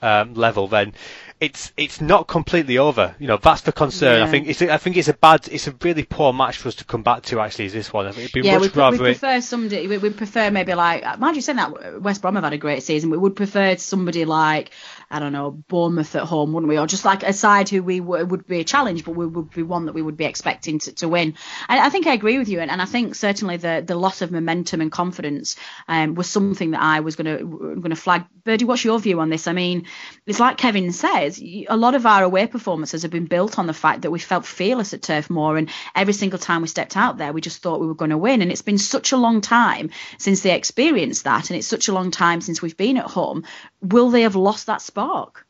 um, 0.07 0.35
level, 0.35 0.69
then 0.69 0.93
it's 1.39 1.73
it's 1.77 2.01
not 2.01 2.27
completely 2.27 2.79
over. 2.79 3.15
You 3.19 3.27
know, 3.27 3.37
that's 3.37 3.61
the 3.61 3.73
concern. 3.73 4.23
I 4.23 4.31
think 4.31 4.49
it's 4.49 4.63
I 4.63 4.79
think 4.79 4.97
it's 4.97 5.09
a 5.09 5.13
bad, 5.13 5.49
it's 5.49 5.67
a 5.67 5.75
really 5.83 6.03
poor 6.05 6.33
match 6.33 6.57
for 6.57 6.69
us 6.69 6.77
to 6.77 6.85
come 6.85 7.03
back 7.03 7.25
to. 7.25 7.41
Actually, 7.41 7.67
is 7.67 7.73
this 7.75 7.93
one? 7.93 8.07
I 8.07 8.13
think 8.13 8.25
it'd 8.25 8.43
be 8.43 8.49
yeah, 8.49 8.59
much 8.59 8.75
we, 8.75 8.81
rather 8.81 8.97
we 9.03 9.11
it- 9.11 9.21
prefer 9.21 9.41
somebody. 9.43 9.87
We 9.87 9.99
would 9.99 10.17
prefer 10.17 10.51
maybe 10.51 10.73
like. 10.75 11.19
Mind 11.19 11.37
you, 11.37 11.43
saying 11.43 11.57
that 11.57 12.01
West 12.01 12.23
Brom 12.23 12.37
have 12.37 12.45
had 12.45 12.55
a 12.55 12.59
great 12.59 12.83
season. 12.83 13.11
We 13.11 13.19
would 13.19 13.37
prefer 13.37 13.77
somebody 13.77 14.25
like 14.25 14.71
I 15.11 15.19
don't 15.19 15.33
know 15.33 15.51
Bournemouth 15.51 16.17
at 16.17 16.23
home, 16.23 16.55
wouldn't 16.55 16.71
we? 16.71 16.79
Or 16.79 16.87
just 16.87 17.05
like 17.05 17.23
a 17.23 17.35
side 17.35 17.69
who 17.69 17.83
we 17.83 18.01
w- 18.01 18.25
would 18.25 18.47
be 18.47 18.61
a 18.61 18.65
challenge, 18.65 19.05
but 19.05 19.15
we 19.15 19.27
would 19.27 19.51
be 19.51 19.63
one 19.63 19.87
that 19.87 19.95
we 19.95 20.03
would 20.03 20.17
be 20.17 20.25
expecting 20.25 20.79
to, 20.81 20.93
to 20.95 21.09
win. 21.09 21.35
And 21.69 21.81
I 21.81 21.91
think 21.91 22.07
I 22.07 22.15
agree 22.15 22.39
with 22.39 22.49
you, 22.49 22.61
and, 22.61 22.71
and 22.71 22.81
I 22.81 22.87
think 22.87 23.15
certainly 23.15 23.59
the 23.59 23.85
the 23.87 23.95
loss 23.95 24.23
of 24.23 24.33
momentum 24.33 24.81
and 24.81 24.91
confidence 24.91 25.57
um, 25.87 26.15
was 26.15 26.29
something 26.29 26.71
that 26.71 26.81
I 26.81 27.01
was 27.01 27.17
going 27.17 27.39
to 27.39 27.45
going 27.45 27.91
to 27.91 27.97
flag. 27.97 28.25
Birdie, 28.45 28.65
what's 28.65 28.85
your 28.85 28.99
view 28.99 29.21
on 29.21 29.29
this? 29.29 29.49
I 29.49 29.53
mean, 29.53 29.87
it's 30.25 30.41
like 30.41 30.57
Kevin 30.57 30.93
said. 30.93 31.26
Is, 31.27 31.41
y- 31.41 31.67
a 31.69 31.77
lot 31.77 31.95
of 31.95 32.07
our 32.07 32.23
away 32.23 32.47
performances 32.47 33.03
have 33.03 33.11
been 33.11 33.27
built 33.27 33.59
on 33.59 33.67
the 33.67 33.75
fact 33.75 34.03
that 34.03 34.11
we 34.11 34.19
felt 34.19 34.47
fearless 34.47 34.95
at 34.95 35.03
Turf 35.03 35.29
Moor, 35.31 35.57
and 35.57 35.71
every 35.95 36.13
single 36.15 36.39
time 36.39 36.63
we 36.63 36.69
stepped 36.69 36.97
out 36.97 37.19
there, 37.19 37.33
we 37.33 37.41
just 37.41 37.63
thought 37.63 37.81
we 37.81 37.87
were 37.87 37.95
going 37.95 38.11
to 38.11 38.19
win. 38.19 38.43
And 38.43 38.51
it's 38.51 38.63
been 38.63 38.79
such 38.79 39.13
a 39.13 39.17
long 39.17 39.41
time 39.41 39.91
since 40.19 40.41
they 40.43 40.55
experienced 40.55 41.25
that, 41.25 41.51
and 41.51 41.59
it's 41.59 41.67
such 41.69 41.89
a 41.89 41.93
long 41.93 42.11
time 42.11 42.41
since 42.41 42.63
we've 42.63 42.77
been 42.77 42.97
at 42.97 43.07
home. 43.07 43.45
Will 43.83 44.11
they 44.11 44.23
have 44.23 44.37
lost 44.37 44.67
that 44.67 44.81
spark? 44.83 45.47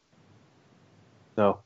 No. 1.37 1.61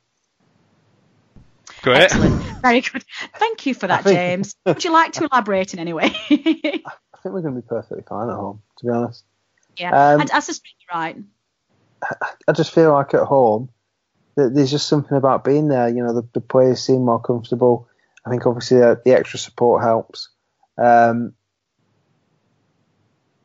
Great. 1.83 2.03
Excellent. 2.03 2.43
Very 2.61 2.81
good. 2.83 3.05
Thank 3.37 3.65
you 3.67 3.75
for 3.75 3.87
that, 3.87 4.05
think- 4.05 4.17
James. 4.17 4.55
Would 4.67 4.85
you 4.85 4.93
like 4.93 5.13
to 5.13 5.25
elaborate 5.25 5.73
in 5.73 5.79
any 5.81 5.93
way? 5.95 6.07
I 6.31 7.23
think 7.23 7.35
we're 7.35 7.43
going 7.43 7.55
to 7.55 7.61
be 7.61 7.67
perfectly 7.67 8.03
fine 8.09 8.29
at 8.29 8.35
home, 8.37 8.61
to 8.79 8.85
be 8.87 8.91
honest. 8.91 9.25
yeah, 9.79 10.13
Um, 10.15 10.21
I, 10.23 10.27
I 10.35 10.41
suspect 10.41 10.75
you're 10.81 11.01
right. 11.01 11.17
I 12.49 12.53
just 12.53 12.73
feel 12.75 12.93
like 12.93 13.13
at 13.15 13.25
home, 13.25 13.69
that 13.69 13.80
there's 14.49 14.71
just 14.71 14.89
something 14.89 15.17
about 15.17 15.45
being 15.45 15.69
there. 15.69 15.89
You 15.89 16.03
know, 16.03 16.15
the, 16.15 16.27
the 16.33 16.41
players 16.41 16.81
seem 16.81 17.05
more 17.05 17.21
comfortable. 17.21 17.89
I 18.25 18.31
think 18.31 18.47
obviously 18.47 18.83
uh, 18.83 18.97
the 19.05 19.13
extra 19.13 19.39
support 19.39 19.83
helps. 19.83 20.29
Um, 20.79 21.35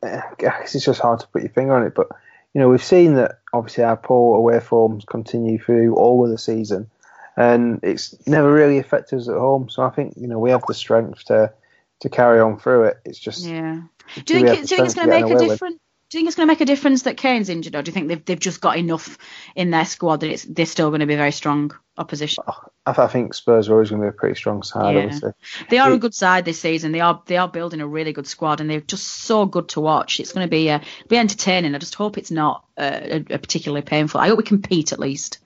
I 0.02 0.22
guess 0.38 0.74
it's 0.74 0.84
just 0.84 1.00
hard 1.00 1.20
to 1.20 1.28
put 1.28 1.42
your 1.42 1.50
finger 1.50 1.74
on 1.74 1.84
it, 1.84 1.94
but 1.94 2.08
you 2.54 2.60
know 2.60 2.68
we've 2.68 2.84
seen 2.84 3.14
that 3.14 3.40
obviously 3.52 3.84
our 3.84 3.96
poor 3.96 4.38
away 4.38 4.60
forms 4.60 5.04
continue 5.04 5.58
through 5.58 5.96
all 5.96 6.24
of 6.24 6.30
the 6.30 6.38
season, 6.38 6.90
and 7.36 7.80
it's 7.82 8.26
never 8.26 8.52
really 8.52 8.78
affected 8.78 9.18
us 9.18 9.28
at 9.28 9.36
home. 9.36 9.68
So 9.68 9.82
I 9.82 9.90
think 9.90 10.14
you 10.16 10.26
know 10.26 10.38
we 10.38 10.50
have 10.50 10.64
the 10.66 10.74
strength 10.74 11.24
to 11.24 11.52
to 12.00 12.08
carry 12.08 12.40
on 12.40 12.58
through 12.58 12.84
it. 12.84 12.98
It's 13.04 13.18
just 13.18 13.44
Yeah. 13.44 13.82
do 14.14 14.22
Do 14.22 14.38
you 14.38 14.46
think, 14.46 14.58
it, 14.58 14.68
do 14.68 14.74
you 14.74 14.76
think 14.76 14.86
it's 14.86 14.94
going 14.94 15.08
to 15.08 15.14
to 15.14 15.22
make 15.22 15.34
a 15.34 15.38
difference? 15.38 15.60
with? 15.60 15.80
Do 16.08 16.18
you 16.18 16.20
think 16.20 16.28
it's 16.28 16.36
going 16.36 16.46
to 16.46 16.52
make 16.52 16.60
a 16.60 16.64
difference 16.66 17.02
that 17.02 17.16
Kane's 17.16 17.48
injured, 17.48 17.74
or 17.74 17.82
do 17.82 17.88
you 17.88 17.92
think 17.92 18.06
they've 18.06 18.24
they've 18.24 18.38
just 18.38 18.60
got 18.60 18.78
enough 18.78 19.18
in 19.56 19.70
their 19.70 19.84
squad 19.84 20.20
that 20.20 20.30
it's 20.30 20.44
they're 20.44 20.64
still 20.64 20.90
going 20.90 21.00
to 21.00 21.06
be 21.06 21.14
a 21.14 21.16
very 21.16 21.32
strong 21.32 21.72
opposition? 21.98 22.44
I, 22.86 22.92
I 22.96 23.06
think 23.08 23.34
Spurs 23.34 23.68
are 23.68 23.72
always 23.72 23.90
going 23.90 24.00
to 24.02 24.06
be 24.06 24.10
a 24.10 24.12
pretty 24.12 24.36
strong 24.36 24.62
side. 24.62 24.94
Yeah. 24.94 25.02
Obviously, 25.02 25.32
They 25.68 25.78
are 25.78 25.90
a 25.90 25.98
good 25.98 26.14
side 26.14 26.44
this 26.44 26.60
season. 26.60 26.92
They 26.92 27.00
are 27.00 27.20
they 27.26 27.38
are 27.38 27.48
building 27.48 27.80
a 27.80 27.88
really 27.88 28.12
good 28.12 28.28
squad, 28.28 28.60
and 28.60 28.70
they're 28.70 28.80
just 28.80 29.04
so 29.04 29.46
good 29.46 29.68
to 29.70 29.80
watch. 29.80 30.20
It's 30.20 30.32
going 30.32 30.46
to 30.46 30.50
be 30.50 30.70
uh, 30.70 30.78
be 31.08 31.16
entertaining. 31.16 31.74
I 31.74 31.78
just 31.78 31.96
hope 31.96 32.18
it's 32.18 32.30
not 32.30 32.64
uh, 32.78 33.00
a, 33.02 33.16
a 33.30 33.38
particularly 33.38 33.82
painful. 33.82 34.20
I 34.20 34.28
hope 34.28 34.38
we 34.38 34.44
compete 34.44 34.92
at 34.92 35.00
least. 35.00 35.38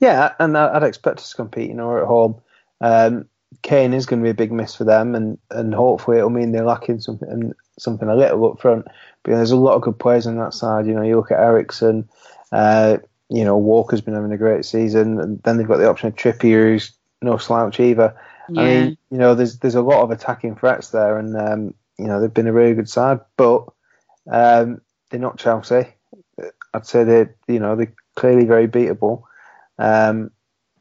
Yeah, 0.00 0.32
and 0.38 0.56
I- 0.56 0.76
I'd 0.76 0.82
expect 0.82 1.18
us 1.18 1.30
to 1.30 1.36
compete. 1.36 1.68
You 1.68 1.74
know, 1.74 1.88
we're 1.88 2.02
at 2.02 2.08
home. 2.08 2.36
Um, 2.80 3.28
Kane 3.62 3.94
is 3.94 4.06
going 4.06 4.20
to 4.20 4.24
be 4.24 4.30
a 4.30 4.34
big 4.34 4.52
miss 4.52 4.74
for 4.74 4.84
them, 4.84 5.14
and, 5.14 5.38
and 5.50 5.74
hopefully 5.74 6.18
it'll 6.18 6.30
mean 6.30 6.52
they're 6.52 6.64
lacking 6.64 7.00
something 7.00 7.52
something 7.78 8.08
a 8.08 8.14
little 8.14 8.52
up 8.52 8.60
front. 8.60 8.86
But 9.22 9.32
there's 9.32 9.50
a 9.50 9.56
lot 9.56 9.74
of 9.74 9.82
good 9.82 9.98
players 9.98 10.26
on 10.26 10.36
that 10.36 10.54
side. 10.54 10.86
You 10.86 10.94
know, 10.94 11.02
you 11.02 11.16
look 11.16 11.30
at 11.30 11.40
Eriksen. 11.40 12.08
Uh, 12.52 12.98
you 13.30 13.44
know, 13.44 13.56
Walker's 13.56 14.00
been 14.00 14.14
having 14.14 14.32
a 14.32 14.38
great 14.38 14.64
season, 14.64 15.20
and 15.20 15.42
then 15.42 15.56
they've 15.56 15.68
got 15.68 15.78
the 15.78 15.88
option 15.88 16.08
of 16.08 16.16
Trippier, 16.16 16.72
who's 16.72 16.92
no 17.20 17.36
slouch 17.36 17.80
either. 17.80 18.14
Yeah. 18.50 18.60
I 18.60 18.64
mean, 18.64 18.98
you 19.10 19.18
know, 19.18 19.34
there's 19.34 19.58
there's 19.58 19.74
a 19.74 19.82
lot 19.82 20.02
of 20.02 20.10
attacking 20.10 20.56
threats 20.56 20.90
there, 20.90 21.18
and 21.18 21.36
um, 21.36 21.74
you 21.98 22.06
know 22.06 22.20
they've 22.20 22.32
been 22.32 22.46
a 22.46 22.52
really 22.52 22.74
good 22.74 22.88
side, 22.88 23.20
but 23.36 23.66
um, 24.30 24.80
they're 25.10 25.20
not 25.20 25.38
Chelsea. 25.38 25.86
I'd 26.74 26.86
say 26.86 27.04
they're 27.04 27.34
you 27.48 27.58
know 27.58 27.76
they're 27.76 27.94
clearly 28.14 28.44
very 28.44 28.68
beatable, 28.68 29.24
um, 29.78 30.30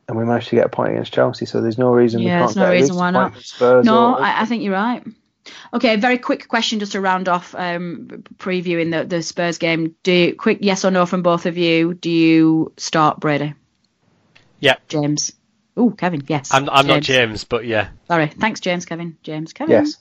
and 0.08 0.18
we 0.18 0.26
managed 0.26 0.50
to 0.50 0.56
get 0.56 0.66
a 0.66 0.70
point 0.70 0.92
against 0.94 1.14
Chelsea, 1.14 1.46
so 1.46 1.62
there's 1.62 1.78
no 1.78 1.90
reason 1.90 2.22
we 2.22 2.28
Yeah, 2.28 2.40
can't 2.40 2.48
there's 2.50 2.56
no 2.58 2.66
get 2.66 2.72
reason 2.82 2.96
why 2.96 3.12
not. 3.12 3.38
Spurs. 3.38 3.86
No, 3.86 4.14
or- 4.16 4.22
I, 4.22 4.42
I 4.42 4.46
think 4.46 4.64
you're 4.64 4.74
right. 4.74 5.04
Okay, 5.74 5.94
a 5.94 5.98
very 5.98 6.18
quick 6.18 6.48
question 6.48 6.80
just 6.80 6.92
to 6.94 7.02
round 7.02 7.30
off 7.30 7.56
um, 7.56 8.24
previewing 8.38 8.92
the, 8.92 9.06
the 9.06 9.22
Spurs 9.24 9.58
game. 9.58 9.96
Do 10.04 10.12
you, 10.12 10.36
quick 10.36 10.58
yes 10.62 10.84
or 10.84 10.92
no 10.92 11.06
from 11.06 11.22
both 11.24 11.46
of 11.46 11.58
you? 11.58 11.94
Do 11.94 12.10
you 12.10 12.74
start 12.78 13.20
Brady? 13.20 13.54
Yeah. 14.60 14.76
James. 14.90 15.32
Oh, 15.78 15.92
Kevin. 15.92 16.24
Yes. 16.28 16.54
I'm, 16.54 16.70
I'm 16.70 16.88
not 16.88 17.02
James, 17.02 17.44
but 17.46 17.66
yeah. 17.66 17.90
Sorry. 18.08 18.28
Thanks, 18.28 18.60
James. 18.60 18.86
Kevin. 18.86 19.18
James. 19.24 19.54
Kevin. 19.54 19.72
yes. 19.72 19.98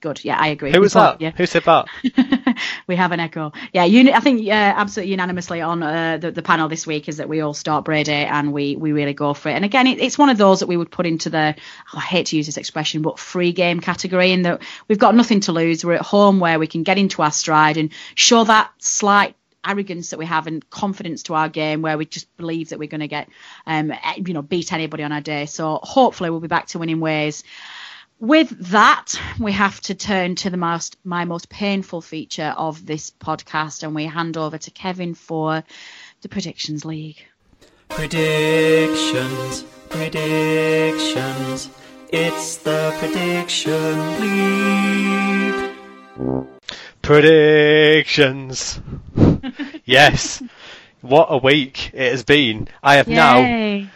Good. 0.00 0.24
Yeah, 0.24 0.36
I 0.38 0.48
agree. 0.48 0.72
Who 0.72 0.80
was 0.80 0.94
that? 0.94 1.20
Yeah. 1.20 1.30
Who 1.36 1.46
said 1.46 1.62
that? 1.64 1.86
we 2.86 2.96
have 2.96 3.12
an 3.12 3.20
echo. 3.20 3.52
Yeah, 3.72 3.84
uni- 3.84 4.12
I 4.12 4.20
think 4.20 4.46
uh, 4.46 4.50
absolutely 4.52 5.12
unanimously 5.12 5.60
on 5.60 5.82
uh, 5.82 6.18
the, 6.18 6.30
the 6.30 6.42
panel 6.42 6.68
this 6.68 6.86
week 6.86 7.08
is 7.08 7.18
that 7.18 7.28
we 7.28 7.40
all 7.40 7.54
start 7.54 7.84
Brady 7.84 8.12
and 8.12 8.52
we 8.52 8.76
we 8.76 8.92
really 8.92 9.14
go 9.14 9.34
for 9.34 9.48
it. 9.48 9.54
And 9.54 9.64
again, 9.64 9.86
it, 9.86 10.00
it's 10.00 10.18
one 10.18 10.28
of 10.28 10.38
those 10.38 10.60
that 10.60 10.66
we 10.66 10.76
would 10.76 10.90
put 10.90 11.06
into 11.06 11.30
the 11.30 11.54
oh, 11.94 11.98
I 11.98 12.00
hate 12.00 12.26
to 12.26 12.36
use 12.36 12.46
this 12.46 12.56
expression, 12.56 13.02
but 13.02 13.18
free 13.18 13.52
game 13.52 13.80
category. 13.80 14.32
In 14.32 14.42
that 14.42 14.62
we've 14.88 14.98
got 14.98 15.14
nothing 15.14 15.40
to 15.40 15.52
lose. 15.52 15.84
We're 15.84 15.94
at 15.94 16.02
home 16.02 16.40
where 16.40 16.58
we 16.58 16.66
can 16.66 16.82
get 16.82 16.98
into 16.98 17.22
our 17.22 17.32
stride 17.32 17.76
and 17.76 17.90
show 18.14 18.44
that 18.44 18.70
slight 18.78 19.36
arrogance 19.64 20.10
that 20.10 20.18
we 20.18 20.26
have 20.26 20.46
and 20.46 20.68
confidence 20.70 21.24
to 21.24 21.34
our 21.34 21.48
game 21.48 21.82
where 21.82 21.96
we 21.96 22.04
just 22.04 22.36
believe 22.36 22.70
that 22.70 22.78
we're 22.78 22.88
going 22.88 23.00
to 23.00 23.08
get 23.08 23.28
um 23.66 23.92
eh, 23.92 24.14
you 24.16 24.34
know 24.34 24.42
beat 24.42 24.72
anybody 24.72 25.04
on 25.04 25.12
our 25.12 25.20
day 25.20 25.46
so 25.46 25.78
hopefully 25.82 26.30
we'll 26.30 26.40
be 26.40 26.48
back 26.48 26.66
to 26.66 26.78
winning 26.78 26.98
ways 26.98 27.44
with 28.22 28.50
that, 28.70 29.20
we 29.40 29.50
have 29.50 29.80
to 29.80 29.96
turn 29.96 30.36
to 30.36 30.48
the 30.48 30.56
most 30.56 30.96
my 31.02 31.24
most 31.24 31.48
painful 31.48 32.00
feature 32.00 32.54
of 32.56 32.86
this 32.86 33.10
podcast, 33.10 33.82
and 33.82 33.96
we 33.96 34.04
hand 34.06 34.36
over 34.36 34.58
to 34.58 34.70
Kevin 34.70 35.14
for 35.14 35.64
the 36.20 36.28
predictions 36.28 36.84
league. 36.84 37.16
Predictions, 37.88 39.64
predictions. 39.90 41.68
It's 42.12 42.58
the 42.58 42.94
prediction 43.00 44.20
league. 44.20 45.72
Predictions. 47.02 48.80
yes. 49.84 50.40
What 51.00 51.26
a 51.30 51.38
week 51.38 51.90
it 51.92 52.12
has 52.12 52.22
been. 52.22 52.68
I 52.84 52.94
have 52.94 53.08
now 53.08 53.40
Yay. 53.40 53.90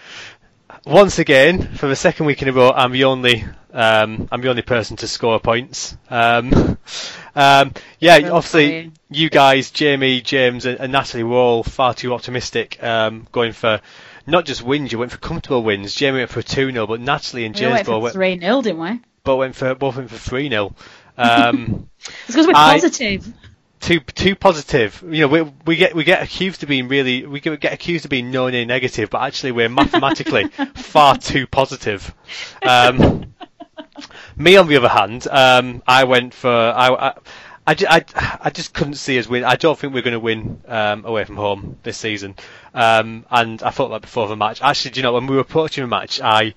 Once 0.86 1.18
again, 1.18 1.60
for 1.74 1.86
the 1.88 1.96
second 1.96 2.26
week 2.26 2.40
in 2.42 2.48
a 2.48 2.52
row, 2.52 2.70
I'm 2.70 2.92
the 2.92 3.04
only 3.04 3.44
um, 3.72 4.28
I'm 4.32 4.40
the 4.40 4.48
only 4.48 4.62
person 4.62 4.96
to 4.98 5.08
score 5.08 5.38
points. 5.40 5.96
Um, 6.08 6.52
um, 7.34 7.72
yeah, 7.98 8.18
Well 8.20 8.36
obviously, 8.36 8.68
played. 8.68 8.92
you 9.10 9.28
guys, 9.28 9.70
Jamie, 9.70 10.22
James, 10.22 10.64
and, 10.64 10.80
and 10.80 10.92
Natalie 10.92 11.24
were 11.24 11.36
all 11.36 11.62
far 11.62 11.92
too 11.92 12.14
optimistic, 12.14 12.82
um, 12.82 13.26
going 13.32 13.52
for 13.52 13.80
not 14.26 14.46
just 14.46 14.62
wins, 14.62 14.92
you 14.92 14.98
went 14.98 15.12
for 15.12 15.18
comfortable 15.18 15.62
wins. 15.62 15.94
Jamie 15.94 16.18
went 16.18 16.30
for 16.30 16.42
2 16.42 16.72
0, 16.72 16.86
but 16.86 17.00
Natalie 17.00 17.44
and 17.44 17.54
We 17.54 17.60
James 17.60 17.72
went 17.74 17.86
both 17.86 17.94
for 17.96 18.00
went, 18.00 18.14
three 18.14 18.38
0 18.40 18.62
didn't 18.62 18.80
we? 18.80 19.00
But 19.24 19.36
went 19.36 19.54
for 19.56 19.74
both 19.74 19.96
went 19.96 20.10
for 20.10 20.16
3 20.18 20.48
0. 20.48 20.74
Um, 21.18 21.90
It's 21.98 22.26
because 22.28 22.46
we're 22.46 22.52
I- 22.54 22.74
positive. 22.74 23.26
Too 23.80 24.00
too 24.00 24.34
positive. 24.34 25.02
You 25.06 25.22
know, 25.22 25.28
we 25.28 25.42
we 25.64 25.76
get 25.76 25.94
we 25.94 26.04
get 26.04 26.22
accused 26.22 26.62
of 26.62 26.68
being 26.68 26.88
really 26.88 27.26
we 27.26 27.40
get, 27.40 27.60
get 27.60 27.72
accused 27.72 28.04
of 28.04 28.10
being 28.10 28.30
no 28.30 28.48
near 28.48 28.64
negative, 28.64 29.10
but 29.10 29.22
actually 29.22 29.52
we're 29.52 29.68
mathematically 29.68 30.48
far 30.74 31.16
too 31.16 31.46
positive. 31.46 32.14
Um, 32.62 33.34
me, 34.36 34.56
on 34.56 34.68
the 34.68 34.76
other 34.76 34.88
hand, 34.88 35.26
um, 35.28 35.82
I 35.86 36.04
went 36.04 36.34
for 36.34 36.50
I. 36.50 36.88
I 36.88 37.14
I, 37.68 37.74
I, 37.90 38.38
I 38.42 38.50
just 38.50 38.72
couldn't 38.72 38.94
see 38.94 39.18
us 39.18 39.26
win. 39.26 39.42
I 39.42 39.56
don't 39.56 39.76
think 39.76 39.92
we're 39.92 40.02
going 40.02 40.12
to 40.12 40.20
win 40.20 40.60
um, 40.68 41.04
away 41.04 41.24
from 41.24 41.34
home 41.34 41.78
this 41.82 41.98
season. 41.98 42.36
Um, 42.72 43.26
and 43.28 43.60
I 43.60 43.70
thought 43.70 43.88
that 43.88 44.02
before 44.02 44.28
the 44.28 44.36
match. 44.36 44.62
Actually, 44.62 44.92
do 44.92 45.00
you 45.00 45.02
know 45.02 45.14
when 45.14 45.26
we 45.26 45.34
were 45.34 45.40
approaching 45.42 45.82
the 45.82 45.88
match, 45.88 46.20
I 46.20 46.54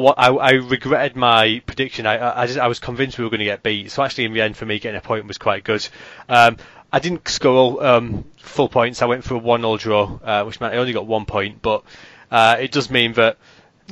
what 0.00 0.18
I, 0.18 0.28
I 0.28 0.50
regretted 0.52 1.16
my 1.16 1.62
prediction. 1.66 2.06
I, 2.06 2.42
I, 2.42 2.46
just 2.46 2.58
I 2.58 2.66
was 2.66 2.78
convinced 2.78 3.18
we 3.18 3.24
were 3.24 3.30
going 3.30 3.40
to 3.40 3.44
get 3.44 3.62
beat. 3.62 3.90
So 3.90 4.02
actually, 4.02 4.24
in 4.24 4.32
the 4.32 4.40
end, 4.40 4.56
for 4.56 4.66
me, 4.66 4.78
getting 4.78 4.98
a 4.98 5.02
point 5.02 5.26
was 5.26 5.38
quite 5.38 5.64
good. 5.64 5.86
Um, 6.28 6.56
I 6.92 6.98
didn't 6.98 7.28
score 7.28 7.56
all, 7.56 7.80
um, 7.84 8.24
full 8.38 8.68
points. 8.68 9.00
I 9.02 9.06
went 9.06 9.24
for 9.24 9.34
a 9.34 9.38
one-all 9.38 9.76
draw, 9.76 10.18
uh, 10.24 10.44
which 10.44 10.60
meant 10.60 10.74
I 10.74 10.78
only 10.78 10.92
got 10.92 11.06
one 11.06 11.24
point. 11.24 11.62
But 11.62 11.84
uh, 12.30 12.56
it 12.58 12.72
does 12.72 12.90
mean 12.90 13.12
that 13.14 13.36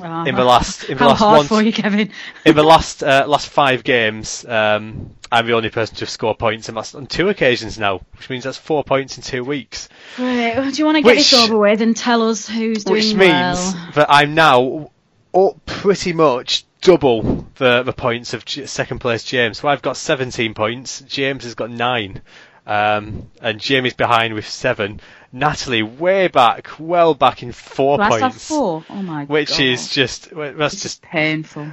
Oh, 0.00 0.24
in 0.24 0.34
the 0.34 0.44
last 0.44 0.84
in 0.84 0.96
the 0.98 1.06
last 1.06 1.20
one 1.20 1.46
for 1.46 1.62
you, 1.62 1.72
Kevin? 1.72 2.11
in 2.44 2.56
the 2.56 2.62
last 2.62 3.02
uh, 3.02 3.24
last 3.26 3.48
five 3.48 3.82
games, 3.82 4.44
um, 4.44 5.11
I'm 5.30 5.46
the 5.46 5.54
only 5.54 5.70
person 5.70 5.96
to 5.96 6.06
score 6.06 6.36
points, 6.36 6.68
and 6.68 6.76
that's 6.76 6.94
on 6.94 7.06
two 7.06 7.28
occasions 7.28 7.78
now, 7.78 8.00
which 8.16 8.30
means 8.30 8.44
that's 8.44 8.59
four 8.59 8.84
points 8.84 9.16
in 9.16 9.22
two 9.24 9.44
weeks. 9.44 9.88
Right, 10.18 10.56
well, 10.56 10.70
do 10.70 10.76
you 10.76 10.84
want 10.84 10.96
to 10.98 11.02
get 11.02 11.16
Which- 11.16 11.30
this 11.30 11.34
over 11.34 11.59
with 11.59 11.82
and 11.82 11.96
tell 11.96 12.28
us 12.28 12.48
who's 12.48 12.84
doing 12.84 12.94
well? 12.94 12.94
Which 12.94 13.14
means 13.14 13.74
well? 13.74 13.90
that 13.96 14.06
I'm 14.09 14.34
now 14.34 14.90
up 15.35 15.64
pretty 15.66 16.12
much 16.12 16.64
double 16.81 17.47
the 17.57 17.83
the 17.83 17.93
points 17.93 18.35
of 18.35 18.45
second 18.49 19.01
place 19.01 19.24
James. 19.24 19.59
So 19.61 19.68
I've 19.68 19.83
got 19.83 19.97
17 19.97 20.55
points. 20.55 21.01
James 21.03 21.45
has 21.45 21.55
got 21.55 21.70
nine, 21.70 22.22
um, 22.66 23.31
and 23.41 23.61
Jamie's 23.61 23.95
behind 23.95 24.35
with 24.35 24.49
seven. 24.49 25.01
Natalie 25.33 25.83
way 25.83 26.29
back, 26.29 26.68
well 26.79 27.14
back 27.14 27.43
in 27.43 27.53
four 27.53 27.99
Last 27.99 28.20
points, 28.20 28.49
four. 28.49 28.85
Oh 28.89 29.03
my 29.03 29.24
god. 29.24 29.29
which 29.29 29.61
is 29.61 29.91
just 29.91 30.31
that's 30.35 30.74
is 30.74 30.83
just 30.83 31.03
painful. 31.03 31.72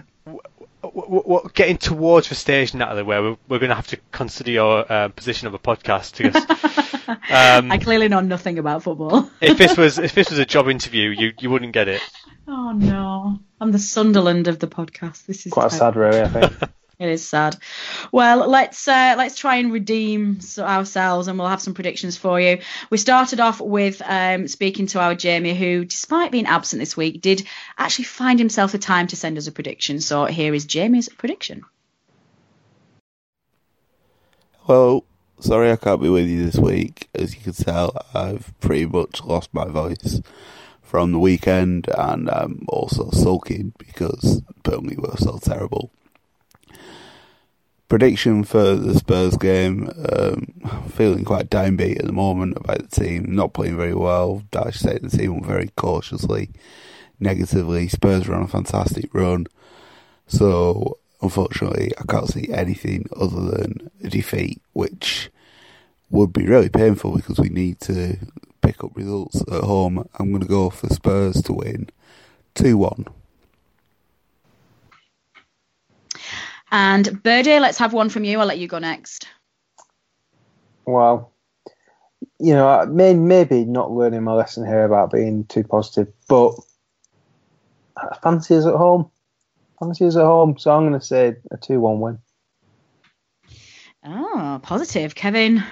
W- 0.94 1.24
w- 1.24 1.50
getting 1.54 1.78
towards 1.78 2.30
the 2.30 2.36
stage, 2.36 2.74
Natalie, 2.74 3.04
where 3.04 3.22
we're, 3.22 3.38
we're 3.48 3.60
going 3.60 3.70
to 3.70 3.76
have 3.76 3.88
to 3.88 3.98
consider 4.12 4.52
your 4.52 4.92
uh, 4.92 5.08
position 5.10 5.48
of 5.48 5.54
a 5.54 5.60
podcast. 5.60 6.18
Because 6.18 6.36
um, 7.08 7.72
I 7.72 7.78
clearly 7.82 8.08
know 8.08 8.20
nothing 8.22 8.60
about 8.60 8.84
football. 8.84 9.30
if 9.42 9.58
this 9.58 9.78
was 9.78 9.98
if 10.10 10.14
this 10.14 10.30
was 10.30 10.40
a 10.40 10.46
job 10.46 10.70
interview, 10.70 11.10
you 11.10 11.34
you 11.40 11.50
wouldn't 11.50 11.74
get 11.74 11.88
it. 11.88 12.02
Oh 12.48 12.72
no, 12.72 13.40
I'm 13.60 13.72
the 13.72 13.80
Sunderland 13.80 14.48
of 14.48 14.60
the 14.60 14.68
podcast. 14.68 15.26
This 15.26 15.46
is 15.46 15.52
Quite 15.52 15.72
terrible. 15.72 15.78
sad, 15.78 15.96
really. 15.96 16.22
I 16.22 16.28
think. 16.28 16.72
It 16.98 17.10
is 17.10 17.28
sad. 17.28 17.58
Well, 18.12 18.48
let's 18.50 18.88
uh, 18.88 19.16
let's 19.18 19.38
try 19.38 19.58
and 19.58 19.74
redeem 19.74 20.40
ourselves, 20.58 21.28
and 21.28 21.38
we'll 21.38 21.50
have 21.50 21.62
some 21.62 21.74
predictions 21.74 22.16
for 22.16 22.40
you. 22.40 22.60
We 22.90 22.98
started 22.98 23.42
off 23.42 23.60
with 23.60 24.02
um, 24.06 24.48
speaking 24.48 24.88
to 24.88 25.02
our 25.02 25.14
Jamie, 25.14 25.54
who, 25.54 25.84
despite 25.84 26.32
being 26.32 26.46
absent 26.46 26.80
this 26.80 26.96
week, 26.96 27.22
did 27.22 27.46
actually 27.78 28.06
find 28.06 28.40
himself 28.40 28.72
the 28.72 28.78
time 28.78 29.08
to 29.08 29.18
send 29.18 29.38
us 29.38 29.48
a 29.48 29.52
prediction. 29.52 30.00
So 30.00 30.26
here 30.26 30.54
is 30.54 30.66
Jamie's 30.66 31.10
prediction. 31.10 31.64
Well, 34.68 35.04
sorry 35.40 35.72
I 35.72 35.76
can't 35.76 36.02
be 36.02 36.10
with 36.10 36.28
you 36.28 36.46
this 36.46 36.58
week. 36.58 37.10
As 37.14 37.36
you 37.36 37.42
can 37.42 37.54
tell, 37.54 37.94
I've 38.14 38.58
pretty 38.62 38.86
much 38.86 39.22
lost 39.24 39.54
my 39.54 39.66
voice 39.66 40.22
from 40.82 41.12
the 41.12 41.20
weekend, 41.20 41.88
and 41.98 42.30
I'm 42.30 42.66
also 42.70 43.10
sulking 43.12 43.74
because 43.78 44.42
Burnley 44.64 44.96
were 44.96 45.18
so 45.18 45.40
terrible. 45.40 45.92
Prediction 47.96 48.44
for 48.44 48.76
the 48.76 48.94
Spurs 49.00 49.38
game: 49.38 49.90
um, 50.12 50.54
feeling 50.90 51.24
quite 51.24 51.50
downbeat 51.50 51.98
at 51.98 52.06
the 52.06 52.12
moment 52.12 52.58
about 52.58 52.80
the 52.80 53.02
team, 53.02 53.34
not 53.34 53.54
playing 53.54 53.78
very 53.78 53.96
well. 53.96 54.44
Dash 54.52 54.80
say 54.80 54.98
the 54.98 55.08
team 55.08 55.42
very 55.42 55.70
cautiously, 55.78 56.50
negatively. 57.22 57.88
Spurs 57.88 58.28
are 58.28 58.34
on 58.34 58.44
a 58.44 58.48
fantastic 58.48 59.14
run, 59.14 59.48
so 60.28 60.98
unfortunately, 61.22 61.94
I 61.98 62.04
can't 62.04 62.28
see 62.28 62.52
anything 62.52 63.08
other 63.16 63.40
than 63.40 63.90
a 64.04 64.10
defeat, 64.10 64.62
which 64.74 65.32
would 66.10 66.34
be 66.34 66.46
really 66.46 66.68
painful 66.68 67.16
because 67.16 67.40
we 67.40 67.48
need 67.48 67.80
to 67.80 68.18
pick 68.62 68.84
up 68.84 68.98
results 68.98 69.42
at 69.44 69.64
home. 69.64 70.06
I'm 70.20 70.32
going 70.32 70.42
to 70.42 70.50
go 70.50 70.70
for 70.70 70.90
Spurs 70.90 71.42
to 71.44 71.54
win 71.54 71.90
2 72.56 72.78
1. 72.78 73.06
And 76.76 77.24
Birdie, 77.24 77.62
let's 77.62 77.78
have 77.78 77.94
one 77.94 78.10
from 78.10 78.26
you. 78.26 78.38
I'll 78.38 78.46
let 78.46 78.60
you 78.60 78.68
go 78.68 78.80
next. 78.80 79.30
Well, 80.86 81.32
you 82.38 82.54
know, 82.54 82.68
I 82.68 82.84
may, 82.84 83.14
maybe 83.14 83.64
not 83.64 83.92
learning 83.92 84.26
my 84.26 84.34
lesson 84.34 84.68
here 84.68 84.84
about 84.84 85.10
being 85.10 85.46
too 85.46 85.64
positive, 85.64 86.12
but 86.28 86.54
I 87.96 88.18
fancy 88.22 88.58
us 88.58 88.66
at 88.66 88.76
home. 88.76 89.10
Fancy 89.80 90.06
us 90.06 90.18
at 90.18 90.26
home, 90.26 90.58
so 90.58 90.76
I'm 90.76 90.86
going 90.86 91.00
to 91.00 91.06
say 91.06 91.38
a 91.50 91.56
2 91.56 91.80
1 91.80 92.00
win. 92.02 92.20
Oh, 94.04 94.60
positive, 94.62 95.16
Kevin. 95.16 95.64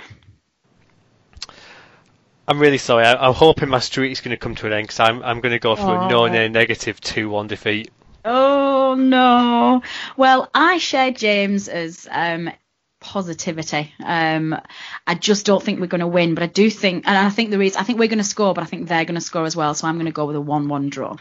I'm 2.48 2.60
really 2.60 2.78
sorry. 2.78 3.04
I, 3.04 3.28
I'm 3.28 3.34
hoping 3.34 3.68
my 3.68 3.80
streak 3.80 4.14
is 4.14 4.22
going 4.22 4.32
to 4.32 4.38
come 4.38 4.56
to 4.56 4.68
an 4.68 4.72
end 4.72 4.88
because 4.88 5.02
I'm 5.02 5.22
I'm 5.22 5.42
going 5.42 5.52
to 5.52 5.60
go 5.60 5.76
for 5.76 5.84
oh, 5.84 5.96
Aw. 5.96 6.08
a 6.08 6.10
no 6.10 6.28
no 6.28 6.48
negative 6.48 7.02
two 7.02 7.30
one 7.30 7.48
defeat. 7.48 7.92
Oh 8.26 8.96
no. 8.96 9.82
Well, 10.18 10.50
I 10.54 10.78
share 10.78 11.12
James 11.12 11.68
as 11.68 12.08
um, 12.10 12.50
positivity. 13.00 13.94
Um, 14.04 14.56
I 15.06 15.16
just 15.16 15.46
don't 15.46 15.62
think 15.62 15.80
we're 15.80 15.88
going 15.88 16.02
to 16.02 16.08
win, 16.08 16.36
but 16.36 16.44
I 16.44 16.48
do 16.48 16.70
think, 16.70 17.06
and 17.06 17.18
I 17.18 17.30
think 17.30 17.50
there 17.52 17.62
is. 17.62 17.76
I 17.76 17.84
think 17.84 18.00
we're 18.00 18.08
going 18.08 18.18
to 18.20 18.24
score, 18.24 18.54
but 18.54 18.64
I 18.64 18.68
think 18.68 18.88
they're 18.88 19.06
going 19.06 19.16
to 19.16 19.22
score 19.22 19.46
as 19.46 19.56
well. 19.56 19.74
So 19.74 19.88
I'm 19.88 19.96
going 19.96 20.06
to 20.06 20.12
go 20.12 20.26
with 20.26 20.36
a 20.36 20.42
one-one 20.42 20.90
draw. 20.90 21.18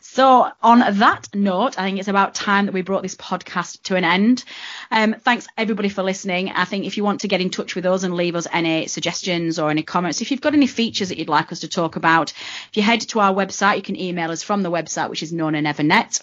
So, 0.00 0.50
on 0.62 0.78
that 0.98 1.28
note, 1.34 1.78
I 1.78 1.82
think 1.82 1.98
it's 1.98 2.08
about 2.08 2.34
time 2.34 2.66
that 2.66 2.72
we 2.72 2.82
brought 2.82 3.02
this 3.02 3.14
podcast 3.14 3.82
to 3.84 3.96
an 3.96 4.04
end. 4.04 4.44
Um, 4.90 5.14
thanks 5.14 5.46
everybody 5.56 5.88
for 5.88 6.02
listening. 6.02 6.50
I 6.50 6.64
think 6.64 6.86
if 6.86 6.96
you 6.96 7.04
want 7.04 7.20
to 7.20 7.28
get 7.28 7.40
in 7.40 7.50
touch 7.50 7.74
with 7.74 7.86
us 7.86 8.02
and 8.02 8.14
leave 8.14 8.36
us 8.36 8.46
any 8.52 8.86
suggestions 8.86 9.58
or 9.58 9.70
any 9.70 9.82
comments, 9.82 10.20
if 10.20 10.30
you've 10.30 10.40
got 10.40 10.54
any 10.54 10.66
features 10.66 11.08
that 11.08 11.18
you'd 11.18 11.28
like 11.28 11.52
us 11.52 11.60
to 11.60 11.68
talk 11.68 11.96
about, 11.96 12.32
if 12.32 12.76
you 12.76 12.82
head 12.82 13.00
to 13.00 13.20
our 13.20 13.34
website, 13.34 13.76
you 13.76 13.82
can 13.82 14.00
email 14.00 14.30
us 14.30 14.42
from 14.42 14.62
the 14.62 14.70
website, 14.70 15.10
which 15.10 15.22
is 15.22 15.32
No 15.32 15.50
Nay 15.50 15.60
Never 15.60 15.82
Net. 15.82 16.20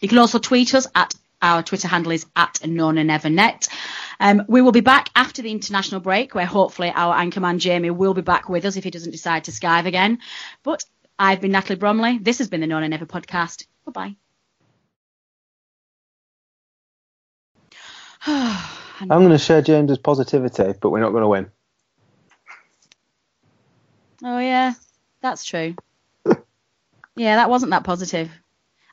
You 0.00 0.08
can 0.08 0.18
also 0.18 0.38
tweet 0.38 0.74
us 0.74 0.86
at 0.94 1.14
our 1.42 1.62
Twitter 1.62 1.88
handle 1.88 2.12
is 2.12 2.26
at 2.36 2.60
No 2.66 2.90
Nay 2.90 3.04
Never 3.04 3.30
Net. 3.30 3.68
Um, 4.18 4.42
we 4.48 4.60
will 4.60 4.72
be 4.72 4.80
back 4.80 5.08
after 5.16 5.42
the 5.42 5.50
international 5.50 6.00
break, 6.00 6.34
where 6.34 6.46
hopefully 6.46 6.92
our 6.94 7.14
anchorman 7.16 7.58
Jamie 7.58 7.90
will 7.90 8.14
be 8.14 8.20
back 8.20 8.48
with 8.48 8.64
us 8.66 8.76
if 8.76 8.84
he 8.84 8.90
doesn't 8.90 9.12
decide 9.12 9.44
to 9.44 9.50
skive 9.50 9.86
again. 9.86 10.18
But 10.62 10.84
I've 11.20 11.42
been 11.42 11.52
Natalie 11.52 11.78
Bromley. 11.78 12.16
This 12.16 12.38
has 12.38 12.48
been 12.48 12.62
the 12.62 12.66
No 12.66 12.80
Nay 12.80 12.88
Never 12.88 13.04
podcast. 13.04 13.66
Goodbye. 13.84 14.16
I'm 18.26 19.08
going 19.08 19.28
to 19.28 19.36
share 19.36 19.60
James's 19.60 19.98
positivity, 19.98 20.72
but 20.80 20.88
we're 20.88 21.00
not 21.00 21.10
going 21.10 21.20
to 21.20 21.28
win. 21.28 21.50
Oh 24.24 24.38
yeah, 24.38 24.72
that's 25.20 25.44
true. 25.44 25.74
yeah, 27.16 27.36
that 27.36 27.50
wasn't 27.50 27.72
that 27.72 27.84
positive. 27.84 28.30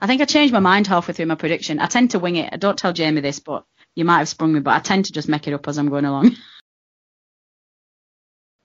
I 0.02 0.08
think 0.08 0.22
I 0.22 0.26
changed 0.26 0.54
my 0.54 0.60
mind 0.60 0.86
halfway 0.88 1.14
through 1.14 1.28
my 1.28 1.36
prediction. 1.36 1.80
I 1.80 1.86
tend 1.86 2.12
to 2.12 2.20
wing 2.20 2.36
it. 2.36 2.50
I 2.52 2.58
don't 2.58 2.78
tell 2.78 2.92
Jamie 2.92 3.22
this, 3.22 3.40
but 3.40 3.64
you 3.96 4.04
might 4.04 4.20
have 4.20 4.28
sprung 4.28 4.52
me, 4.52 4.60
but 4.60 4.74
I 4.76 4.80
tend 4.80 5.06
to 5.06 5.14
just 5.14 5.30
make 5.30 5.48
it 5.48 5.54
up 5.54 5.66
as 5.70 5.78
I'm 5.78 5.90
going 5.90 6.06
along. 6.06 6.36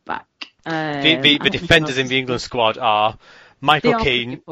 Back. 0.05 0.27
Um, 0.67 1.03
The, 1.03 1.17
the, 1.17 1.39
the 1.39 1.51
defenders 1.51 1.99
in 1.99 2.09
the 2.09 2.19
England 2.19 2.41
squad 2.43 2.77
are 2.77 3.13
They 3.13 3.19
Michael 3.63 3.95
are 3.95 4.01
Keane. 4.01 4.43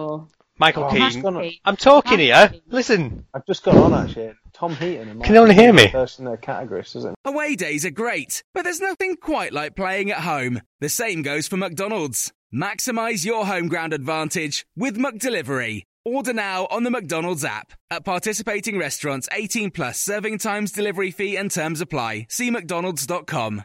Michael 0.58 0.84
Oh, 0.84 0.90
Keane. 0.90 1.58
I'm 1.64 1.76
talking 1.76 2.20
here. 2.20 2.52
Listen. 2.68 3.26
I've 3.34 3.44
just 3.44 3.64
got 3.64 3.76
on 3.76 3.92
actually. 3.92 4.32
Tom 4.52 4.76
Heaton 4.76 5.08
and 5.08 5.24
Can 5.24 5.34
you 5.34 5.40
only 5.40 5.54
hear 5.54 5.72
me? 5.72 5.88
First 5.88 6.18
in 6.20 6.26
their 6.26 6.36
categories, 6.36 6.94
isn't 6.94 7.12
it? 7.12 7.16
Away 7.28 7.56
days 7.56 7.84
are 7.84 7.90
great, 7.90 8.42
but 8.54 8.62
there's 8.62 8.80
nothing 8.80 9.16
quite 9.16 9.52
like 9.52 9.74
playing 9.74 10.10
at 10.10 10.18
home. 10.20 10.60
The 10.80 10.88
same 10.88 11.22
goes 11.22 11.48
for 11.48 11.56
McDonald's. 11.56 12.32
Maximize 12.54 13.24
your 13.24 13.46
home 13.46 13.68
ground 13.68 13.92
advantage 13.92 14.64
with 14.76 14.96
McDelivery. 14.96 15.82
Order 16.04 16.32
now 16.32 16.66
on 16.70 16.82
the 16.84 16.90
McDonald's 16.90 17.44
app. 17.44 17.72
At 17.90 18.04
participating 18.04 18.78
restaurants, 18.78 19.28
18 19.32 19.70
plus 19.70 20.00
serving 20.00 20.38
times, 20.38 20.72
delivery 20.72 21.10
fee 21.10 21.36
and 21.36 21.50
terms 21.50 21.80
apply. 21.80 22.26
See 22.28 22.50
mcdonalds.com. 22.50 23.64